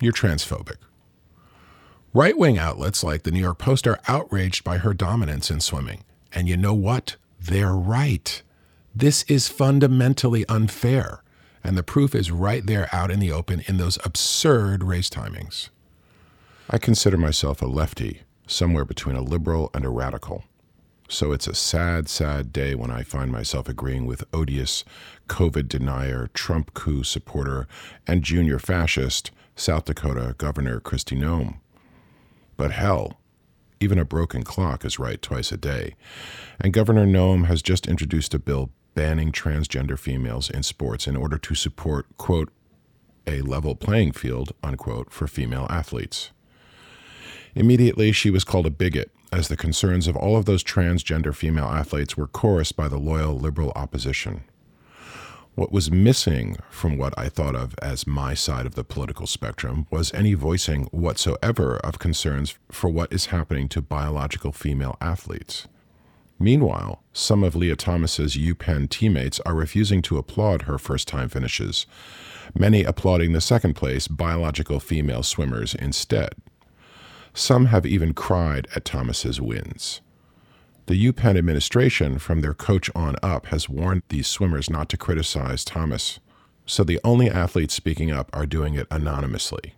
you're 0.00 0.12
transphobic. 0.12 0.76
Right 2.12 2.38
wing 2.38 2.58
outlets 2.58 3.02
like 3.02 3.24
the 3.24 3.32
New 3.32 3.40
York 3.40 3.58
Post 3.58 3.86
are 3.88 3.98
outraged 4.06 4.62
by 4.62 4.78
her 4.78 4.94
dominance 4.94 5.50
in 5.50 5.60
swimming 5.60 6.04
and 6.34 6.48
you 6.48 6.56
know 6.56 6.74
what? 6.74 7.16
They're 7.40 7.74
right. 7.74 8.42
This 8.94 9.22
is 9.24 9.48
fundamentally 9.48 10.44
unfair. 10.48 11.22
And 11.62 11.78
the 11.78 11.82
proof 11.82 12.14
is 12.14 12.30
right 12.30 12.66
there 12.66 12.88
out 12.92 13.10
in 13.10 13.20
the 13.20 13.32
open 13.32 13.62
in 13.66 13.78
those 13.78 13.98
absurd 14.04 14.82
race 14.82 15.08
timings. 15.08 15.70
I 16.68 16.78
consider 16.78 17.16
myself 17.16 17.62
a 17.62 17.66
lefty, 17.66 18.22
somewhere 18.46 18.84
between 18.84 19.16
a 19.16 19.22
liberal 19.22 19.70
and 19.74 19.84
a 19.84 19.90
radical. 19.90 20.44
So 21.08 21.32
it's 21.32 21.46
a 21.46 21.54
sad, 21.54 22.08
sad 22.08 22.52
day 22.52 22.74
when 22.74 22.90
I 22.90 23.02
find 23.02 23.30
myself 23.30 23.68
agreeing 23.68 24.06
with 24.06 24.24
odious 24.32 24.84
COVID 25.28 25.68
denier, 25.68 26.30
Trump 26.32 26.74
coup 26.74 27.04
supporter, 27.04 27.68
and 28.06 28.22
junior 28.22 28.58
fascist 28.58 29.30
South 29.54 29.84
Dakota 29.84 30.34
Governor 30.38 30.80
Kristi 30.80 31.16
Noem. 31.16 31.58
But 32.56 32.72
hell, 32.72 33.20
even 33.80 33.98
a 33.98 34.04
broken 34.04 34.42
clock 34.42 34.84
is 34.84 34.98
right 34.98 35.20
twice 35.20 35.52
a 35.52 35.56
day. 35.56 35.94
And 36.60 36.72
Governor 36.72 37.06
Noem 37.06 37.46
has 37.46 37.62
just 37.62 37.86
introduced 37.86 38.34
a 38.34 38.38
bill 38.38 38.70
banning 38.94 39.32
transgender 39.32 39.98
females 39.98 40.48
in 40.48 40.62
sports 40.62 41.06
in 41.06 41.16
order 41.16 41.36
to 41.36 41.54
support, 41.54 42.06
quote, 42.16 42.50
a 43.26 43.42
level 43.42 43.74
playing 43.74 44.12
field, 44.12 44.52
unquote, 44.62 45.12
for 45.12 45.26
female 45.26 45.66
athletes. 45.68 46.30
Immediately, 47.54 48.12
she 48.12 48.30
was 48.30 48.44
called 48.44 48.66
a 48.66 48.70
bigot, 48.70 49.12
as 49.32 49.48
the 49.48 49.56
concerns 49.56 50.06
of 50.06 50.16
all 50.16 50.36
of 50.36 50.44
those 50.44 50.64
transgender 50.64 51.34
female 51.34 51.66
athletes 51.66 52.16
were 52.16 52.26
chorused 52.26 52.76
by 52.76 52.88
the 52.88 52.98
loyal 52.98 53.38
liberal 53.38 53.72
opposition. 53.76 54.42
What 55.54 55.70
was 55.70 55.88
missing 55.88 56.56
from 56.68 56.98
what 56.98 57.16
I 57.16 57.28
thought 57.28 57.54
of 57.54 57.76
as 57.80 58.08
my 58.08 58.34
side 58.34 58.66
of 58.66 58.74
the 58.74 58.82
political 58.82 59.28
spectrum 59.28 59.86
was 59.88 60.12
any 60.12 60.34
voicing 60.34 60.86
whatsoever 60.86 61.76
of 61.76 62.00
concerns 62.00 62.58
for 62.72 62.90
what 62.90 63.12
is 63.12 63.26
happening 63.26 63.68
to 63.68 63.80
biological 63.80 64.50
female 64.50 64.96
athletes. 65.00 65.68
Meanwhile, 66.40 67.04
some 67.12 67.44
of 67.44 67.54
Lia 67.54 67.76
Thomas's 67.76 68.36
UPenn 68.36 68.90
teammates 68.90 69.38
are 69.46 69.54
refusing 69.54 70.02
to 70.02 70.18
applaud 70.18 70.62
her 70.62 70.76
first 70.76 71.06
time 71.06 71.28
finishes, 71.28 71.86
many 72.52 72.82
applauding 72.82 73.32
the 73.32 73.40
second 73.40 73.74
place 73.74 74.08
biological 74.08 74.80
female 74.80 75.22
swimmers 75.22 75.76
instead. 75.76 76.34
Some 77.34 77.66
have 77.66 77.84
even 77.84 78.14
cried 78.14 78.68
at 78.76 78.84
Thomas's 78.84 79.40
wins. 79.40 80.00
The 80.86 81.12
UPenn 81.12 81.36
administration, 81.36 82.18
from 82.18 82.40
their 82.40 82.54
coach 82.54 82.90
on 82.94 83.16
up, 83.22 83.46
has 83.46 83.68
warned 83.68 84.02
these 84.08 84.28
swimmers 84.28 84.70
not 84.70 84.88
to 84.90 84.96
criticize 84.96 85.64
Thomas, 85.64 86.20
so 86.64 86.84
the 86.84 87.00
only 87.02 87.28
athletes 87.28 87.74
speaking 87.74 88.12
up 88.12 88.30
are 88.32 88.46
doing 88.46 88.74
it 88.74 88.86
anonymously. 88.90 89.74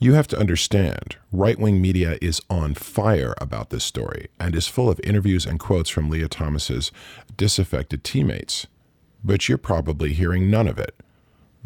You 0.00 0.14
have 0.14 0.26
to 0.28 0.38
understand, 0.38 1.16
right 1.30 1.58
wing 1.58 1.80
media 1.80 2.18
is 2.22 2.40
on 2.48 2.74
fire 2.74 3.34
about 3.38 3.70
this 3.70 3.84
story 3.84 4.28
and 4.40 4.54
is 4.56 4.66
full 4.66 4.88
of 4.88 4.98
interviews 5.04 5.44
and 5.46 5.60
quotes 5.60 5.90
from 5.90 6.08
Lia 6.08 6.26
Thomas's 6.26 6.90
disaffected 7.36 8.02
teammates. 8.02 8.66
But 9.22 9.48
you're 9.48 9.58
probably 9.58 10.14
hearing 10.14 10.50
none 10.50 10.66
of 10.66 10.78
it. 10.78 10.94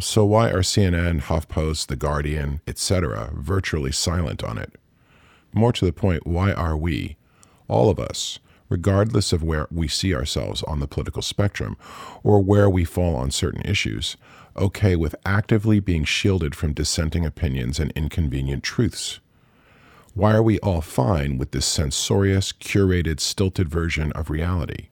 So 0.00 0.24
why 0.24 0.50
are 0.50 0.62
CNN, 0.62 1.22
HuffPost, 1.22 1.86
The 1.86 1.94
Guardian, 1.94 2.60
etc., 2.66 3.30
virtually 3.32 3.92
silent 3.92 4.42
on 4.42 4.58
it? 4.58 4.72
More 5.52 5.72
to 5.72 5.84
the 5.84 5.92
point, 5.92 6.26
why 6.26 6.52
are 6.52 6.76
we, 6.76 7.16
all 7.68 7.88
of 7.88 8.00
us, 8.00 8.40
regardless 8.68 9.32
of 9.32 9.44
where 9.44 9.68
we 9.70 9.86
see 9.86 10.12
ourselves 10.12 10.64
on 10.64 10.80
the 10.80 10.88
political 10.88 11.22
spectrum 11.22 11.76
or 12.24 12.40
where 12.40 12.68
we 12.68 12.84
fall 12.84 13.14
on 13.14 13.30
certain 13.30 13.62
issues, 13.62 14.16
okay 14.56 14.96
with 14.96 15.14
actively 15.24 15.78
being 15.78 16.02
shielded 16.02 16.56
from 16.56 16.72
dissenting 16.72 17.24
opinions 17.24 17.78
and 17.78 17.92
inconvenient 17.92 18.64
truths? 18.64 19.20
Why 20.14 20.34
are 20.34 20.42
we 20.42 20.58
all 20.58 20.80
fine 20.80 21.38
with 21.38 21.52
this 21.52 21.66
censorious, 21.66 22.52
curated, 22.52 23.20
stilted 23.20 23.68
version 23.68 24.10
of 24.12 24.28
reality? 24.28 24.88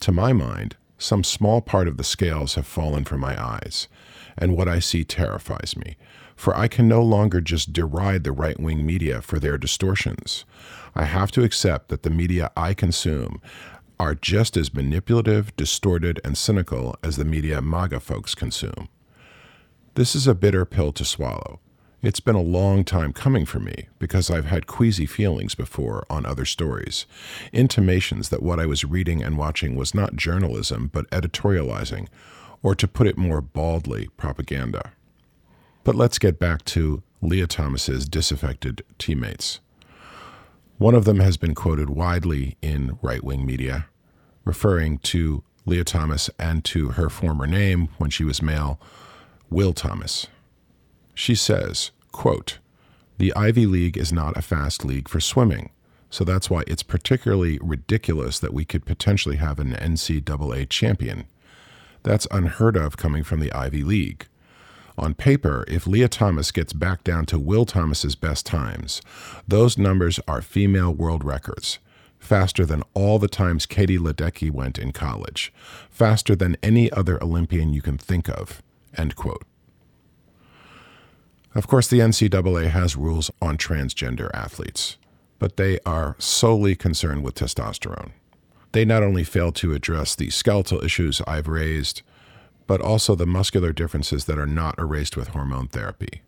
To 0.00 0.12
my 0.12 0.34
mind, 0.34 0.76
some 0.98 1.24
small 1.24 1.60
part 1.60 1.88
of 1.88 1.96
the 1.96 2.04
scales 2.04 2.54
have 2.54 2.66
fallen 2.66 3.04
from 3.04 3.20
my 3.20 3.42
eyes, 3.42 3.88
and 4.36 4.56
what 4.56 4.68
I 4.68 4.78
see 4.78 5.04
terrifies 5.04 5.76
me, 5.76 5.96
for 6.36 6.56
I 6.56 6.68
can 6.68 6.88
no 6.88 7.02
longer 7.02 7.40
just 7.40 7.72
deride 7.72 8.24
the 8.24 8.32
right 8.32 8.58
wing 8.58 8.84
media 8.84 9.20
for 9.22 9.38
their 9.38 9.58
distortions. 9.58 10.44
I 10.94 11.04
have 11.04 11.30
to 11.32 11.42
accept 11.42 11.88
that 11.88 12.02
the 12.02 12.10
media 12.10 12.50
I 12.56 12.74
consume 12.74 13.40
are 13.98 14.14
just 14.14 14.56
as 14.56 14.74
manipulative, 14.74 15.54
distorted, 15.56 16.20
and 16.24 16.36
cynical 16.36 16.96
as 17.02 17.16
the 17.16 17.24
media 17.24 17.60
MAGA 17.62 18.00
folks 18.00 18.34
consume. 18.34 18.88
This 19.94 20.14
is 20.16 20.26
a 20.26 20.34
bitter 20.34 20.64
pill 20.64 20.92
to 20.92 21.04
swallow. 21.04 21.60
It's 22.04 22.20
been 22.20 22.34
a 22.36 22.42
long 22.42 22.84
time 22.84 23.14
coming 23.14 23.46
for 23.46 23.58
me 23.58 23.88
because 23.98 24.30
I've 24.30 24.44
had 24.44 24.66
queasy 24.66 25.06
feelings 25.06 25.54
before 25.54 26.04
on 26.10 26.26
other 26.26 26.44
stories, 26.44 27.06
intimations 27.50 28.28
that 28.28 28.42
what 28.42 28.60
I 28.60 28.66
was 28.66 28.84
reading 28.84 29.22
and 29.22 29.38
watching 29.38 29.74
was 29.74 29.94
not 29.94 30.14
journalism 30.14 30.90
but 30.92 31.10
editorializing, 31.10 32.08
or 32.62 32.74
to 32.74 32.86
put 32.86 33.06
it 33.06 33.16
more 33.16 33.40
baldly, 33.40 34.10
propaganda. 34.18 34.92
But 35.82 35.94
let's 35.94 36.18
get 36.18 36.38
back 36.38 36.66
to 36.66 37.02
Lia 37.22 37.46
Thomas's 37.46 38.06
disaffected 38.06 38.84
teammates. 38.98 39.60
One 40.76 40.94
of 40.94 41.06
them 41.06 41.20
has 41.20 41.38
been 41.38 41.54
quoted 41.54 41.88
widely 41.88 42.58
in 42.60 42.98
right 43.00 43.24
wing 43.24 43.46
media, 43.46 43.86
referring 44.44 44.98
to 44.98 45.42
Lia 45.64 45.84
Thomas 45.84 46.28
and 46.38 46.66
to 46.66 46.90
her 46.90 47.08
former 47.08 47.46
name 47.46 47.88
when 47.96 48.10
she 48.10 48.24
was 48.24 48.42
male, 48.42 48.78
Will 49.48 49.72
Thomas. 49.72 50.26
She 51.14 51.36
says, 51.36 51.92
quote, 52.14 52.58
The 53.18 53.34
Ivy 53.34 53.66
League 53.66 53.98
is 53.98 54.12
not 54.12 54.38
a 54.38 54.42
fast 54.42 54.84
league 54.84 55.08
for 55.08 55.20
swimming, 55.20 55.70
so 56.08 56.24
that's 56.24 56.48
why 56.48 56.62
it's 56.66 56.82
particularly 56.82 57.58
ridiculous 57.60 58.38
that 58.38 58.54
we 58.54 58.64
could 58.64 58.86
potentially 58.86 59.36
have 59.36 59.58
an 59.58 59.72
NCAA 59.72 60.70
champion. 60.70 61.26
That's 62.04 62.28
unheard 62.30 62.76
of 62.76 62.96
coming 62.96 63.24
from 63.24 63.40
the 63.40 63.52
Ivy 63.52 63.82
League. 63.82 64.26
On 64.96 65.12
paper, 65.12 65.64
if 65.66 65.88
Lia 65.88 66.08
Thomas 66.08 66.52
gets 66.52 66.72
back 66.72 67.02
down 67.02 67.26
to 67.26 67.38
Will 67.38 67.66
Thomas's 67.66 68.14
best 68.14 68.46
times, 68.46 69.02
those 69.48 69.76
numbers 69.76 70.20
are 70.28 70.40
female 70.40 70.94
world 70.94 71.24
records. 71.24 71.80
Faster 72.20 72.64
than 72.64 72.84
all 72.94 73.18
the 73.18 73.28
times 73.28 73.66
Katie 73.66 73.98
Ledecky 73.98 74.50
went 74.50 74.78
in 74.78 74.92
college. 74.92 75.52
Faster 75.90 76.36
than 76.36 76.56
any 76.62 76.92
other 76.92 77.22
Olympian 77.22 77.74
you 77.74 77.82
can 77.82 77.98
think 77.98 78.28
of. 78.28 78.62
End 78.96 79.16
quote. 79.16 79.44
Of 81.54 81.68
course, 81.68 81.86
the 81.86 82.00
NCAA 82.00 82.70
has 82.70 82.96
rules 82.96 83.30
on 83.40 83.56
transgender 83.58 84.28
athletes, 84.34 84.96
but 85.38 85.56
they 85.56 85.78
are 85.86 86.16
solely 86.18 86.74
concerned 86.74 87.22
with 87.22 87.36
testosterone. 87.36 88.10
They 88.72 88.84
not 88.84 89.04
only 89.04 89.22
fail 89.22 89.52
to 89.52 89.72
address 89.72 90.16
the 90.16 90.30
skeletal 90.30 90.82
issues 90.82 91.22
I've 91.28 91.46
raised, 91.46 92.02
but 92.66 92.80
also 92.80 93.14
the 93.14 93.26
muscular 93.26 93.72
differences 93.72 94.24
that 94.24 94.38
are 94.38 94.46
not 94.46 94.78
erased 94.78 95.16
with 95.16 95.28
hormone 95.28 95.68
therapy. 95.68 96.22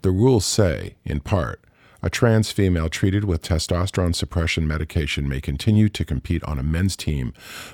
The 0.00 0.10
rules 0.10 0.46
say, 0.46 0.96
in 1.04 1.20
part, 1.20 1.60
a 2.06 2.08
trans 2.08 2.52
female 2.52 2.88
treated 2.88 3.24
with 3.24 3.42
testosterone 3.42 4.14
suppression 4.14 4.68
medication 4.68 5.28
may 5.28 5.40
continue 5.40 5.88
to 5.88 6.04
compete 6.04 6.44
on 6.44 6.56
a 6.56 6.62
men's 6.62 6.94
team, 6.94 7.32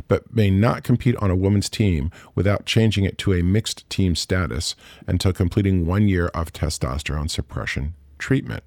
but 0.08 0.34
may 0.34 0.48
not 0.48 0.82
compete 0.82 1.14
on 1.16 1.30
a 1.30 1.36
woman's 1.36 1.68
team 1.68 2.10
without 2.34 2.64
changing 2.64 3.04
it 3.04 3.18
to 3.18 3.34
a 3.34 3.42
mixed 3.42 3.88
team 3.90 4.16
status 4.16 4.74
until 5.06 5.34
completing 5.34 5.84
one 5.84 6.08
year 6.08 6.28
of 6.28 6.50
testosterone 6.50 7.28
suppression 7.28 7.92
treatment. 8.18 8.64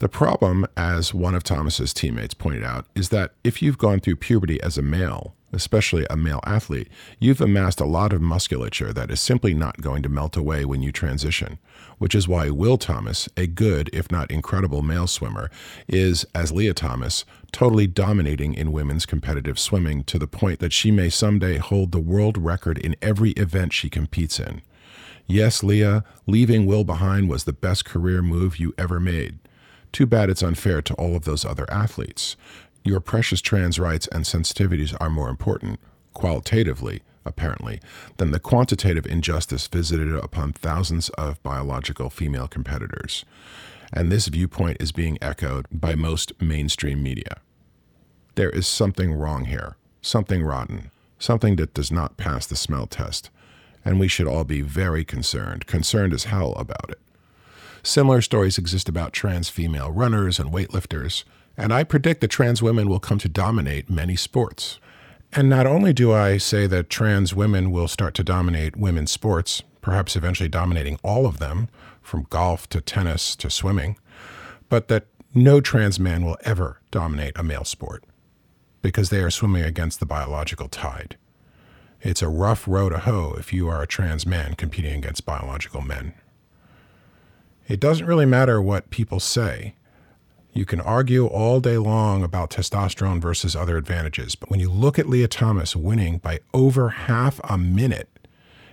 The 0.00 0.10
problem, 0.10 0.66
as 0.76 1.14
one 1.14 1.34
of 1.34 1.42
Thomas's 1.42 1.94
teammates 1.94 2.34
pointed 2.34 2.64
out, 2.64 2.84
is 2.94 3.08
that 3.08 3.32
if 3.44 3.62
you've 3.62 3.78
gone 3.78 4.00
through 4.00 4.16
puberty 4.16 4.60
as 4.60 4.76
a 4.76 4.82
male, 4.82 5.34
especially 5.54 6.06
a 6.10 6.16
male 6.16 6.40
athlete, 6.44 6.88
you've 7.18 7.40
amassed 7.40 7.80
a 7.80 7.86
lot 7.86 8.12
of 8.12 8.20
musculature 8.20 8.92
that 8.92 9.10
is 9.10 9.20
simply 9.20 9.54
not 9.54 9.80
going 9.80 10.02
to 10.02 10.08
melt 10.08 10.36
away 10.36 10.64
when 10.64 10.82
you 10.82 10.92
transition, 10.92 11.58
which 11.98 12.14
is 12.14 12.28
why 12.28 12.50
Will 12.50 12.76
Thomas, 12.76 13.28
a 13.36 13.46
good, 13.46 13.88
if 13.92 14.10
not 14.10 14.30
incredible 14.30 14.82
male 14.82 15.06
swimmer, 15.06 15.50
is, 15.88 16.26
as 16.34 16.52
Lia 16.52 16.74
Thomas, 16.74 17.24
totally 17.52 17.86
dominating 17.86 18.54
in 18.54 18.72
women's 18.72 19.06
competitive 19.06 19.58
swimming 19.58 20.04
to 20.04 20.18
the 20.18 20.26
point 20.26 20.58
that 20.58 20.72
she 20.72 20.90
may 20.90 21.08
someday 21.08 21.58
hold 21.58 21.92
the 21.92 22.00
world 22.00 22.36
record 22.36 22.78
in 22.78 22.96
every 23.00 23.30
event 23.32 23.72
she 23.72 23.88
competes 23.88 24.38
in. 24.38 24.60
Yes, 25.26 25.62
Lia, 25.62 26.04
leaving 26.26 26.66
Will 26.66 26.84
behind 26.84 27.30
was 27.30 27.44
the 27.44 27.52
best 27.52 27.84
career 27.84 28.20
move 28.20 28.58
you 28.58 28.74
ever 28.76 29.00
made. 29.00 29.38
Too 29.94 30.06
bad 30.06 30.28
it's 30.28 30.42
unfair 30.42 30.82
to 30.82 30.94
all 30.94 31.14
of 31.14 31.24
those 31.24 31.44
other 31.44 31.70
athletes. 31.70 32.36
Your 32.86 33.00
precious 33.00 33.40
trans 33.40 33.78
rights 33.78 34.06
and 34.08 34.24
sensitivities 34.24 34.94
are 35.00 35.08
more 35.08 35.30
important, 35.30 35.80
qualitatively, 36.12 37.00
apparently, 37.24 37.80
than 38.18 38.30
the 38.30 38.38
quantitative 38.38 39.06
injustice 39.06 39.66
visited 39.66 40.14
upon 40.14 40.52
thousands 40.52 41.08
of 41.10 41.42
biological 41.42 42.10
female 42.10 42.46
competitors. 42.46 43.24
And 43.90 44.12
this 44.12 44.28
viewpoint 44.28 44.76
is 44.80 44.92
being 44.92 45.16
echoed 45.22 45.66
by 45.72 45.94
most 45.94 46.38
mainstream 46.42 47.02
media. 47.02 47.40
There 48.34 48.50
is 48.50 48.66
something 48.66 49.14
wrong 49.14 49.46
here, 49.46 49.76
something 50.02 50.42
rotten, 50.42 50.90
something 51.18 51.56
that 51.56 51.72
does 51.72 51.90
not 51.90 52.18
pass 52.18 52.44
the 52.44 52.56
smell 52.56 52.86
test, 52.86 53.30
and 53.82 53.98
we 53.98 54.08
should 54.08 54.26
all 54.26 54.44
be 54.44 54.60
very 54.60 55.06
concerned, 55.06 55.66
concerned 55.66 56.12
as 56.12 56.24
hell 56.24 56.52
about 56.56 56.90
it. 56.90 56.98
Similar 57.82 58.20
stories 58.20 58.58
exist 58.58 58.90
about 58.90 59.14
trans 59.14 59.48
female 59.48 59.90
runners 59.90 60.38
and 60.38 60.52
weightlifters, 60.52 61.24
and 61.56 61.72
I 61.72 61.84
predict 61.84 62.20
that 62.20 62.28
trans 62.28 62.62
women 62.62 62.88
will 62.88 63.00
come 63.00 63.18
to 63.18 63.28
dominate 63.28 63.90
many 63.90 64.16
sports. 64.16 64.78
And 65.32 65.48
not 65.48 65.66
only 65.66 65.92
do 65.92 66.12
I 66.12 66.36
say 66.38 66.66
that 66.66 66.90
trans 66.90 67.34
women 67.34 67.70
will 67.70 67.88
start 67.88 68.14
to 68.14 68.24
dominate 68.24 68.76
women's 68.76 69.10
sports, 69.10 69.62
perhaps 69.80 70.16
eventually 70.16 70.48
dominating 70.48 70.98
all 71.02 71.26
of 71.26 71.38
them, 71.38 71.68
from 72.02 72.26
golf 72.30 72.68
to 72.68 72.80
tennis 72.80 73.34
to 73.36 73.50
swimming, 73.50 73.96
but 74.68 74.88
that 74.88 75.06
no 75.34 75.60
trans 75.60 75.98
man 75.98 76.24
will 76.24 76.36
ever 76.44 76.80
dominate 76.90 77.36
a 77.36 77.42
male 77.42 77.64
sport 77.64 78.04
because 78.82 79.10
they 79.10 79.20
are 79.20 79.30
swimming 79.30 79.62
against 79.62 79.98
the 79.98 80.06
biological 80.06 80.68
tide. 80.68 81.16
It's 82.00 82.22
a 82.22 82.28
rough 82.28 82.68
row 82.68 82.90
to 82.90 82.98
hoe 82.98 83.34
if 83.38 83.52
you 83.52 83.66
are 83.68 83.82
a 83.82 83.86
trans 83.86 84.26
man 84.26 84.54
competing 84.54 84.94
against 84.94 85.24
biological 85.24 85.80
men. 85.80 86.12
It 87.66 87.80
doesn't 87.80 88.06
really 88.06 88.26
matter 88.26 88.60
what 88.60 88.90
people 88.90 89.20
say. 89.20 89.74
You 90.54 90.64
can 90.64 90.80
argue 90.80 91.26
all 91.26 91.58
day 91.58 91.78
long 91.78 92.22
about 92.22 92.50
testosterone 92.50 93.20
versus 93.20 93.56
other 93.56 93.76
advantages, 93.76 94.36
but 94.36 94.50
when 94.50 94.60
you 94.60 94.70
look 94.70 95.00
at 95.00 95.08
Lia 95.08 95.26
Thomas 95.26 95.74
winning 95.74 96.18
by 96.18 96.38
over 96.54 96.90
half 96.90 97.40
a 97.42 97.58
minute 97.58 98.08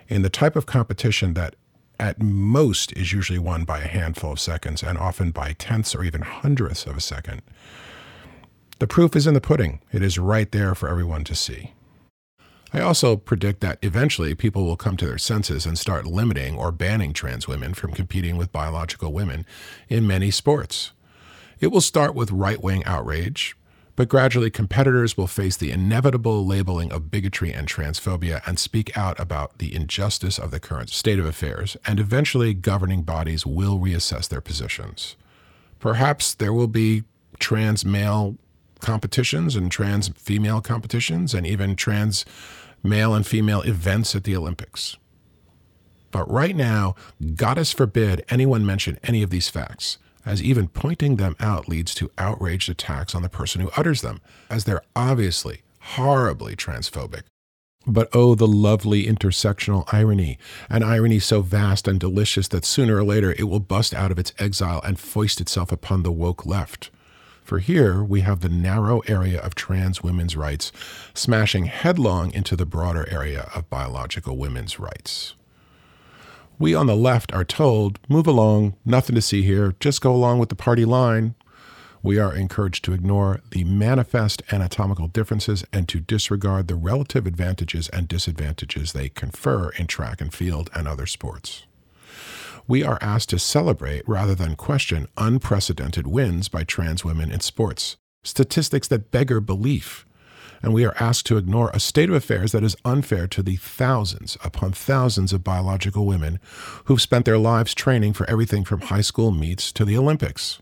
in 0.08 0.22
the 0.22 0.30
type 0.30 0.56
of 0.56 0.68
competition 0.68 1.34
that 1.34 1.56
at 2.00 2.22
most 2.22 2.92
is 2.94 3.12
usually 3.12 3.40
won 3.40 3.64
by 3.64 3.80
a 3.80 3.88
handful 3.88 4.32
of 4.32 4.40
seconds 4.40 4.84
and 4.84 4.96
often 4.96 5.32
by 5.32 5.54
tenths 5.54 5.96
or 5.96 6.04
even 6.04 6.22
hundredths 6.22 6.86
of 6.86 6.96
a 6.96 7.02
second, 7.02 7.42
the 8.78 8.86
proof 8.86 9.16
is 9.16 9.26
in 9.26 9.34
the 9.34 9.42
pudding. 9.42 9.80
It 9.92 10.04
is 10.04 10.20
right 10.20 10.52
there 10.52 10.76
for 10.76 10.88
everyone 10.88 11.24
to 11.24 11.36
see. 11.36 11.74
I 12.72 12.82
also 12.82 13.16
predict 13.16 13.60
that 13.62 13.80
eventually 13.82 14.36
people 14.36 14.66
will 14.66 14.78
come 14.78 14.98
to 14.98 15.06
their 15.08 15.18
senses 15.18 15.66
and 15.66 15.80
start 15.80 16.06
limiting 16.06 16.58
or 16.58 16.72
banning 16.72 17.12
trans 17.12 17.48
women 17.48 17.74
from 17.74 17.92
competing 17.92 18.38
with 18.38 18.52
biological 18.52 19.12
women 19.12 19.48
in 19.90 20.06
many 20.06 20.30
sports. 20.30 20.92
It 21.62 21.72
will 21.72 21.80
start 21.80 22.16
with 22.16 22.32
right 22.32 22.62
wing 22.62 22.84
outrage, 22.86 23.56
but 23.96 24.10
gradually 24.10 24.50
competitors 24.50 25.16
will 25.16 25.28
face 25.28 25.56
the 25.56 25.72
inevitable 25.72 26.44
labeling 26.44 26.92
of 26.92 27.12
bigotry 27.12 27.54
and 27.54 27.68
transphobia 27.68 28.42
and 28.48 28.58
speak 28.58 28.98
out 28.98 29.20
about 29.20 29.60
the 29.60 29.76
injustice 29.76 30.40
of 30.40 30.50
the 30.50 30.60
current 30.60 30.90
state 30.90 31.20
of 31.20 31.26
affairs, 31.26 31.78
and 31.86 32.00
eventually 32.00 32.56
governing 32.56 33.04
bodies 33.04 33.46
will 33.46 33.78
reassess 33.78 34.28
their 34.28 34.42
positions. 34.42 35.16
Perhaps 35.78 36.34
there 36.34 36.52
will 36.52 36.68
be 36.68 37.04
trans 37.38 37.86
male 37.86 38.38
competitions 38.80 39.56
and 39.56 39.72
trans 39.72 40.10
female 40.16 40.62
competitions 40.62 41.36
and 41.36 41.46
even 41.46 41.76
trans 41.76 42.26
male 42.82 43.14
and 43.14 43.28
female 43.28 43.62
events 43.62 44.16
at 44.16 44.24
the 44.24 44.36
Olympics. 44.36 44.98
But 46.10 46.30
right 46.30 46.56
now, 46.56 46.96
goddess 47.36 47.72
forbid 47.72 48.26
anyone 48.30 48.66
mention 48.66 48.98
any 49.04 49.22
of 49.22 49.30
these 49.30 49.48
facts, 49.48 50.00
as 50.26 50.42
even 50.42 50.68
pointing 50.68 51.16
them 51.16 51.36
out 51.40 51.68
leads 51.68 51.94
to 51.96 52.12
outraged 52.18 52.70
attacks 52.70 53.16
on 53.16 53.22
the 53.22 53.30
person 53.30 53.62
who 53.62 53.72
utters 53.76 54.02
them, 54.02 54.22
as 54.50 54.64
they're 54.64 54.84
obviously 54.96 55.62
horribly 55.80 56.56
transphobic. 56.56 57.24
But 57.88 58.10
oh, 58.14 58.36
the 58.36 58.48
lovely 58.48 59.06
intersectional 59.08 59.92
irony, 59.92 60.38
an 60.70 60.84
irony 60.84 61.20
so 61.20 61.42
vast 61.42 61.88
and 61.88 62.00
delicious 62.00 62.48
that 62.50 62.64
sooner 62.64 62.98
or 62.98 63.04
later 63.04 63.34
it 63.40 63.46
will 63.46 63.60
bust 63.60 63.94
out 63.96 64.12
of 64.12 64.20
its 64.20 64.34
exile 64.38 64.82
and 64.86 65.00
foist 65.00 65.42
itself 65.42 65.72
upon 65.72 66.04
the 66.04 66.12
woke 66.12 66.46
left. 66.46 66.92
For 67.44 67.58
here 67.58 68.04
we 68.04 68.22
have 68.22 68.42
the 68.42 68.50
narrow 68.50 69.00
area 69.08 69.42
of 69.42 69.56
trans 69.56 70.04
women's 70.04 70.38
rights 70.38 70.72
smashing 71.16 71.66
headlong 71.66 72.32
into 72.34 72.56
the 72.56 72.68
broader 72.68 73.08
area 73.12 73.50
of 73.56 73.70
biological 73.70 74.38
women's 74.38 74.80
rights. 74.80 75.34
We 76.62 76.76
on 76.76 76.86
the 76.86 76.96
left 76.96 77.34
are 77.34 77.44
told, 77.44 77.98
move 78.08 78.28
along, 78.28 78.76
nothing 78.86 79.16
to 79.16 79.22
see 79.22 79.42
here, 79.42 79.74
just 79.80 80.00
go 80.00 80.14
along 80.14 80.38
with 80.38 80.50
the 80.50 80.56
party 80.56 80.86
line. 80.86 81.34
We 82.04 82.20
are 82.20 82.36
encouraged 82.36 82.86
to 82.86 82.94
ignore 82.94 83.42
the 83.50 83.64
manifest 83.64 84.44
anatomical 84.52 85.08
differences 85.08 85.66
and 85.74 85.90
to 85.90 86.00
disregard 86.00 86.68
the 86.68 86.76
relative 86.76 87.26
advantages 87.26 87.90
and 87.90 88.08
disadvantages 88.08 88.94
they 88.94 89.10
confer 89.10 89.72
in 89.72 89.88
track 89.88 90.22
and 90.22 90.32
field 90.32 90.70
and 90.76 90.88
other 90.88 91.08
sports 91.08 91.66
we 92.68 92.84
are 92.84 93.00
asked 93.02 93.30
to 93.30 93.40
celebrate 93.40 94.08
rather 94.08 94.36
than 94.36 94.56
question 94.56 95.08
unprecedented 95.18 96.08
wins 96.08 96.48
by 96.48 96.64
trans 96.64 97.04
women 97.04 97.32
in 97.32 97.40
sports, 97.40 97.98
statistics 98.24 98.88
that 98.88 99.12
beggar 99.12 99.42
belief. 99.42 100.06
And 100.62 100.74
we 100.74 100.86
are 100.86 100.96
asked 101.00 101.26
to 101.28 101.38
ignore 101.38 101.72
a 101.72 101.80
state 101.80 102.10
of 102.10 102.16
affairs 102.16 102.52
that 102.52 102.64
is 102.64 102.76
unfair 102.86 103.28
to 103.28 103.42
the 103.42 103.56
thousands 103.56 104.38
upon 104.44 104.74
thousands 104.74 105.34
of 105.34 105.44
biological 105.44 106.06
women 106.06 106.40
who've 106.86 107.02
spent 107.02 107.26
their 107.26 107.38
lives 107.38 107.74
training 107.74 108.14
for 108.14 108.30
everything 108.30 108.64
from 108.64 108.82
high 108.82 109.02
school 109.02 109.32
meets 109.32 109.72
to 109.72 109.86
the 109.86 109.98
Olympics, 109.98 110.62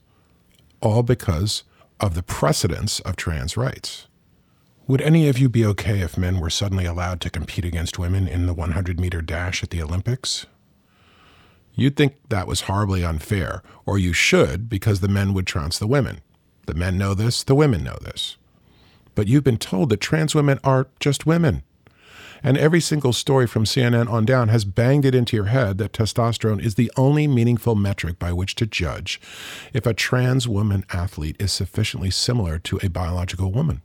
all 0.82 1.04
because 1.04 1.64
of 2.00 2.16
the 2.16 2.24
precedence 2.24 3.00
of 3.02 3.16
trans 3.16 3.58
rights. 3.58 4.08
Would 4.88 5.02
any 5.02 5.28
of 5.28 5.38
you 5.38 5.50
be 5.50 5.66
okay 5.68 6.00
if 6.00 6.18
men 6.18 6.40
were 6.40 6.50
suddenly 6.50 6.86
allowed 6.86 7.22
to 7.22 7.30
compete 7.30 7.66
against 7.66 8.00
women 8.00 8.28
in 8.28 8.48
the 8.48 8.56
100 8.56 9.00
meter 9.00 9.22
dash 9.22 9.62
at 9.62 9.70
the 9.70 9.84
Olympics? 9.84 10.48
You'd 11.76 11.96
think 11.96 12.16
that 12.30 12.48
was 12.48 12.62
horribly 12.62 13.06
unfair, 13.06 13.62
or 13.86 14.00
you 14.00 14.14
should, 14.14 14.68
because 14.68 15.00
the 15.00 15.08
men 15.08 15.34
would 15.36 15.46
trounce 15.46 15.78
the 15.78 15.86
women. 15.88 16.22
The 16.66 16.74
men 16.74 16.98
know 16.98 17.14
this, 17.14 17.44
the 17.44 17.54
women 17.54 17.84
know 17.84 17.98
this. 18.02 18.36
But 19.20 19.28
you've 19.28 19.44
been 19.44 19.58
told 19.58 19.90
that 19.90 20.00
trans 20.00 20.34
women 20.34 20.62
are 20.64 20.88
just 21.02 21.26
women. 21.26 21.64
And 22.42 22.58
every 22.58 22.80
single 22.80 23.12
story 23.12 23.48
from 23.48 23.66
CNN 23.66 24.10
on 24.10 24.24
down 24.24 24.48
has 24.48 24.64
banged 24.64 25.04
it 25.04 25.14
into 25.14 25.36
your 25.36 25.48
head 25.48 25.78
that 25.78 25.92
testosterone 25.92 26.64
is 26.64 26.76
the 26.76 26.90
only 26.96 27.28
meaningful 27.28 27.76
metric 27.76 28.18
by 28.18 28.32
which 28.32 28.56
to 28.56 28.66
judge 28.66 29.20
if 29.74 29.86
a 29.86 29.94
trans 29.94 30.48
woman 30.48 30.86
athlete 30.94 31.36
is 31.38 31.52
sufficiently 31.52 32.10
similar 32.10 32.60
to 32.60 32.80
a 32.82 32.88
biological 32.88 33.52
woman. 33.52 33.82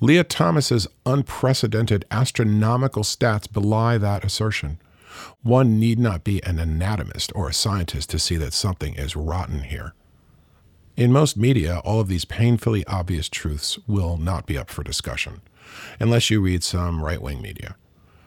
Lia 0.00 0.24
Thomas's 0.24 0.88
unprecedented 1.04 2.06
astronomical 2.10 3.02
stats 3.02 3.52
belie 3.52 3.98
that 3.98 4.24
assertion. 4.24 4.78
One 5.42 5.78
need 5.78 5.98
not 5.98 6.24
be 6.24 6.42
an 6.42 6.58
anatomist 6.58 7.32
or 7.34 7.50
a 7.50 7.52
scientist 7.52 8.08
to 8.08 8.18
see 8.18 8.38
that 8.38 8.54
something 8.54 8.94
is 8.94 9.14
rotten 9.14 9.64
here. 9.64 9.92
In 10.96 11.10
most 11.10 11.38
media, 11.38 11.78
all 11.84 12.00
of 12.00 12.08
these 12.08 12.26
painfully 12.26 12.84
obvious 12.86 13.28
truths 13.28 13.78
will 13.86 14.18
not 14.18 14.44
be 14.44 14.58
up 14.58 14.68
for 14.68 14.82
discussion, 14.82 15.40
unless 15.98 16.28
you 16.28 16.40
read 16.40 16.62
some 16.62 17.02
right 17.02 17.22
wing 17.22 17.40
media. 17.40 17.76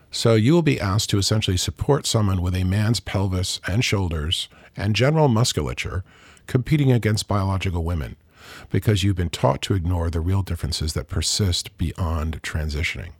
So 0.10 0.34
you 0.34 0.54
will 0.54 0.64
be 0.64 0.80
asked 0.80 1.10
to 1.12 1.20
essentially 1.20 1.58
support 1.58 2.08
someone 2.08 2.42
with 2.42 2.56
a 2.56 2.64
man's 2.64 3.00
pelvis 3.00 3.60
and 3.68 3.86
shoulders 3.86 4.50
and 4.76 4.96
general 4.96 5.28
musculature 5.28 6.04
competing 6.48 6.92
against 6.92 7.28
biological 7.28 7.84
women 7.84 8.16
because 8.70 9.04
you've 9.04 9.16
been 9.16 9.30
taught 9.30 9.62
to 9.64 9.74
ignore 9.74 10.10
the 10.10 10.22
real 10.22 10.42
differences 10.42 10.94
that 10.94 11.08
persist 11.08 11.78
beyond 11.78 12.42
transitioning. 12.42 13.12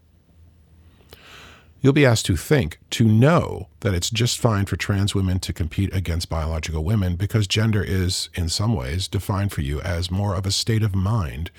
You'll 1.86 1.94
be 1.94 2.04
asked 2.04 2.26
to 2.26 2.36
think, 2.36 2.80
to 2.90 3.06
know 3.06 3.68
that 3.82 3.94
it's 3.94 4.10
just 4.10 4.40
fine 4.40 4.66
for 4.66 4.76
trans 4.76 5.14
women 5.14 5.38
to 5.42 5.54
compete 5.54 5.94
against 5.94 6.32
biological 6.32 6.84
women 6.84 7.16
because 7.16 7.46
gender 7.46 7.84
is, 7.84 8.28
in 8.34 8.50
some 8.50 8.74
ways, 8.74 9.08
defined 9.08 9.52
for 9.52 9.62
you 9.62 9.82
as 9.82 10.10
more 10.10 10.34
of 10.34 10.48
a 10.48 10.52
state 10.52 10.82
of 10.82 10.96
mind 10.96 11.52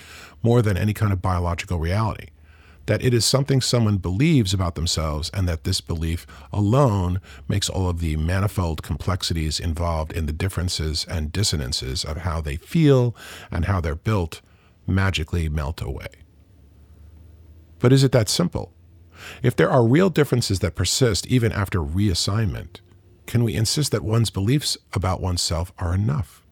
more 0.43 0.63
than 0.63 0.77
any 0.77 0.93
kind 0.93 1.13
of 1.13 1.23
biological 1.23 1.79
reality. 1.79 2.31
That 2.87 3.05
it 3.05 3.15
is 3.15 3.25
something 3.25 3.61
someone 3.61 3.99
believes 3.99 4.53
about 4.53 4.75
themselves, 4.75 5.31
and 5.33 5.49
that 5.49 5.63
this 5.63 5.81
belief 5.81 6.27
alone 6.53 7.21
makes 7.47 7.69
all 7.69 7.89
of 7.89 8.01
the 8.01 8.17
manifold 8.17 8.83
complexities 8.83 9.61
involved 9.61 10.11
in 10.11 10.27
the 10.27 10.33
differences 10.33 11.07
and 11.09 11.31
dissonances 11.31 12.05
of 12.05 12.17
how 12.17 12.41
they 12.41 12.57
feel 12.57 13.15
and 13.53 13.67
how 13.67 13.81
they're 13.81 13.95
built 13.95 14.41
magically 14.89 15.49
melt 15.49 15.81
away. 15.81 16.09
But 17.79 17.93
is 17.93 18.03
it 18.03 18.11
that 18.11 18.29
simple? 18.29 18.73
If 19.43 19.57
there 19.57 19.71
are 19.71 19.87
real 19.87 20.11
differences 20.11 20.61
that 20.61 20.75
persist 20.75 21.27
even 21.27 21.53
after 21.53 21.81
reassignment, 21.81 22.81
can 23.27 23.43
we 23.43 23.55
insist 23.55 23.93
that 23.93 24.05
one's 24.05 24.31
beliefs 24.31 24.77
about 24.93 25.21
oneself 25.21 25.73
are 25.79 25.95
enough? 25.95 26.43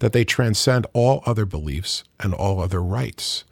That 0.00 0.12
they 0.12 0.24
transcend 0.24 0.86
all 0.92 1.22
other 1.24 1.46
beliefs 1.46 2.04
and 2.20 2.34
all 2.34 2.60
other 2.60 2.82
rights? 2.82 3.44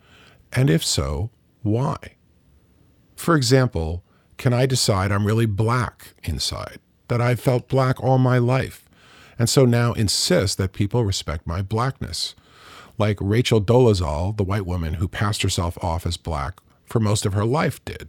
And 0.53 0.69
if 0.69 0.85
so, 0.85 1.31
why? 1.62 1.97
For 3.17 3.37
example, 3.37 4.05
can 4.37 4.53
I 4.53 4.67
decide 4.67 5.12
I'm 5.12 5.27
really 5.27 5.47
black 5.47 6.15
inside, 6.25 6.81
that 7.09 7.21
I've 7.21 7.41
felt 7.41 7.69
black 7.69 8.03
all 8.03 8.19
my 8.19 8.38
life, 8.38 8.88
and 9.38 9.49
so 9.49 9.65
now 9.65 9.93
insist 9.93 10.59
that 10.59 10.73
people 10.73 11.05
respect 11.05 11.47
my 11.47 11.62
blackness? 11.62 12.35
Like 12.99 13.19
Rachel 13.21 13.61
Dolezal, 13.61 14.37
the 14.37 14.45
white 14.45 14.67
woman 14.67 14.95
who 14.95 15.09
passed 15.09 15.43
herself 15.43 15.79
off 15.83 16.05
as 16.07 16.17
black 16.17 16.61
for 16.85 17.01
most 17.01 17.25
of 17.25 17.33
her 17.33 17.45
life, 17.45 17.83
did. 17.85 18.09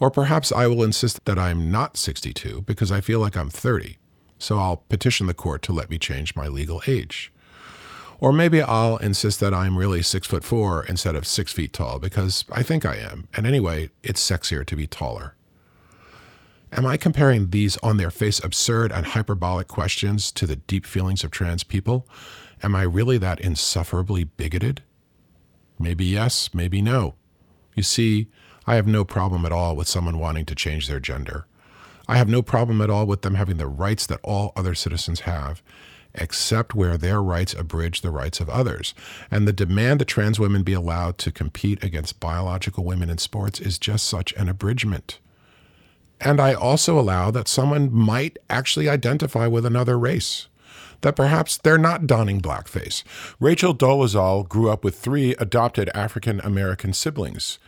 Or 0.00 0.10
perhaps 0.10 0.50
I 0.50 0.66
will 0.66 0.82
insist 0.82 1.24
that 1.26 1.38
I'm 1.38 1.70
not 1.70 1.96
62 1.96 2.62
because 2.62 2.90
I 2.90 3.02
feel 3.02 3.20
like 3.20 3.36
I'm 3.36 3.50
30, 3.50 3.98
so 4.38 4.58
I'll 4.58 4.78
petition 4.88 5.26
the 5.26 5.34
court 5.34 5.62
to 5.62 5.72
let 5.72 5.90
me 5.90 5.98
change 5.98 6.34
my 6.34 6.48
legal 6.48 6.82
age. 6.86 7.32
Or 8.18 8.32
maybe 8.32 8.60
I'll 8.60 8.96
insist 8.96 9.40
that 9.40 9.54
I'm 9.54 9.78
really 9.78 10.02
six 10.02 10.26
foot 10.26 10.42
four 10.42 10.84
instead 10.84 11.14
of 11.14 11.26
six 11.26 11.52
feet 11.52 11.72
tall 11.72 11.98
because 11.98 12.44
I 12.50 12.62
think 12.62 12.84
I 12.84 12.96
am. 12.96 13.28
And 13.34 13.46
anyway, 13.46 13.90
it's 14.02 14.26
sexier 14.28 14.64
to 14.66 14.76
be 14.76 14.86
taller. 14.86 15.36
Am 16.72 16.86
I 16.86 16.96
comparing 16.96 17.50
these 17.50 17.76
on 17.78 17.96
their 17.96 18.10
face 18.10 18.42
absurd 18.42 18.92
and 18.92 19.06
hyperbolic 19.06 19.68
questions 19.68 20.30
to 20.32 20.46
the 20.46 20.56
deep 20.56 20.86
feelings 20.86 21.24
of 21.24 21.30
trans 21.30 21.64
people? 21.64 22.06
Am 22.62 22.74
I 22.74 22.82
really 22.82 23.18
that 23.18 23.40
insufferably 23.40 24.24
bigoted? 24.24 24.82
Maybe 25.78 26.04
yes, 26.04 26.50
maybe 26.54 26.80
no. 26.80 27.14
You 27.74 27.82
see, 27.82 28.28
I 28.70 28.76
have 28.76 28.86
no 28.86 29.04
problem 29.04 29.44
at 29.44 29.50
all 29.50 29.74
with 29.74 29.88
someone 29.88 30.20
wanting 30.20 30.44
to 30.44 30.54
change 30.54 30.86
their 30.86 31.00
gender. 31.00 31.44
I 32.06 32.18
have 32.18 32.28
no 32.28 32.40
problem 32.40 32.80
at 32.80 32.88
all 32.88 33.04
with 33.04 33.22
them 33.22 33.34
having 33.34 33.56
the 33.56 33.66
rights 33.66 34.06
that 34.06 34.20
all 34.22 34.52
other 34.54 34.76
citizens 34.76 35.22
have, 35.22 35.60
except 36.14 36.72
where 36.72 36.96
their 36.96 37.20
rights 37.20 37.52
abridge 37.52 38.00
the 38.00 38.12
rights 38.12 38.38
of 38.38 38.48
others. 38.48 38.94
And 39.28 39.48
the 39.48 39.52
demand 39.52 40.00
that 40.00 40.04
trans 40.04 40.38
women 40.38 40.62
be 40.62 40.72
allowed 40.72 41.18
to 41.18 41.32
compete 41.32 41.82
against 41.82 42.20
biological 42.20 42.84
women 42.84 43.10
in 43.10 43.18
sports 43.18 43.58
is 43.58 43.76
just 43.76 44.06
such 44.06 44.32
an 44.34 44.48
abridgment. 44.48 45.18
And 46.20 46.38
I 46.38 46.54
also 46.54 46.96
allow 46.96 47.32
that 47.32 47.48
someone 47.48 47.92
might 47.92 48.38
actually 48.48 48.88
identify 48.88 49.48
with 49.48 49.66
another 49.66 49.98
race. 49.98 50.46
That 51.00 51.16
perhaps 51.16 51.56
they're 51.56 51.76
not 51.76 52.06
donning 52.06 52.40
blackface. 52.40 53.02
Rachel 53.40 53.74
Dolezal 53.74 54.48
grew 54.48 54.70
up 54.70 54.84
with 54.84 54.96
three 54.96 55.34
adopted 55.40 55.90
African 55.92 56.38
American 56.44 56.92
siblings. 56.92 57.58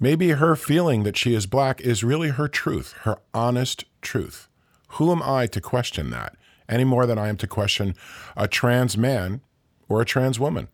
Maybe 0.00 0.30
her 0.30 0.56
feeling 0.56 1.04
that 1.04 1.16
she 1.16 1.34
is 1.34 1.46
black 1.46 1.80
is 1.80 2.04
really 2.04 2.30
her 2.30 2.48
truth, 2.48 2.92
her 3.02 3.18
honest 3.32 3.84
truth. 4.02 4.48
Who 4.88 5.12
am 5.12 5.22
I 5.22 5.46
to 5.46 5.60
question 5.60 6.10
that 6.10 6.36
any 6.68 6.84
more 6.84 7.06
than 7.06 7.18
I 7.18 7.28
am 7.28 7.36
to 7.38 7.46
question 7.46 7.94
a 8.36 8.48
trans 8.48 8.96
man 8.96 9.40
or 9.88 10.00
a 10.00 10.04
trans 10.04 10.40
woman? 10.40 10.68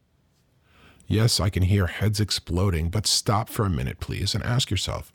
Yes, 1.07 1.41
I 1.41 1.51
can 1.51 1.65
hear 1.65 1.87
heads 1.87 2.21
exploding, 2.21 2.89
but 2.89 3.07
stop 3.07 3.49
for 3.49 3.67
a 3.67 3.71
minute, 3.71 3.99
please, 3.99 4.35
and 4.35 4.45
ask 4.45 4.71
yourself 4.71 5.13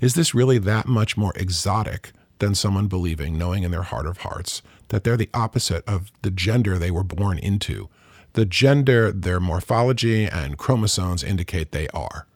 is 0.00 0.14
this 0.14 0.34
really 0.34 0.58
that 0.58 0.86
much 0.86 1.16
more 1.16 1.32
exotic 1.36 2.12
than 2.38 2.54
someone 2.54 2.86
believing, 2.86 3.38
knowing 3.38 3.62
in 3.62 3.70
their 3.70 3.82
heart 3.82 4.06
of 4.06 4.18
hearts, 4.18 4.62
that 4.88 5.04
they're 5.04 5.16
the 5.16 5.30
opposite 5.32 5.82
of 5.86 6.10
the 6.22 6.30
gender 6.30 6.78
they 6.78 6.90
were 6.90 7.04
born 7.04 7.38
into, 7.38 7.88
the 8.34 8.44
gender 8.44 9.10
their 9.12 9.40
morphology 9.40 10.26
and 10.26 10.58
chromosomes 10.58 11.24
indicate 11.24 11.72
they 11.72 11.88
are? 11.88 12.26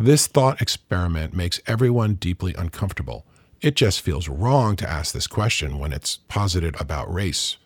This 0.00 0.26
thought 0.26 0.62
experiment 0.62 1.34
makes 1.34 1.60
everyone 1.66 2.14
deeply 2.14 2.54
uncomfortable. 2.54 3.26
It 3.60 3.76
just 3.76 4.00
feels 4.00 4.30
wrong 4.30 4.74
to 4.76 4.88
ask 4.88 5.12
this 5.12 5.26
question 5.26 5.78
when 5.78 5.92
it's 5.92 6.20
posited 6.26 6.74
about 6.80 7.12
race. 7.12 7.58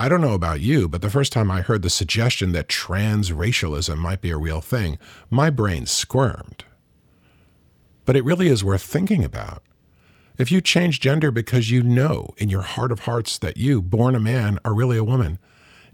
I 0.00 0.08
don't 0.08 0.22
know 0.22 0.32
about 0.32 0.62
you, 0.62 0.88
but 0.88 1.02
the 1.02 1.10
first 1.10 1.30
time 1.30 1.50
I 1.50 1.60
heard 1.60 1.82
the 1.82 1.90
suggestion 1.90 2.52
that 2.52 2.70
trans 2.70 3.34
racialism 3.34 3.98
might 3.98 4.22
be 4.22 4.30
a 4.30 4.38
real 4.38 4.62
thing, 4.62 4.96
my 5.28 5.50
brain 5.50 5.84
squirmed. 5.84 6.64
But 8.06 8.16
it 8.16 8.24
really 8.24 8.48
is 8.48 8.64
worth 8.64 8.82
thinking 8.82 9.22
about. 9.22 9.62
If 10.38 10.50
you 10.50 10.62
change 10.62 11.00
gender 11.00 11.30
because 11.30 11.70
you 11.70 11.82
know 11.82 12.30
in 12.38 12.48
your 12.48 12.62
heart 12.62 12.92
of 12.92 13.00
hearts 13.00 13.36
that 13.36 13.58
you, 13.58 13.82
born 13.82 14.14
a 14.14 14.20
man, 14.20 14.58
are 14.64 14.72
really 14.72 14.96
a 14.96 15.04
woman, 15.04 15.38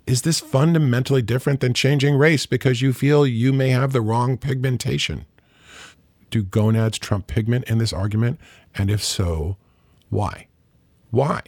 is 0.07 0.23
this 0.23 0.39
fundamentally 0.39 1.21
different 1.21 1.59
than 1.59 1.75
changing 1.75 2.15
race 2.15 2.47
because 2.47 2.81
you 2.81 2.93
feel 2.93 3.27
you 3.27 3.53
may 3.53 3.71
have 3.71 3.93
the 3.93 4.01
wrong 4.01 4.39
pigmentation? 4.39 5.27
Do 6.31 6.43
gonads 6.43 6.99
trump 6.99 7.27
pigment 7.27 7.65
in 7.67 7.79
this 7.79 7.93
argument? 7.93 8.41
And 8.75 8.91
if 8.91 9.03
so, 9.03 9.57
why? 10.09 10.47
Why? 11.11 11.43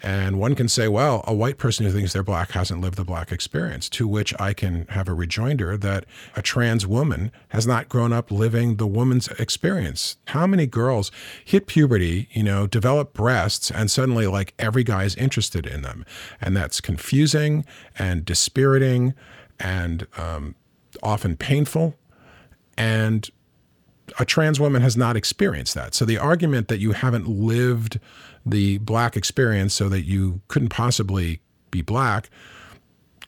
And 0.00 0.38
one 0.38 0.54
can 0.54 0.68
say, 0.68 0.86
well, 0.86 1.24
a 1.26 1.34
white 1.34 1.58
person 1.58 1.84
who 1.84 1.90
thinks 1.90 2.12
they're 2.12 2.22
black 2.22 2.52
hasn't 2.52 2.80
lived 2.80 2.96
the 2.96 3.04
black 3.04 3.32
experience, 3.32 3.88
to 3.90 4.06
which 4.06 4.32
I 4.38 4.52
can 4.52 4.86
have 4.90 5.08
a 5.08 5.12
rejoinder 5.12 5.76
that 5.76 6.04
a 6.36 6.42
trans 6.42 6.86
woman 6.86 7.32
has 7.48 7.66
not 7.66 7.88
grown 7.88 8.12
up 8.12 8.30
living 8.30 8.76
the 8.76 8.86
woman's 8.86 9.26
experience. 9.40 10.16
How 10.26 10.46
many 10.46 10.66
girls 10.66 11.10
hit 11.44 11.66
puberty, 11.66 12.28
you 12.30 12.44
know, 12.44 12.68
develop 12.68 13.12
breasts, 13.12 13.72
and 13.72 13.90
suddenly, 13.90 14.28
like, 14.28 14.54
every 14.56 14.84
guy 14.84 15.02
is 15.02 15.16
interested 15.16 15.66
in 15.66 15.82
them? 15.82 16.04
And 16.40 16.56
that's 16.56 16.80
confusing 16.80 17.64
and 17.98 18.24
dispiriting 18.24 19.14
and 19.58 20.06
um, 20.16 20.54
often 21.02 21.36
painful. 21.36 21.96
And 22.76 23.28
a 24.18 24.24
trans 24.24 24.58
woman 24.58 24.82
has 24.82 24.96
not 24.96 25.16
experienced 25.16 25.74
that. 25.74 25.94
So 25.94 26.04
the 26.04 26.18
argument 26.18 26.68
that 26.68 26.78
you 26.78 26.92
haven't 26.92 27.28
lived 27.28 28.00
the 28.44 28.78
black 28.78 29.16
experience 29.16 29.74
so 29.74 29.88
that 29.88 30.02
you 30.02 30.40
couldn't 30.48 30.70
possibly 30.70 31.40
be 31.70 31.82
black 31.82 32.30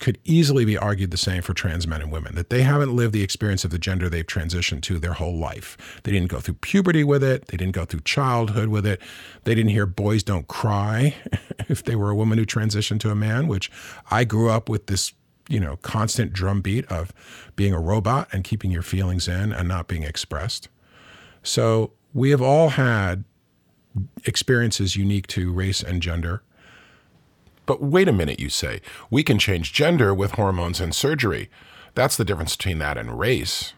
could 0.01 0.19
easily 0.25 0.65
be 0.65 0.79
argued 0.79 1.11
the 1.11 1.19
same 1.19 1.43
for 1.43 1.53
trans 1.53 1.87
men 1.87 2.01
and 2.01 2.11
women 2.11 2.35
that 2.35 2.49
they 2.49 2.63
haven't 2.63 2.97
lived 2.97 3.13
the 3.13 3.23
experience 3.23 3.65
of 3.65 3.71
the 3.71 3.79
gender 3.79 4.09
they've 4.09 4.27
transitioned 4.27 4.81
to 4.81 4.99
their 4.99 5.13
whole 5.13 5.37
life. 5.37 6.01
They 6.03 6.13
didn't 6.13 6.31
go 6.31 6.41
through 6.41 6.55
puberty 6.55 7.05
with 7.05 7.23
it, 7.23 7.47
they 7.49 7.59
didn't 7.59 7.75
go 7.75 7.85
through 7.85 8.01
childhood 8.01 8.71
with 8.71 8.87
it. 8.87 9.01
They 9.45 9.55
didn't 9.55 9.71
hear 9.71 9.87
boys 9.87 10.23
don't 10.23 10.49
cry 10.49 11.15
if 11.69 11.85
they 11.85 11.97
were 11.97 12.11
a 12.11 12.15
woman 12.15 12.39
who 12.39 12.47
transitioned 12.47 13.01
to 13.01 13.11
a 13.11 13.15
man, 13.15 13.47
which 13.47 13.71
I 14.11 14.25
grew 14.25 14.51
up 14.51 14.69
with 14.69 14.87
this 14.87 15.13
you 15.51 15.59
know, 15.59 15.77
constant 15.79 16.33
drumbeat 16.33 16.87
of 16.87 17.13
being 17.57 17.75
a 17.75 17.81
robot 17.81 18.29
and 18.33 18.45
keeping 18.45 18.71
your 18.71 18.83
feelings 18.83 19.27
in 19.27 19.53
and 19.53 19.67
not 19.67 19.89
being 19.89 20.05
expressed. 20.05 20.69
So 21.43 21.93
we 22.13 22.31
have 22.31 22.43
all 22.43 22.71
had 22.71 23.25
experiences 24.25 24.97
unique 24.97 25.27
to 25.29 25.53
race 25.53 25.83
and 25.83 26.03
gender. 26.03 26.43
But 27.67 27.83
wait 27.83 28.09
a 28.09 28.13
minute, 28.13 28.41
you 28.41 28.49
say. 28.49 28.81
We 29.11 29.23
can 29.23 29.39
change 29.39 29.73
gender 29.73 30.13
with 30.15 30.33
hormones 30.33 30.81
and 30.81 30.95
surgery. 30.95 31.51
That's 31.95 32.17
the 32.17 32.25
difference 32.25 32.57
between 32.57 32.79
that 32.79 32.99
and 32.99 33.19
race. 33.19 33.75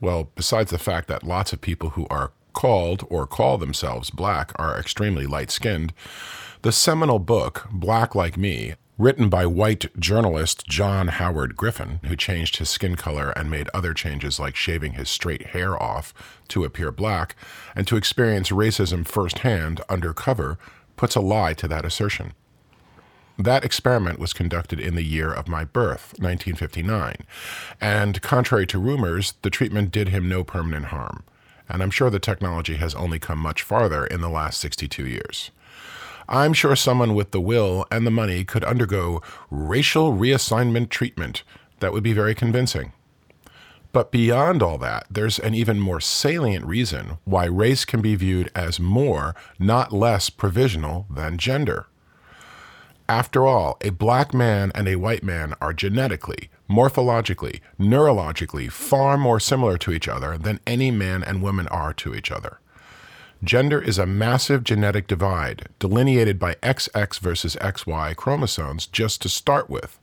Well, 0.00 0.30
besides 0.34 0.70
the 0.70 0.78
fact 0.78 1.08
that 1.08 1.22
lots 1.22 1.52
of 1.52 1.60
people 1.60 1.90
who 1.90 2.06
are 2.10 2.32
called 2.52 3.06
or 3.08 3.26
call 3.26 3.56
themselves 3.56 4.10
black 4.10 4.52
are 4.56 4.78
extremely 4.78 5.26
light 5.26 5.50
skinned, 5.50 5.94
the 6.62 6.72
seminal 6.72 7.18
book, 7.18 7.68
Black 7.70 8.14
Like 8.14 8.36
Me, 8.36 8.74
Written 8.98 9.30
by 9.30 9.46
white 9.46 9.86
journalist 9.98 10.66
John 10.66 11.08
Howard 11.08 11.56
Griffin, 11.56 12.00
who 12.04 12.14
changed 12.14 12.56
his 12.56 12.68
skin 12.68 12.94
color 12.94 13.30
and 13.30 13.50
made 13.50 13.70
other 13.72 13.94
changes 13.94 14.38
like 14.38 14.54
shaving 14.54 14.92
his 14.92 15.08
straight 15.08 15.48
hair 15.48 15.82
off 15.82 16.12
to 16.48 16.62
appear 16.62 16.92
black, 16.92 17.34
and 17.74 17.86
to 17.86 17.96
experience 17.96 18.50
racism 18.50 19.08
firsthand 19.08 19.80
undercover, 19.88 20.58
puts 20.96 21.16
a 21.16 21.20
lie 21.20 21.54
to 21.54 21.66
that 21.68 21.86
assertion. 21.86 22.34
That 23.38 23.64
experiment 23.64 24.18
was 24.18 24.34
conducted 24.34 24.78
in 24.78 24.94
the 24.94 25.02
year 25.02 25.32
of 25.32 25.48
my 25.48 25.64
birth, 25.64 26.12
1959, 26.18 27.16
and 27.80 28.20
contrary 28.20 28.66
to 28.66 28.78
rumors, 28.78 29.32
the 29.40 29.48
treatment 29.48 29.90
did 29.90 30.10
him 30.10 30.28
no 30.28 30.44
permanent 30.44 30.86
harm. 30.86 31.24
And 31.66 31.82
I'm 31.82 31.90
sure 31.90 32.10
the 32.10 32.18
technology 32.18 32.74
has 32.74 32.94
only 32.94 33.18
come 33.18 33.38
much 33.38 33.62
farther 33.62 34.04
in 34.04 34.20
the 34.20 34.28
last 34.28 34.60
62 34.60 35.06
years. 35.06 35.50
I'm 36.28 36.52
sure 36.52 36.76
someone 36.76 37.14
with 37.14 37.30
the 37.30 37.40
will 37.40 37.86
and 37.90 38.06
the 38.06 38.10
money 38.10 38.44
could 38.44 38.64
undergo 38.64 39.22
racial 39.50 40.12
reassignment 40.12 40.88
treatment 40.88 41.42
that 41.80 41.92
would 41.92 42.02
be 42.02 42.12
very 42.12 42.34
convincing. 42.34 42.92
But 43.92 44.10
beyond 44.10 44.62
all 44.62 44.78
that, 44.78 45.06
there's 45.10 45.38
an 45.38 45.54
even 45.54 45.78
more 45.78 46.00
salient 46.00 46.64
reason 46.64 47.18
why 47.24 47.44
race 47.44 47.84
can 47.84 48.00
be 48.00 48.14
viewed 48.14 48.50
as 48.54 48.80
more, 48.80 49.34
not 49.58 49.92
less, 49.92 50.30
provisional 50.30 51.06
than 51.10 51.36
gender. 51.36 51.86
After 53.06 53.46
all, 53.46 53.76
a 53.82 53.90
black 53.90 54.32
man 54.32 54.72
and 54.74 54.88
a 54.88 54.96
white 54.96 55.22
man 55.22 55.54
are 55.60 55.74
genetically, 55.74 56.48
morphologically, 56.70 57.60
neurologically 57.78 58.70
far 58.72 59.18
more 59.18 59.38
similar 59.38 59.76
to 59.78 59.92
each 59.92 60.08
other 60.08 60.38
than 60.38 60.60
any 60.66 60.90
man 60.90 61.22
and 61.22 61.42
woman 61.42 61.68
are 61.68 61.92
to 61.92 62.14
each 62.14 62.30
other. 62.30 62.58
Gender 63.44 63.82
is 63.82 63.98
a 63.98 64.06
massive 64.06 64.62
genetic 64.62 65.08
divide, 65.08 65.68
delineated 65.80 66.38
by 66.38 66.54
XX 66.62 67.18
versus 67.18 67.56
XY 67.56 68.14
chromosomes 68.14 68.86
just 68.86 69.20
to 69.20 69.28
start 69.28 69.68
with, 69.68 69.98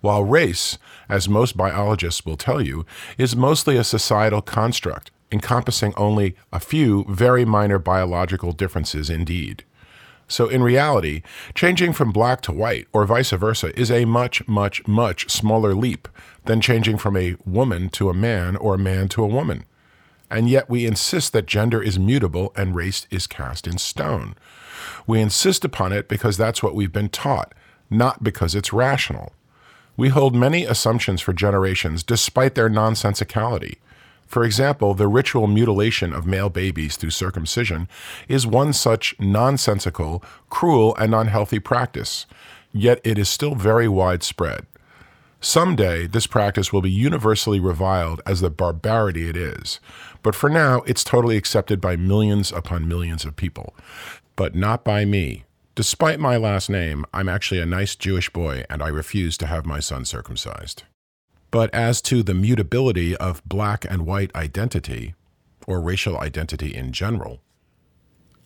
while 0.00 0.22
race, 0.22 0.78
as 1.08 1.28
most 1.28 1.56
biologists 1.56 2.24
will 2.24 2.36
tell 2.36 2.60
you, 2.60 2.86
is 3.18 3.34
mostly 3.34 3.76
a 3.76 3.82
societal 3.82 4.40
construct, 4.40 5.10
encompassing 5.32 5.92
only 5.96 6.36
a 6.52 6.60
few 6.60 7.04
very 7.08 7.44
minor 7.44 7.80
biological 7.80 8.52
differences 8.52 9.10
indeed. 9.10 9.64
So, 10.28 10.48
in 10.48 10.62
reality, 10.62 11.22
changing 11.52 11.94
from 11.94 12.12
black 12.12 12.42
to 12.42 12.52
white, 12.52 12.86
or 12.92 13.04
vice 13.06 13.30
versa, 13.32 13.76
is 13.78 13.90
a 13.90 14.04
much, 14.04 14.46
much, 14.46 14.86
much 14.86 15.28
smaller 15.28 15.74
leap 15.74 16.06
than 16.44 16.60
changing 16.60 16.98
from 16.98 17.16
a 17.16 17.34
woman 17.44 17.88
to 17.90 18.08
a 18.08 18.14
man 18.14 18.54
or 18.54 18.74
a 18.74 18.78
man 18.78 19.08
to 19.08 19.24
a 19.24 19.28
woman 19.28 19.64
and 20.30 20.48
yet 20.48 20.68
we 20.68 20.86
insist 20.86 21.32
that 21.32 21.46
gender 21.46 21.82
is 21.82 21.98
mutable 21.98 22.52
and 22.56 22.74
race 22.74 23.06
is 23.10 23.26
cast 23.26 23.66
in 23.66 23.78
stone. 23.78 24.34
We 25.06 25.20
insist 25.20 25.64
upon 25.64 25.92
it 25.92 26.08
because 26.08 26.36
that's 26.36 26.62
what 26.62 26.74
we've 26.74 26.92
been 26.92 27.08
taught, 27.08 27.54
not 27.90 28.24
because 28.24 28.54
it's 28.54 28.72
rational. 28.72 29.32
We 29.96 30.08
hold 30.08 30.34
many 30.34 30.64
assumptions 30.64 31.20
for 31.20 31.32
generations 31.32 32.02
despite 32.02 32.54
their 32.54 32.68
nonsensicality. 32.68 33.76
For 34.26 34.44
example, 34.44 34.94
the 34.94 35.06
ritual 35.06 35.46
mutilation 35.46 36.12
of 36.12 36.26
male 36.26 36.50
babies 36.50 36.96
through 36.96 37.10
circumcision 37.10 37.88
is 38.26 38.46
one 38.46 38.72
such 38.72 39.14
nonsensical, 39.20 40.24
cruel, 40.50 40.96
and 40.96 41.14
unhealthy 41.14 41.60
practice, 41.60 42.26
yet 42.72 43.00
it 43.04 43.18
is 43.18 43.28
still 43.28 43.54
very 43.54 43.86
widespread. 43.86 44.66
Someday, 45.40 46.06
this 46.06 46.26
practice 46.26 46.72
will 46.72 46.80
be 46.80 46.90
universally 46.90 47.60
reviled 47.60 48.22
as 48.24 48.40
the 48.40 48.50
barbarity 48.50 49.28
it 49.28 49.36
is, 49.36 49.78
but 50.24 50.34
for 50.34 50.48
now, 50.48 50.80
it's 50.86 51.04
totally 51.04 51.36
accepted 51.36 51.82
by 51.82 51.96
millions 51.96 52.50
upon 52.50 52.88
millions 52.88 53.26
of 53.26 53.36
people. 53.36 53.76
But 54.36 54.56
not 54.56 54.82
by 54.82 55.04
me. 55.04 55.44
Despite 55.74 56.18
my 56.18 56.38
last 56.38 56.70
name, 56.70 57.04
I'm 57.12 57.28
actually 57.28 57.60
a 57.60 57.66
nice 57.66 57.94
Jewish 57.94 58.30
boy 58.30 58.64
and 58.70 58.82
I 58.82 58.88
refuse 58.88 59.36
to 59.38 59.46
have 59.46 59.66
my 59.66 59.80
son 59.80 60.06
circumcised. 60.06 60.84
But 61.50 61.72
as 61.74 62.00
to 62.02 62.22
the 62.22 62.32
mutability 62.32 63.14
of 63.18 63.44
black 63.44 63.84
and 63.88 64.06
white 64.06 64.34
identity, 64.34 65.14
or 65.66 65.80
racial 65.80 66.18
identity 66.18 66.74
in 66.74 66.92
general, 66.92 67.42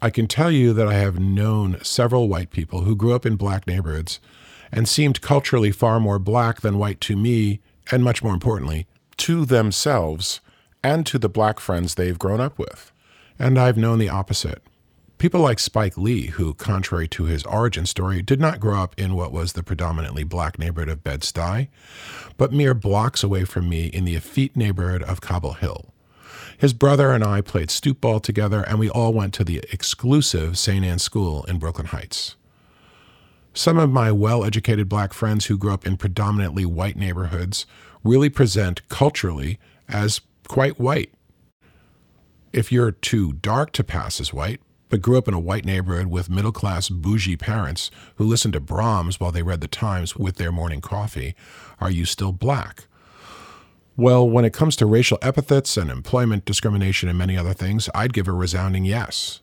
I 0.02 0.10
can 0.10 0.26
tell 0.26 0.50
you 0.50 0.72
that 0.72 0.88
I 0.88 0.94
have 0.94 1.20
known 1.20 1.78
several 1.82 2.28
white 2.28 2.50
people 2.50 2.82
who 2.82 2.96
grew 2.96 3.14
up 3.14 3.24
in 3.24 3.36
black 3.36 3.68
neighborhoods 3.68 4.18
and 4.72 4.88
seemed 4.88 5.20
culturally 5.20 5.70
far 5.70 6.00
more 6.00 6.18
black 6.18 6.60
than 6.60 6.78
white 6.78 7.00
to 7.02 7.16
me, 7.16 7.60
and 7.92 8.02
much 8.02 8.22
more 8.22 8.34
importantly, 8.34 8.86
to 9.18 9.44
themselves 9.44 10.40
and 10.82 11.04
to 11.06 11.18
the 11.18 11.28
black 11.28 11.60
friends 11.60 11.94
they've 11.94 12.18
grown 12.18 12.40
up 12.40 12.58
with. 12.58 12.92
And 13.38 13.58
I've 13.58 13.76
known 13.76 13.98
the 13.98 14.08
opposite. 14.08 14.62
People 15.18 15.40
like 15.40 15.58
Spike 15.58 15.98
Lee, 15.98 16.26
who, 16.26 16.54
contrary 16.54 17.08
to 17.08 17.24
his 17.24 17.44
origin 17.44 17.86
story, 17.86 18.22
did 18.22 18.40
not 18.40 18.60
grow 18.60 18.80
up 18.80 18.94
in 18.96 19.14
what 19.14 19.32
was 19.32 19.54
the 19.54 19.64
predominantly 19.64 20.22
black 20.22 20.60
neighborhood 20.60 20.88
of 20.88 21.02
Bed-Stuy, 21.02 21.66
but 22.36 22.52
mere 22.52 22.72
blocks 22.72 23.24
away 23.24 23.44
from 23.44 23.68
me 23.68 23.86
in 23.86 24.04
the 24.04 24.14
effete 24.14 24.56
neighborhood 24.56 25.02
of 25.02 25.20
Cobble 25.20 25.54
Hill. 25.54 25.92
His 26.56 26.72
brother 26.72 27.10
and 27.10 27.24
I 27.24 27.40
played 27.40 27.70
stoop 27.70 28.00
ball 28.00 28.20
together, 28.20 28.62
and 28.62 28.78
we 28.78 28.88
all 28.88 29.12
went 29.12 29.34
to 29.34 29.44
the 29.44 29.60
exclusive 29.72 30.56
St. 30.56 30.84
Anne 30.84 31.00
School 31.00 31.42
in 31.44 31.58
Brooklyn 31.58 31.88
Heights. 31.88 32.36
Some 33.54 33.78
of 33.78 33.90
my 33.90 34.12
well 34.12 34.44
educated 34.44 34.88
black 34.88 35.12
friends 35.12 35.46
who 35.46 35.58
grew 35.58 35.72
up 35.72 35.84
in 35.84 35.96
predominantly 35.96 36.64
white 36.64 36.96
neighborhoods 36.96 37.66
really 38.04 38.30
present 38.30 38.88
culturally 38.88 39.58
as 39.88 40.20
quite 40.48 40.80
white. 40.80 41.12
If 42.52 42.72
you're 42.72 42.90
too 42.90 43.34
dark 43.34 43.72
to 43.72 43.84
pass 43.84 44.20
as 44.20 44.32
white, 44.32 44.60
but 44.88 45.02
grew 45.02 45.18
up 45.18 45.28
in 45.28 45.34
a 45.34 45.38
white 45.38 45.66
neighborhood 45.66 46.06
with 46.06 46.30
middle 46.30 46.52
class 46.52 46.88
bougie 46.88 47.36
parents 47.36 47.90
who 48.16 48.24
listened 48.24 48.54
to 48.54 48.60
Brahms 48.60 49.20
while 49.20 49.30
they 49.30 49.42
read 49.42 49.60
the 49.60 49.68
Times 49.68 50.16
with 50.16 50.36
their 50.36 50.50
morning 50.50 50.80
coffee, 50.80 51.34
are 51.78 51.90
you 51.90 52.06
still 52.06 52.32
black? 52.32 52.84
Well, 53.96 54.28
when 54.28 54.44
it 54.44 54.52
comes 54.52 54.76
to 54.76 54.86
racial 54.86 55.18
epithets 55.20 55.76
and 55.76 55.90
employment 55.90 56.44
discrimination 56.44 57.08
and 57.08 57.18
many 57.18 57.36
other 57.36 57.52
things, 57.52 57.90
I'd 57.94 58.12
give 58.12 58.28
a 58.28 58.32
resounding 58.32 58.84
yes. 58.84 59.40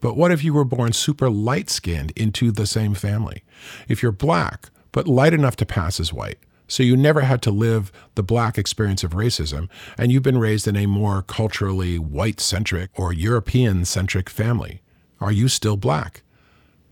But 0.00 0.16
what 0.16 0.32
if 0.32 0.42
you 0.42 0.52
were 0.52 0.64
born 0.64 0.92
super 0.92 1.30
light 1.30 1.70
skinned 1.70 2.12
into 2.16 2.50
the 2.50 2.66
same 2.66 2.94
family? 2.94 3.44
If 3.88 4.02
you're 4.02 4.12
black, 4.12 4.70
but 4.90 5.06
light 5.06 5.32
enough 5.32 5.54
to 5.56 5.66
pass 5.66 6.00
as 6.00 6.12
white, 6.12 6.38
so 6.72 6.82
you 6.82 6.96
never 6.96 7.20
had 7.20 7.42
to 7.42 7.50
live 7.50 7.92
the 8.14 8.22
black 8.22 8.56
experience 8.56 9.04
of 9.04 9.10
racism, 9.10 9.68
and 9.98 10.10
you've 10.10 10.22
been 10.22 10.38
raised 10.38 10.66
in 10.66 10.74
a 10.74 10.86
more 10.86 11.20
culturally 11.20 11.98
white 11.98 12.40
centric 12.40 12.88
or 12.94 13.12
European 13.12 13.84
centric 13.84 14.30
family. 14.30 14.80
Are 15.20 15.30
you 15.30 15.48
still 15.48 15.76
black? 15.76 16.22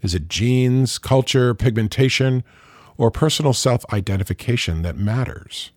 Is 0.03 0.15
it 0.15 0.29
genes, 0.29 0.99
culture, 0.99 1.55
pigmentation, 1.55 2.45
or 2.99 3.11
personal 3.11 3.55
self 3.55 3.87
identification 3.91 4.83
that 4.83 4.99
matters? 4.99 5.71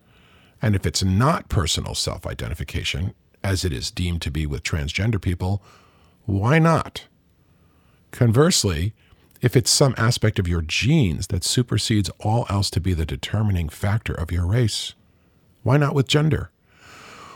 And 0.60 0.74
if 0.74 0.84
it's 0.84 1.02
not 1.02 1.48
personal 1.48 1.94
self 1.94 2.26
identification, 2.26 3.14
as 3.42 3.64
it 3.64 3.72
is 3.72 3.90
deemed 3.90 4.20
to 4.20 4.30
be 4.30 4.44
with 4.44 4.62
transgender 4.62 5.20
people, 5.20 5.62
why 6.26 6.58
not? 6.58 7.06
Conversely, 8.10 8.92
if 9.44 9.54
it's 9.54 9.70
some 9.70 9.94
aspect 9.98 10.38
of 10.38 10.48
your 10.48 10.62
genes 10.62 11.26
that 11.26 11.44
supersedes 11.44 12.08
all 12.20 12.46
else 12.48 12.70
to 12.70 12.80
be 12.80 12.94
the 12.94 13.04
determining 13.04 13.68
factor 13.68 14.14
of 14.14 14.32
your 14.32 14.46
race? 14.46 14.94
Why 15.62 15.76
not 15.76 15.94
with 15.94 16.08
gender? 16.08 16.50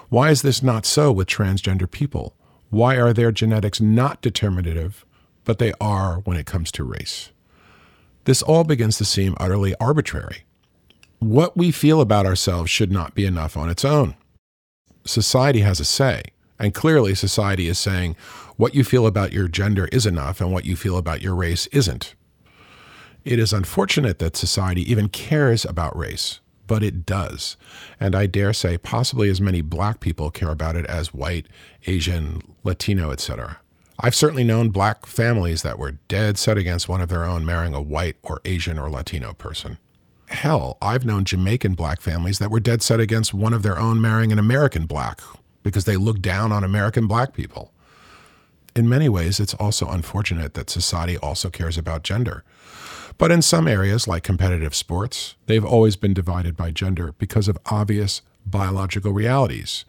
Why 0.08 0.30
is 0.30 0.40
this 0.40 0.62
not 0.62 0.86
so 0.86 1.12
with 1.12 1.28
transgender 1.28 1.88
people? 1.88 2.34
Why 2.70 2.96
are 2.96 3.12
their 3.12 3.30
genetics 3.30 3.78
not 3.78 4.22
determinative, 4.22 5.04
but 5.44 5.58
they 5.58 5.74
are 5.82 6.20
when 6.20 6.38
it 6.38 6.46
comes 6.46 6.72
to 6.72 6.82
race? 6.84 7.28
This 8.24 8.40
all 8.40 8.64
begins 8.64 8.96
to 8.96 9.04
seem 9.04 9.36
utterly 9.38 9.74
arbitrary. 9.78 10.46
What 11.18 11.58
we 11.58 11.70
feel 11.70 12.00
about 12.00 12.24
ourselves 12.24 12.70
should 12.70 12.90
not 12.90 13.14
be 13.14 13.26
enough 13.26 13.54
on 13.54 13.68
its 13.68 13.84
own. 13.84 14.14
Society 15.04 15.60
has 15.60 15.78
a 15.78 15.84
say, 15.84 16.22
and 16.58 16.74
clearly 16.74 17.14
society 17.14 17.68
is 17.68 17.78
saying, 17.78 18.16
what 18.56 18.74
you 18.74 18.82
feel 18.82 19.06
about 19.06 19.32
your 19.32 19.46
gender 19.48 19.86
is 19.92 20.04
enough 20.04 20.40
and 20.40 20.52
what 20.52 20.64
you 20.64 20.74
feel 20.74 20.96
about 20.96 21.22
your 21.22 21.34
race 21.34 21.66
isn't. 21.68 22.14
It 23.24 23.38
is 23.38 23.52
unfortunate 23.52 24.18
that 24.18 24.36
society 24.36 24.90
even 24.90 25.08
cares 25.08 25.64
about 25.64 25.96
race, 25.96 26.40
but 26.66 26.82
it 26.82 27.06
does. 27.06 27.56
And 28.00 28.14
I 28.14 28.26
dare 28.26 28.52
say 28.52 28.78
possibly 28.78 29.28
as 29.28 29.40
many 29.40 29.60
black 29.60 30.00
people 30.00 30.30
care 30.30 30.50
about 30.50 30.76
it 30.76 30.86
as 30.86 31.14
white, 31.14 31.46
Asian, 31.86 32.42
Latino, 32.64 33.10
etc. 33.10 33.60
I've 34.00 34.14
certainly 34.14 34.44
known 34.44 34.70
black 34.70 35.06
families 35.06 35.62
that 35.62 35.78
were 35.78 35.92
dead 36.08 36.38
set 36.38 36.56
against 36.56 36.88
one 36.88 37.00
of 37.00 37.08
their 37.08 37.24
own 37.24 37.44
marrying 37.44 37.74
a 37.74 37.82
white 37.82 38.16
or 38.22 38.40
Asian 38.44 38.78
or 38.78 38.88
Latino 38.90 39.34
person. 39.34 39.78
Hell, 40.26 40.78
I've 40.82 41.06
known 41.06 41.24
Jamaican 41.24 41.74
black 41.74 42.00
families 42.00 42.38
that 42.38 42.50
were 42.50 42.60
dead 42.60 42.82
set 42.82 43.00
against 43.00 43.32
one 43.32 43.52
of 43.52 43.62
their 43.62 43.78
own 43.78 44.00
marrying 44.00 44.30
an 44.30 44.38
American 44.38 44.86
black 44.86 45.20
because 45.68 45.84
they 45.84 45.96
look 45.96 46.20
down 46.20 46.50
on 46.50 46.64
American 46.64 47.06
black 47.06 47.34
people 47.34 47.72
in 48.78 48.88
many 48.88 49.08
ways, 49.08 49.40
it's 49.40 49.54
also 49.54 49.88
unfortunate 49.88 50.54
that 50.54 50.70
society 50.70 51.18
also 51.18 51.50
cares 51.50 51.76
about 51.76 52.04
gender. 52.04 52.44
But 53.18 53.32
in 53.32 53.42
some 53.42 53.66
areas, 53.66 54.06
like 54.06 54.22
competitive 54.22 54.74
sports, 54.74 55.34
they've 55.46 55.64
always 55.64 55.96
been 55.96 56.14
divided 56.14 56.56
by 56.56 56.70
gender 56.70 57.12
because 57.18 57.48
of 57.48 57.58
obvious 57.66 58.22
biological 58.46 59.12
realities, 59.12 59.84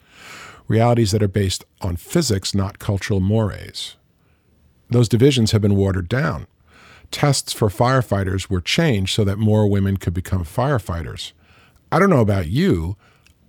realities 0.68 1.12
that 1.12 1.22
are 1.22 1.28
based 1.28 1.64
on 1.82 1.96
physics, 1.96 2.56
not 2.56 2.80
cultural 2.80 3.20
mores. 3.20 3.96
Those 4.90 5.08
divisions 5.08 5.52
have 5.52 5.62
been 5.62 5.76
watered 5.76 6.10
down. 6.10 6.48
tests 7.12 7.54
for 7.54 7.70
firefighters 7.70 8.50
were 8.50 8.62
changed 8.62 9.16
so 9.16 9.24
that 9.24 9.38
more 9.40 9.68
women 9.68 9.98
could 9.98 10.14
become 10.14 10.46
firefighters. 10.46 11.32
I 11.92 11.98
don't 11.98 12.10
know 12.10 12.22
about 12.22 12.48
you. 12.48 12.98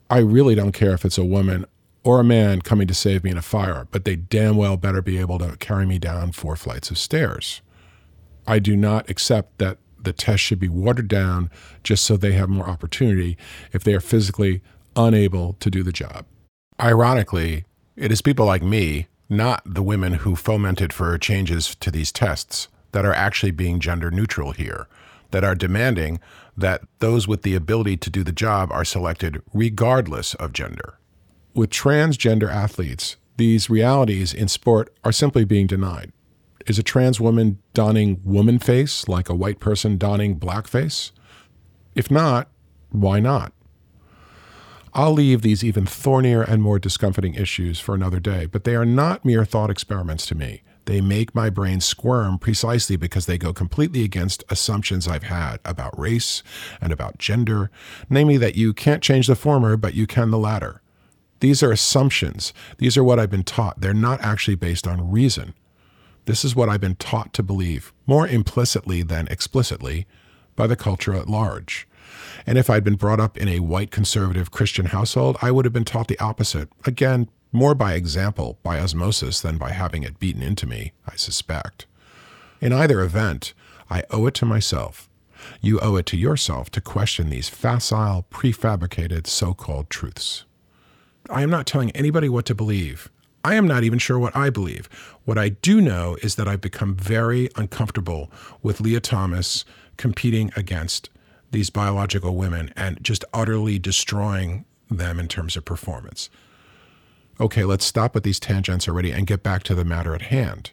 I 0.09 0.19
really 0.19 0.55
don't 0.55 0.73
care 0.73 0.95
if 0.95 1.05
it's 1.05 1.19
a 1.19 1.25
woman 1.25 1.67
or 2.03 2.21
a 2.21 2.25
man 2.25 2.63
coming 2.63 2.87
to 2.87 2.95
save 2.95 3.25
me 3.25 3.31
in 3.31 3.37
a 3.37 3.43
fire, 3.43 3.87
but 3.91 4.05
they 4.05 4.17
damn 4.17 4.57
well 4.57 4.77
better 4.77 5.03
be 5.03 5.19
able 5.19 5.39
to 5.39 5.57
carry 5.59 5.87
me 5.87 5.99
down 5.99 6.33
four 6.33 6.57
flights 6.57 6.91
of 6.91 6.99
stairs. 6.99 7.61
I 8.47 8.59
do 8.59 8.77
not 8.77 9.09
accept 9.11 9.59
that 9.59 9.79
the 10.03 10.13
test 10.13 10.43
should 10.43 10.59
be 10.59 10.69
watered 10.69 11.09
down 11.09 11.51
just 11.85 12.05
so 12.05 12.17
they 12.17 12.33
have 12.33 12.49
more 12.49 12.69
opportunity 12.69 13.37
if 13.73 13.85
they 13.85 13.93
are 13.93 14.01
physically 14.01 14.63
unable 14.97 15.55
to 15.55 15.71
do 15.71 15.83
the 15.83 15.93
job. 15.93 16.25
Ironically, 16.81 17.65
it 17.97 18.11
is 18.11 18.23
people 18.23 18.47
like 18.47 18.63
me, 18.63 19.09
not 19.29 19.63
the 19.67 19.83
women 19.83 20.15
who 20.15 20.35
fomented 20.35 20.93
for 20.93 21.17
changes 21.19 21.75
to 21.77 21.91
these 21.91 22.11
tests, 22.11 22.69
that 22.93 23.05
are 23.05 23.15
actually 23.15 23.53
being 23.53 23.79
gender 23.79 24.11
neutral 24.11 24.53
here, 24.53 24.89
that 25.31 25.45
are 25.45 25.55
demanding 25.55 26.19
that 26.57 26.83
those 26.99 27.29
with 27.29 27.43
the 27.43 27.55
ability 27.55 27.97
to 27.99 28.11
do 28.11 28.25
the 28.25 28.33
job 28.33 28.73
are 28.73 28.85
selected 28.85 29.43
regardless 29.53 30.35
of 30.35 30.53
gender. 30.53 30.99
With 31.53 31.71
transgender 31.71 32.49
athletes, 32.49 33.17
these 33.37 33.69
realities 33.69 34.33
in 34.33 34.47
sport 34.47 34.95
are 35.03 35.11
simply 35.11 35.45
being 35.45 35.67
denied. 35.67 36.13
Is 36.67 36.79
a 36.79 36.83
trans 36.85 37.21
woman 37.21 37.59
donning 37.75 38.21
woman 38.23 38.61
face 38.61 39.09
like 39.09 39.29
a 39.29 39.35
white 39.35 39.59
person 39.59 39.99
donning 39.99 40.39
blackface? 40.39 41.11
If 41.97 42.09
not, 42.09 42.49
why 42.91 43.19
not? 43.19 43.53
I'll 44.95 45.13
leave 45.13 45.43
these 45.43 45.65
even 45.65 45.87
thornier 45.87 46.43
and 46.43 46.63
more 46.63 46.79
discomforting 46.79 47.35
issues 47.35 47.81
for 47.81 47.95
another 47.95 48.21
day, 48.21 48.47
but 48.47 48.65
they 48.65 48.77
are 48.77 48.87
not 48.87 49.25
mere 49.25 49.45
thought 49.45 49.71
experiments 49.71 50.27
to 50.27 50.37
me. 50.37 50.63
They 50.85 51.01
make 51.01 51.35
my 51.35 51.51
brain 51.51 51.81
squirm 51.81 52.39
precisely 52.39 52.97
because 52.97 53.27
they 53.27 53.39
go 53.39 53.53
completely 53.53 54.05
against 54.05 54.45
assumptions 54.49 55.09
I've 55.09 55.25
had 55.25 55.59
about 55.65 55.99
race 55.99 56.43
and 56.81 56.93
about 56.93 57.19
gender, 57.19 57.71
namely 58.09 58.37
that 58.37 58.57
you 58.57 58.73
can't 58.73 59.03
change 59.03 59.27
the 59.27 59.37
former, 59.37 59.77
but 59.77 59.95
you 59.95 60.07
can 60.07 60.31
the 60.31 60.39
latter. 60.39 60.81
These 61.41 61.63
are 61.63 61.73
assumptions. 61.73 62.53
These 62.79 62.97
are 62.97 63.05
what 63.05 63.19
I've 63.19 63.31
been 63.31 63.45
taught. 63.45 63.81
They're 63.81 63.95
not 63.95 64.21
actually 64.21 64.55
based 64.55 64.87
on 64.87 65.11
reason. 65.11 65.55
This 66.27 66.45
is 66.45 66.55
what 66.55 66.69
I've 66.69 66.81
been 66.81 66.97
taught 66.97 67.33
to 67.35 67.43
believe, 67.43 67.93
more 68.07 68.29
implicitly 68.29 69.03
than 69.03 69.27
explicitly, 69.29 70.07
by 70.55 70.67
the 70.67 70.77
culture 70.77 71.15
at 71.15 71.29
large. 71.29 71.89
And 72.47 72.59
if 72.59 72.69
I'd 72.69 72.85
been 72.85 72.97
brought 72.97 73.21
up 73.21 73.39
in 73.39 73.49
a 73.49 73.61
white 73.61 73.91
conservative 73.91 74.51
Christian 74.51 74.87
household, 74.87 75.37
I 75.41 75.51
would 75.51 75.65
have 75.65 75.73
been 75.73 75.85
taught 75.85 76.09
the 76.09 76.19
opposite. 76.19 76.69
Again, 76.85 77.29
more 77.53 77.75
by 77.75 77.95
example, 77.95 78.59
by 78.63 78.79
osmosis, 78.79 79.41
than 79.41 79.59
by 79.59 79.73
having 79.73 80.03
it 80.03 80.19
beaten 80.21 80.43
into 80.43 80.67
me, 80.67 80.93
I 81.07 81.17
suspect. 81.17 81.87
In 82.61 82.73
either 82.73 83.01
event, 83.01 83.55
I 83.89 84.05
owe 84.11 84.27
it 84.27 84.35
to 84.35 84.45
myself. 84.45 85.09
You 85.61 85.81
owe 85.81 85.97
it 85.97 86.07
to 86.07 86.17
yourself 86.17 86.71
to 86.73 86.81
question 86.81 87.31
these 87.31 87.49
facile, 87.49 88.27
prefabricated 88.31 89.27
so 89.27 89.55
called 89.55 89.89
truths. 89.89 90.45
I 91.29 91.43
am 91.43 91.51
not 91.51 91.67
telling 91.67 91.91
anybody 91.91 92.29
what 92.29 92.47
to 92.47 92.55
believe. 92.55 93.11
I 93.45 93.55
am 93.55 93.67
not 93.67 93.85
even 93.85 93.99
sure 93.99 94.19
what 94.19 94.37
I 94.37 94.51
believe. 94.51 94.89
What 95.25 95.39
I 95.39 95.51
do 95.51 95.81
know 95.81 96.17
is 96.23 96.35
that 96.35 96.49
I've 96.49 96.61
become 96.61 96.95
very 96.95 97.49
uncomfortable 97.57 98.31
with 98.63 98.81
Lia 98.81 99.01
Thomas 99.01 99.65
competing 99.97 100.53
against 100.57 101.11
these 101.51 101.71
biological 101.71 102.37
women 102.37 102.73
and 102.77 103.03
just 103.03 103.25
utterly 103.33 103.79
destroying 103.79 104.65
them 104.91 105.19
in 105.19 105.29
terms 105.29 105.57
of 105.57 105.65
performance. 105.65 106.29
Okay, 107.41 107.65
let's 107.65 107.85
stop 107.85 108.15
with 108.15 108.25
these 108.25 108.41
tangents 108.41 108.87
already 108.87 109.11
and 109.11 109.27
get 109.27 109.43
back 109.43 109.63
to 109.65 109.75
the 109.75 109.85
matter 109.85 110.15
at 110.15 110.23
hand. 110.23 110.73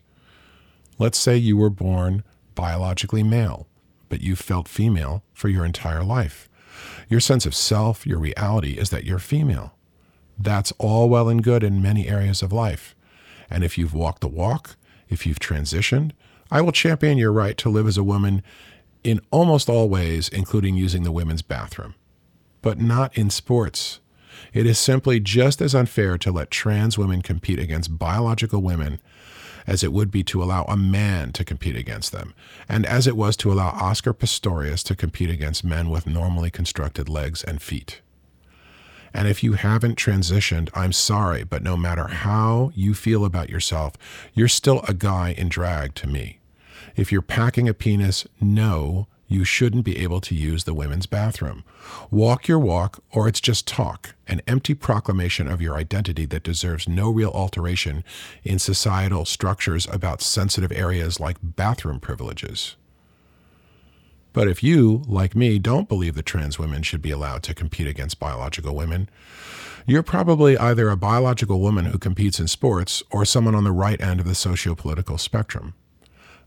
Let's 0.99 1.17
say 1.17 1.37
you 1.37 1.55
were 1.55 1.69
born 1.69 2.23
biologically 2.55 3.23
male, 3.23 3.67
but 4.09 4.21
you 4.21 4.35
felt 4.35 4.67
female 4.67 5.23
for 5.33 5.47
your 5.47 5.63
entire 5.63 6.03
life. 6.03 6.49
Your 7.07 7.21
sense 7.21 7.45
of 7.45 7.55
self, 7.55 8.05
your 8.05 8.19
reality 8.19 8.73
is 8.73 8.89
that 8.89 9.05
you're 9.05 9.19
female. 9.19 9.76
That's 10.37 10.71
all 10.77 11.09
well 11.09 11.29
and 11.29 11.43
good 11.43 11.63
in 11.63 11.81
many 11.81 12.07
areas 12.07 12.41
of 12.41 12.51
life. 12.51 12.95
And 13.49 13.63
if 13.63 13.77
you've 13.77 13.93
walked 13.93 14.21
the 14.21 14.27
walk, 14.27 14.75
if 15.09 15.25
you've 15.25 15.39
transitioned, 15.39 16.11
I 16.51 16.61
will 16.61 16.71
champion 16.71 17.17
your 17.17 17.31
right 17.31 17.57
to 17.57 17.69
live 17.69 17.87
as 17.87 17.97
a 17.97 18.03
woman 18.03 18.43
in 19.03 19.21
almost 19.31 19.69
all 19.69 19.89
ways, 19.89 20.29
including 20.29 20.75
using 20.75 21.03
the 21.03 21.11
women's 21.11 21.41
bathroom. 21.41 21.95
But 22.61 22.79
not 22.79 23.17
in 23.17 23.29
sports. 23.29 23.99
It 24.53 24.65
is 24.65 24.77
simply 24.77 25.19
just 25.19 25.61
as 25.61 25.73
unfair 25.73 26.17
to 26.19 26.31
let 26.31 26.51
trans 26.51 26.97
women 26.97 27.21
compete 27.21 27.59
against 27.59 27.97
biological 27.97 28.61
women 28.61 28.99
as 29.67 29.83
it 29.83 29.91
would 29.91 30.09
be 30.09 30.23
to 30.23 30.41
allow 30.41 30.63
a 30.63 30.77
man 30.77 31.33
to 31.33 31.43
compete 31.43 31.75
against 31.75 32.13
them, 32.13 32.33
and 32.69 32.85
as 32.85 33.05
it 33.05 33.17
was 33.17 33.35
to 33.35 33.51
allow 33.51 33.67
Oscar 33.69 34.13
Pistorius 34.13 34.81
to 34.83 34.95
compete 34.95 35.29
against 35.29 35.65
men 35.65 35.89
with 35.89 36.07
normally 36.07 36.49
constructed 36.49 37.09
legs 37.09 37.43
and 37.43 37.61
feet. 37.61 38.01
And 39.17 39.27
if 39.27 39.43
you 39.43 39.53
haven't 39.53 39.97
transitioned, 39.97 40.69
I'm 40.75 40.91
sorry, 40.93 41.43
but 41.43 41.63
no 41.63 41.75
matter 41.75 42.05
how 42.05 42.71
you 42.75 42.93
feel 42.93 43.25
about 43.25 43.49
yourself, 43.49 43.93
you're 44.35 44.47
still 44.47 44.81
a 44.87 44.93
guy 44.93 45.33
in 45.35 45.49
drag 45.49 45.95
to 45.95 46.07
me. 46.07 46.37
If 46.95 47.11
you're 47.11 47.23
packing 47.23 47.67
a 47.67 47.73
penis, 47.73 48.27
no, 48.39 49.07
you 49.27 49.43
shouldn't 49.43 49.85
be 49.85 49.97
able 49.97 50.21
to 50.21 50.35
use 50.35 50.65
the 50.65 50.75
women's 50.75 51.07
bathroom. 51.07 51.63
Walk 52.11 52.47
your 52.47 52.59
walk, 52.59 53.03
or 53.11 53.27
it's 53.27 53.41
just 53.41 53.67
talk, 53.67 54.13
an 54.27 54.43
empty 54.45 54.75
proclamation 54.75 55.47
of 55.47 55.63
your 55.63 55.77
identity 55.77 56.27
that 56.27 56.43
deserves 56.43 56.87
no 56.87 57.09
real 57.09 57.31
alteration 57.31 58.03
in 58.43 58.59
societal 58.59 59.25
structures 59.25 59.87
about 59.91 60.21
sensitive 60.21 60.71
areas 60.71 61.19
like 61.19 61.37
bathroom 61.41 61.99
privileges. 61.99 62.75
But 64.33 64.47
if 64.47 64.61
you, 64.61 65.03
like 65.07 65.35
me, 65.35 65.57
don't 65.57 65.89
believe 65.89 66.15
that 66.15 66.25
trans 66.25 66.59
women 66.59 66.83
should 66.83 67.01
be 67.01 67.11
allowed 67.11 67.43
to 67.43 67.53
compete 67.53 67.87
against 67.87 68.19
biological 68.19 68.75
women, 68.75 69.09
you're 69.85 70.03
probably 70.03 70.57
either 70.57 70.89
a 70.89 70.97
biological 70.97 71.59
woman 71.59 71.85
who 71.85 71.97
competes 71.97 72.39
in 72.39 72.47
sports 72.47 73.01
or 73.09 73.25
someone 73.25 73.55
on 73.55 73.63
the 73.63 73.71
right 73.71 73.99
end 74.01 74.19
of 74.19 74.27
the 74.27 74.35
socio-political 74.35 75.17
spectrum. 75.17 75.73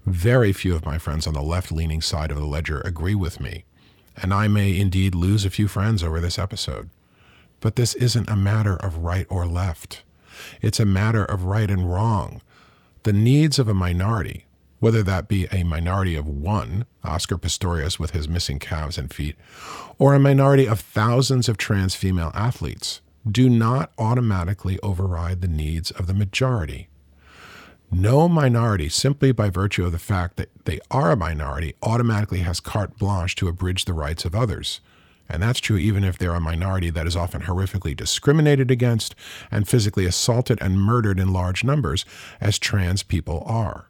Very 0.06 0.52
few 0.52 0.74
of 0.74 0.84
my 0.84 0.98
friends 0.98 1.26
on 1.26 1.34
the 1.34 1.42
left 1.42 1.72
leaning 1.72 2.00
side 2.00 2.30
of 2.30 2.36
the 2.36 2.44
ledger 2.44 2.80
agree 2.82 3.14
with 3.14 3.40
me, 3.40 3.64
and 4.16 4.32
I 4.32 4.46
may 4.46 4.78
indeed 4.78 5.14
lose 5.14 5.44
a 5.44 5.50
few 5.50 5.68
friends 5.68 6.02
over 6.02 6.20
this 6.20 6.38
episode. 6.38 6.90
But 7.60 7.76
this 7.76 7.94
isn't 7.94 8.30
a 8.30 8.36
matter 8.36 8.76
of 8.76 8.98
right 8.98 9.26
or 9.28 9.46
left. 9.46 10.02
It's 10.62 10.80
a 10.80 10.86
matter 10.86 11.24
of 11.24 11.44
right 11.44 11.70
and 11.70 11.92
wrong. 11.92 12.40
The 13.02 13.12
needs 13.12 13.58
of 13.58 13.68
a 13.68 13.74
minority, 13.74 14.46
whether 14.80 15.02
that 15.02 15.28
be 15.28 15.46
a 15.52 15.62
minority 15.62 16.16
of 16.16 16.26
one, 16.26 16.86
Oscar 17.04 17.36
Pistorius 17.36 17.98
with 17.98 18.10
his 18.10 18.28
missing 18.28 18.58
calves 18.58 18.98
and 18.98 19.12
feet, 19.12 19.36
or 19.98 20.14
a 20.14 20.18
minority 20.18 20.66
of 20.66 20.80
thousands 20.80 21.48
of 21.48 21.58
trans 21.58 21.94
female 21.94 22.32
athletes, 22.34 23.02
do 23.30 23.48
not 23.50 23.92
automatically 23.98 24.78
override 24.82 25.42
the 25.42 25.48
needs 25.48 25.90
of 25.90 26.06
the 26.06 26.14
majority. 26.14 26.88
No 27.92 28.28
minority, 28.28 28.88
simply 28.88 29.32
by 29.32 29.50
virtue 29.50 29.84
of 29.84 29.92
the 29.92 29.98
fact 29.98 30.36
that 30.36 30.48
they 30.64 30.80
are 30.90 31.10
a 31.10 31.16
minority, 31.16 31.74
automatically 31.82 32.38
has 32.38 32.60
carte 32.60 32.96
blanche 32.96 33.34
to 33.36 33.48
abridge 33.48 33.84
the 33.84 33.92
rights 33.92 34.24
of 34.24 34.34
others. 34.34 34.80
And 35.28 35.42
that's 35.42 35.60
true 35.60 35.76
even 35.76 36.04
if 36.04 36.16
they're 36.16 36.34
a 36.34 36.40
minority 36.40 36.90
that 36.90 37.06
is 37.06 37.16
often 37.16 37.42
horrifically 37.42 37.94
discriminated 37.94 38.70
against 38.70 39.14
and 39.50 39.68
physically 39.68 40.06
assaulted 40.06 40.58
and 40.62 40.80
murdered 40.80 41.20
in 41.20 41.32
large 41.32 41.62
numbers, 41.62 42.04
as 42.40 42.58
trans 42.58 43.02
people 43.02 43.42
are 43.46 43.89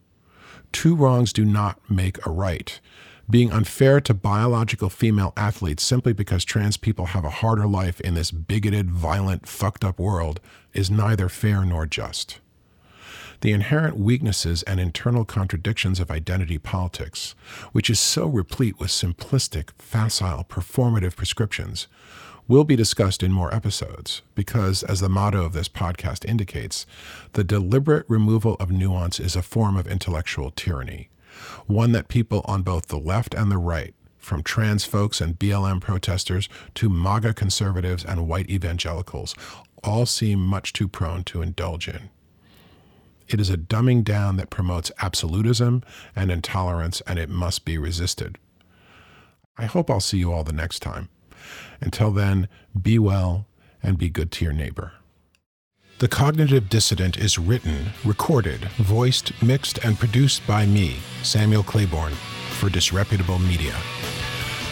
two 0.72 0.94
wrongs 0.94 1.32
do 1.32 1.44
not 1.44 1.78
make 1.90 2.24
a 2.26 2.30
right. 2.30 2.80
Being 3.28 3.52
unfair 3.52 4.00
to 4.00 4.14
biological 4.14 4.90
female 4.90 5.32
athletes 5.36 5.84
simply 5.84 6.12
because 6.12 6.44
trans 6.44 6.76
people 6.76 7.06
have 7.06 7.24
a 7.24 7.30
harder 7.30 7.66
life 7.66 8.00
in 8.00 8.14
this 8.14 8.32
bigoted, 8.32 8.90
violent, 8.90 9.46
fucked 9.46 9.84
up 9.84 10.00
world 10.00 10.40
is 10.72 10.90
neither 10.90 11.28
fair 11.28 11.64
nor 11.64 11.86
just. 11.86 12.40
The 13.40 13.52
inherent 13.52 13.96
weaknesses 13.96 14.62
and 14.64 14.80
internal 14.80 15.24
contradictions 15.24 16.00
of 16.00 16.10
identity 16.10 16.58
politics, 16.58 17.34
which 17.72 17.88
is 17.88 18.00
so 18.00 18.26
replete 18.26 18.78
with 18.78 18.90
simplistic, 18.90 19.70
facile, 19.78 20.44
performative 20.44 21.16
prescriptions, 21.16 21.86
will 22.50 22.64
be 22.64 22.74
discussed 22.74 23.22
in 23.22 23.30
more 23.30 23.54
episodes 23.54 24.22
because, 24.34 24.82
as 24.82 24.98
the 24.98 25.08
motto 25.08 25.44
of 25.44 25.52
this 25.52 25.68
podcast 25.68 26.28
indicates, 26.28 26.84
the 27.34 27.44
deliberate 27.44 28.04
removal 28.08 28.56
of 28.58 28.72
nuance 28.72 29.20
is 29.20 29.36
a 29.36 29.42
form 29.42 29.76
of 29.76 29.86
intellectual 29.86 30.50
tyranny, 30.50 31.08
one 31.68 31.92
that 31.92 32.08
people 32.08 32.42
on 32.46 32.62
both 32.62 32.88
the 32.88 32.98
left 32.98 33.34
and 33.34 33.52
the 33.52 33.56
right, 33.56 33.94
from 34.18 34.42
trans 34.42 34.84
folks 34.84 35.20
and 35.20 35.38
BLM 35.38 35.80
protesters 35.80 36.48
to 36.74 36.88
MAGA 36.88 37.34
conservatives 37.34 38.04
and 38.04 38.26
white 38.26 38.50
evangelicals, 38.50 39.36
all 39.84 40.04
seem 40.04 40.40
much 40.40 40.72
too 40.72 40.88
prone 40.88 41.22
to 41.22 41.42
indulge 41.42 41.86
in. 41.86 42.10
It 43.28 43.40
is 43.40 43.48
a 43.48 43.56
dumbing 43.56 44.02
down 44.02 44.38
that 44.38 44.50
promotes 44.50 44.90
absolutism 45.00 45.84
and 46.16 46.32
intolerance, 46.32 47.00
and 47.06 47.16
it 47.16 47.28
must 47.28 47.64
be 47.64 47.78
resisted. 47.78 48.38
I 49.56 49.66
hope 49.66 49.88
I'll 49.88 50.00
see 50.00 50.18
you 50.18 50.32
all 50.32 50.42
the 50.42 50.52
next 50.52 50.80
time. 50.80 51.10
Until 51.80 52.10
then, 52.10 52.48
be 52.80 52.98
well 52.98 53.46
and 53.82 53.98
be 53.98 54.10
good 54.10 54.30
to 54.32 54.44
your 54.44 54.54
neighbor. 54.54 54.92
The 55.98 56.08
Cognitive 56.08 56.70
Dissident 56.70 57.18
is 57.18 57.38
written, 57.38 57.90
recorded, 58.04 58.64
voiced, 58.78 59.32
mixed, 59.42 59.78
and 59.84 59.98
produced 59.98 60.46
by 60.46 60.64
me, 60.64 60.96
Samuel 61.22 61.62
Claiborne 61.62 62.14
for 62.58 62.70
disreputable 62.70 63.38
media. 63.38 63.74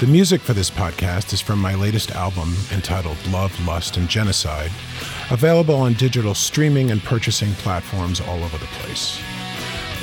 The 0.01 0.07
music 0.07 0.41
for 0.41 0.53
this 0.53 0.71
podcast 0.71 1.33
is 1.33 1.41
from 1.41 1.59
my 1.59 1.75
latest 1.75 2.13
album 2.13 2.55
entitled 2.73 3.17
Love, 3.29 3.53
Lust, 3.67 3.97
and 3.97 4.09
Genocide, 4.09 4.71
available 5.31 5.75
on 5.75 5.95
digital 5.95 6.35
streaming 6.35 6.93
and 6.93 7.03
purchasing 7.03 7.53
platforms 7.55 8.21
all 8.21 8.43
over 8.45 8.59
the 8.59 8.67
place. 8.67 9.21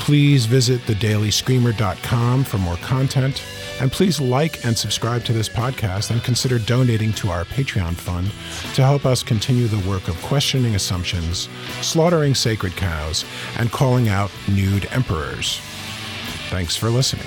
Please 0.00 0.46
visit 0.46 0.80
thedailyscreamer.com 0.82 2.44
for 2.44 2.58
more 2.58 2.76
content, 2.76 3.42
and 3.80 3.92
please 3.92 4.20
like 4.20 4.64
and 4.64 4.76
subscribe 4.76 5.24
to 5.24 5.32
this 5.32 5.48
podcast 5.48 6.10
and 6.10 6.22
consider 6.22 6.58
donating 6.58 7.12
to 7.14 7.30
our 7.30 7.44
Patreon 7.44 7.94
fund 7.94 8.28
to 8.74 8.82
help 8.82 9.04
us 9.04 9.22
continue 9.22 9.66
the 9.66 9.88
work 9.88 10.08
of 10.08 10.20
questioning 10.22 10.74
assumptions, 10.74 11.48
slaughtering 11.80 12.34
sacred 12.34 12.74
cows, 12.76 13.24
and 13.58 13.70
calling 13.70 14.08
out 14.08 14.30
nude 14.48 14.86
emperors. 14.92 15.60
Thanks 16.48 16.76
for 16.76 16.90
listening. 16.90 17.26